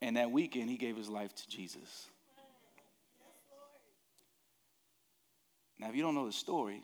And 0.00 0.16
that 0.16 0.30
weekend, 0.30 0.70
he 0.70 0.76
gave 0.76 0.96
his 0.96 1.08
life 1.08 1.34
to 1.34 1.48
Jesus. 1.48 2.06
Now, 5.78 5.88
if 5.88 5.94
you 5.94 6.02
don't 6.02 6.14
know 6.14 6.26
the 6.26 6.32
story, 6.32 6.82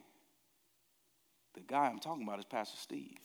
the 1.54 1.60
guy 1.60 1.86
I'm 1.86 1.98
talking 1.98 2.22
about 2.22 2.38
is 2.38 2.44
Pastor 2.44 2.76
Steve. 2.76 3.16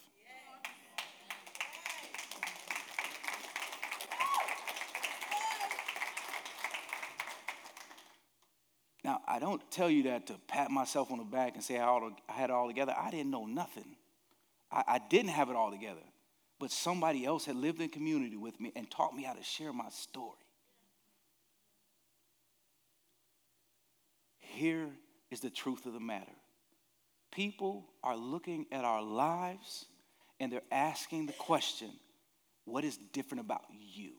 Now, 9.04 9.22
I 9.28 9.40
don't 9.40 9.62
tell 9.72 9.90
you 9.90 10.04
that 10.04 10.28
to 10.28 10.36
pat 10.48 10.70
myself 10.72 11.12
on 11.12 11.18
the 11.18 11.24
back 11.24 11.56
and 11.56 11.64
say 11.64 11.80
I, 11.80 12.00
had 12.28 12.50
it 12.50 12.54
all 12.54 12.68
together. 12.68 12.94
I 12.98 13.10
didn't 13.10 13.32
know 13.32 13.46
nothing. 13.46 13.96
I, 14.72 14.84
I 14.88 15.00
didn't 15.10 15.32
have 15.32 15.50
it 15.50 15.56
all 15.56 15.72
together. 15.72 16.02
But 16.60 16.72
somebody 16.72 17.26
else 17.26 17.46
had 17.46 17.56
lived 17.56 17.80
in 17.80 17.90
community 17.90 18.36
with 18.36 18.60
me 18.60 18.72
and 18.76 18.90
taught 18.92 19.16
me 19.16 19.24
how 19.24 19.34
to 19.34 19.44
share 19.44 19.72
my 19.72 19.90
story. 19.90 20.36
Here 24.40 24.90
is 25.32 25.40
the 25.40 25.50
truth 25.50 25.86
of 25.86 25.94
the 25.94 26.00
matter 26.00 26.32
people 27.32 27.86
are 28.04 28.18
looking 28.18 28.66
at 28.72 28.84
our 28.84 29.04
lives 29.04 29.86
and 30.40 30.52
they're 30.52 30.62
asking 30.72 31.28
the 31.28 31.34
question 31.34 31.92
what 32.66 32.84
is 32.84 32.98
different 33.14 33.42
about 33.42 33.64
you? 33.70 34.12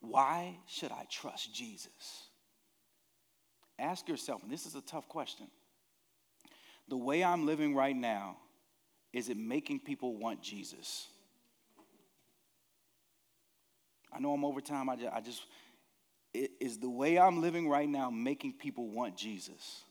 Why 0.00 0.58
should 0.66 0.92
I 0.92 1.06
trust 1.10 1.54
Jesus? 1.54 2.26
Ask 3.78 4.08
yourself, 4.08 4.42
and 4.42 4.52
this 4.52 4.66
is 4.66 4.74
a 4.74 4.82
tough 4.82 5.08
question 5.08 5.46
the 6.88 6.96
way 6.96 7.24
I'm 7.24 7.46
living 7.46 7.74
right 7.74 7.96
now, 7.96 8.36
is 9.12 9.28
it 9.28 9.36
making 9.36 9.80
people 9.80 10.16
want 10.16 10.42
Jesus? 10.42 11.06
I 14.12 14.18
know 14.18 14.32
I'm 14.32 14.44
over 14.44 14.60
time. 14.60 14.90
I 14.90 14.96
just, 14.96 15.14
I 15.14 15.20
just 15.20 15.42
is 16.34 16.78
the 16.78 16.90
way 16.90 17.18
I'm 17.18 17.40
living 17.40 17.68
right 17.68 17.88
now 17.88 18.10
making 18.10 18.54
people 18.54 18.88
want 18.90 19.16
Jesus? 19.16 19.84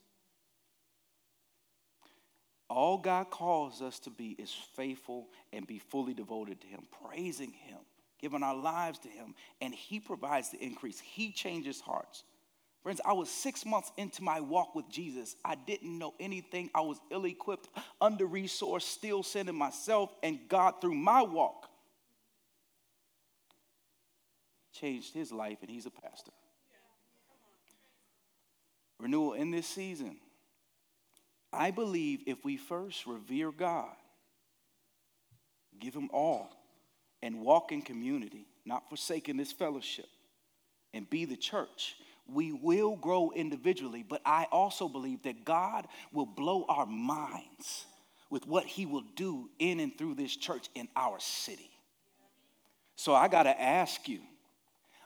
All 2.71 2.97
God 2.97 3.29
calls 3.29 3.81
us 3.81 3.99
to 3.99 4.09
be 4.09 4.29
is 4.39 4.53
faithful 4.77 5.27
and 5.51 5.67
be 5.67 5.77
fully 5.77 6.13
devoted 6.13 6.61
to 6.61 6.67
Him, 6.67 6.83
praising 7.03 7.51
Him, 7.51 7.79
giving 8.21 8.43
our 8.43 8.55
lives 8.55 8.97
to 8.99 9.09
Him, 9.09 9.35
and 9.59 9.73
He 9.75 9.99
provides 9.99 10.51
the 10.51 10.63
increase. 10.63 10.97
He 10.97 11.33
changes 11.33 11.81
hearts. 11.81 12.23
Friends, 12.81 13.01
I 13.03 13.11
was 13.11 13.29
six 13.29 13.65
months 13.65 13.91
into 13.97 14.23
my 14.23 14.39
walk 14.39 14.73
with 14.73 14.89
Jesus. 14.89 15.35
I 15.43 15.55
didn't 15.55 15.99
know 15.99 16.13
anything. 16.17 16.69
I 16.73 16.79
was 16.79 16.97
ill 17.11 17.25
equipped, 17.25 17.67
under 17.99 18.25
resourced, 18.25 18.83
still 18.83 19.21
sending 19.21 19.55
myself, 19.55 20.09
and 20.23 20.39
God, 20.47 20.75
through 20.79 20.95
my 20.95 21.23
walk, 21.23 21.67
changed 24.71 25.13
his 25.13 25.33
life, 25.33 25.57
and 25.61 25.69
he's 25.69 25.85
a 25.85 25.91
pastor. 25.91 26.31
Renewal 28.97 29.33
in 29.33 29.51
this 29.51 29.67
season. 29.67 30.15
I 31.53 31.71
believe 31.71 32.21
if 32.25 32.43
we 32.43 32.57
first 32.57 33.05
revere 33.05 33.51
God, 33.51 33.95
give 35.79 35.93
him 35.93 36.09
all, 36.13 36.49
and 37.21 37.41
walk 37.41 37.71
in 37.71 37.81
community, 37.81 38.47
not 38.65 38.89
forsaking 38.89 39.37
this 39.37 39.51
fellowship, 39.51 40.07
and 40.93 41.09
be 41.09 41.25
the 41.25 41.37
church 41.37 41.95
we 42.33 42.51
will 42.51 42.95
grow 42.95 43.31
individually, 43.35 44.03
but 44.07 44.21
I 44.25 44.47
also 44.51 44.87
believe 44.87 45.23
that 45.23 45.45
God 45.45 45.87
will 46.11 46.25
blow 46.25 46.65
our 46.69 46.85
minds 46.85 47.85
with 48.29 48.47
what 48.47 48.65
He 48.65 48.85
will 48.85 49.03
do 49.15 49.49
in 49.59 49.79
and 49.79 49.97
through 49.97 50.15
this 50.15 50.35
church 50.35 50.69
in 50.75 50.87
our 50.95 51.19
city. 51.19 51.69
So 52.95 53.13
I 53.13 53.27
got 53.27 53.43
to 53.43 53.61
ask 53.61 54.07
you 54.07 54.19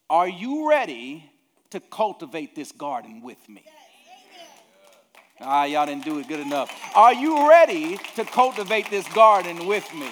are 0.09 0.27
you 0.27 0.69
ready 0.69 1.29
to 1.71 1.79
cultivate 1.79 2.55
this 2.55 2.71
garden 2.71 3.21
with 3.21 3.49
me? 3.49 3.65
Ah, 5.41 5.65
y'all 5.65 5.85
didn't 5.85 6.05
do 6.05 6.19
it 6.19 6.27
good 6.27 6.39
enough. 6.39 6.71
Are 6.95 7.13
you 7.13 7.49
ready 7.49 7.97
to 8.15 8.23
cultivate 8.23 8.89
this 8.89 9.07
garden 9.09 9.67
with 9.67 9.93
me? 9.93 10.09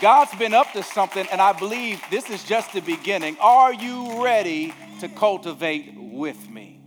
God's 0.00 0.34
been 0.36 0.54
up 0.54 0.72
to 0.72 0.82
something, 0.82 1.26
and 1.30 1.40
I 1.40 1.52
believe 1.52 2.02
this 2.10 2.30
is 2.30 2.42
just 2.44 2.72
the 2.72 2.80
beginning. 2.80 3.36
Are 3.40 3.72
you 3.72 4.24
ready 4.24 4.74
to 5.00 5.08
cultivate 5.08 5.94
with 5.96 6.48
me? 6.50 6.80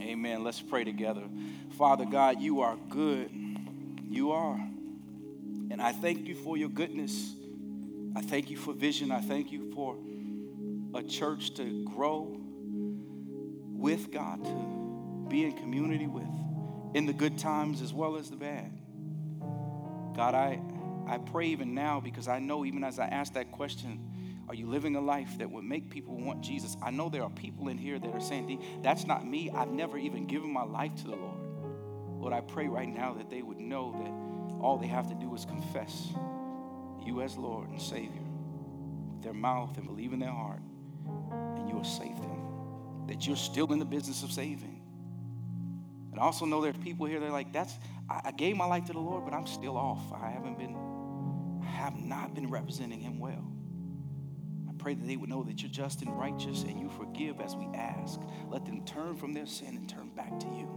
Amen. 0.00 0.44
Let's 0.44 0.60
pray 0.60 0.84
together. 0.84 1.22
Father 1.76 2.04
God, 2.04 2.40
you 2.40 2.60
are 2.60 2.76
good. 2.88 3.30
You 4.08 4.32
are. 4.32 4.54
And 5.70 5.82
I 5.82 5.92
thank 5.92 6.26
you 6.28 6.34
for 6.36 6.56
your 6.56 6.68
goodness. 6.68 7.34
I 8.14 8.20
thank 8.20 8.48
you 8.48 8.56
for 8.56 8.72
vision. 8.72 9.10
I 9.10 9.20
thank 9.20 9.50
you 9.50 9.72
for 9.74 9.96
a 10.94 11.02
church 11.02 11.54
to 11.54 11.84
grow 11.84 12.40
with 13.72 14.12
God, 14.12 14.44
to 14.44 15.26
be 15.28 15.44
in 15.44 15.52
community 15.52 16.06
with, 16.06 16.22
in 16.94 17.06
the 17.06 17.12
good 17.12 17.38
times 17.38 17.82
as 17.82 17.92
well 17.92 18.16
as 18.16 18.30
the 18.30 18.36
bad. 18.36 18.72
God, 20.16 20.34
I 20.34 20.60
I 21.06 21.18
pray 21.18 21.48
even 21.48 21.74
now 21.74 22.00
because 22.00 22.28
I 22.28 22.38
know 22.38 22.64
even 22.64 22.82
as 22.82 22.98
I 22.98 23.06
ask 23.06 23.34
that 23.34 23.52
question, 23.52 24.00
are 24.48 24.54
you 24.54 24.66
living 24.66 24.96
a 24.96 25.00
life 25.00 25.38
that 25.38 25.50
would 25.50 25.64
make 25.64 25.90
people 25.90 26.16
want 26.16 26.42
Jesus? 26.42 26.76
I 26.82 26.90
know 26.90 27.08
there 27.08 27.22
are 27.22 27.30
people 27.30 27.68
in 27.68 27.78
here 27.78 27.98
that 27.98 28.14
are 28.14 28.20
saying, 28.20 28.62
that's 28.82 29.06
not 29.06 29.26
me. 29.26 29.50
I've 29.50 29.70
never 29.70 29.98
even 29.98 30.26
given 30.26 30.50
my 30.50 30.64
life 30.64 30.94
to 30.96 31.04
the 31.04 31.16
Lord. 31.16 31.40
Lord, 32.20 32.32
I 32.32 32.40
pray 32.40 32.68
right 32.68 32.88
now 32.88 33.14
that 33.14 33.30
they 33.30 33.42
would 33.42 33.58
know 33.58 33.92
that 33.92 34.62
all 34.62 34.78
they 34.78 34.86
have 34.86 35.08
to 35.08 35.14
do 35.14 35.34
is 35.34 35.44
confess 35.44 36.08
you 37.04 37.20
as 37.20 37.36
Lord 37.36 37.68
and 37.68 37.80
Savior 37.80 38.22
with 39.12 39.22
their 39.22 39.34
mouth 39.34 39.76
and 39.76 39.86
believe 39.86 40.12
in 40.12 40.20
their 40.20 40.30
heart, 40.30 40.60
and 41.06 41.68
you 41.68 41.74
will 41.74 41.84
save 41.84 42.16
them. 42.16 43.06
That 43.06 43.26
you're 43.26 43.36
still 43.36 43.70
in 43.72 43.78
the 43.78 43.84
business 43.84 44.22
of 44.22 44.32
saving. 44.32 44.73
And 46.14 46.22
I 46.22 46.26
also 46.26 46.44
know 46.44 46.60
there's 46.60 46.76
people 46.76 47.06
here 47.06 47.18
that 47.18 47.26
are 47.26 47.32
like, 47.32 47.52
that's, 47.52 47.76
I 48.08 48.30
gave 48.30 48.56
my 48.56 48.66
life 48.66 48.84
to 48.84 48.92
the 48.92 49.00
Lord, 49.00 49.24
but 49.24 49.34
I'm 49.34 49.48
still 49.48 49.76
off. 49.76 50.12
I 50.12 50.30
haven't 50.30 50.56
been 50.56 50.76
I 51.60 51.66
have 51.66 51.96
not 51.98 52.36
been 52.36 52.50
representing 52.50 53.00
him 53.00 53.18
well. 53.18 53.44
I 54.68 54.72
pray 54.78 54.94
that 54.94 55.04
they 55.04 55.16
would 55.16 55.28
know 55.28 55.42
that 55.42 55.60
you're 55.60 55.72
just 55.72 56.02
and 56.02 56.16
righteous 56.16 56.62
and 56.62 56.78
you 56.78 56.88
forgive 56.88 57.40
as 57.40 57.56
we 57.56 57.66
ask. 57.74 58.20
Let 58.48 58.64
them 58.64 58.84
turn 58.84 59.16
from 59.16 59.32
their 59.32 59.46
sin 59.46 59.76
and 59.76 59.88
turn 59.88 60.10
back 60.10 60.38
to 60.38 60.46
you. 60.46 60.68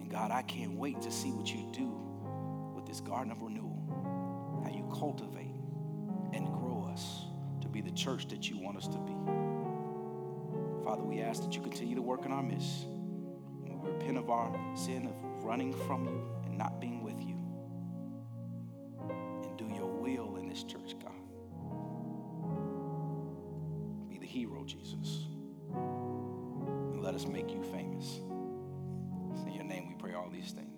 And 0.00 0.10
God, 0.10 0.32
I 0.32 0.42
can't 0.42 0.74
wait 0.74 1.00
to 1.02 1.12
see 1.12 1.30
what 1.30 1.46
you 1.46 1.70
do 1.72 1.94
with 2.74 2.86
this 2.86 3.00
garden 3.00 3.30
of 3.30 3.40
renewal, 3.40 3.78
how 4.64 4.70
you 4.70 4.90
cultivate 4.98 5.54
and 6.32 6.44
grow 6.48 6.90
us 6.92 7.26
to 7.60 7.68
be 7.68 7.82
the 7.82 7.92
church 7.92 8.26
that 8.30 8.50
you 8.50 8.58
want 8.58 8.78
us 8.78 8.88
to 8.88 8.98
be. 8.98 9.14
Father, 10.84 11.04
we 11.04 11.20
ask 11.20 11.44
that 11.44 11.54
you 11.54 11.62
continue 11.62 11.94
to 11.94 12.02
work 12.02 12.24
in 12.26 12.32
our 12.32 12.42
midst. 12.42 12.86
Repent 14.08 14.24
of 14.24 14.30
our 14.30 14.58
sin 14.74 15.06
of 15.06 15.44
running 15.44 15.74
from 15.86 16.06
you 16.06 16.22
and 16.46 16.56
not 16.56 16.80
being 16.80 17.04
with 17.04 17.20
you. 17.20 17.36
And 19.44 19.58
do 19.58 19.66
your 19.66 19.84
will 19.86 20.36
in 20.36 20.48
this 20.48 20.62
church, 20.62 20.94
God. 20.98 21.12
Be 24.08 24.16
the 24.16 24.24
hero, 24.24 24.64
Jesus. 24.64 25.26
And 25.74 27.02
let 27.02 27.14
us 27.14 27.26
make 27.26 27.50
you 27.50 27.62
famous. 27.64 28.20
It's 29.34 29.42
in 29.44 29.52
your 29.52 29.64
name 29.64 29.88
we 29.88 29.94
pray 29.96 30.14
all 30.14 30.30
these 30.32 30.52
things. 30.52 30.77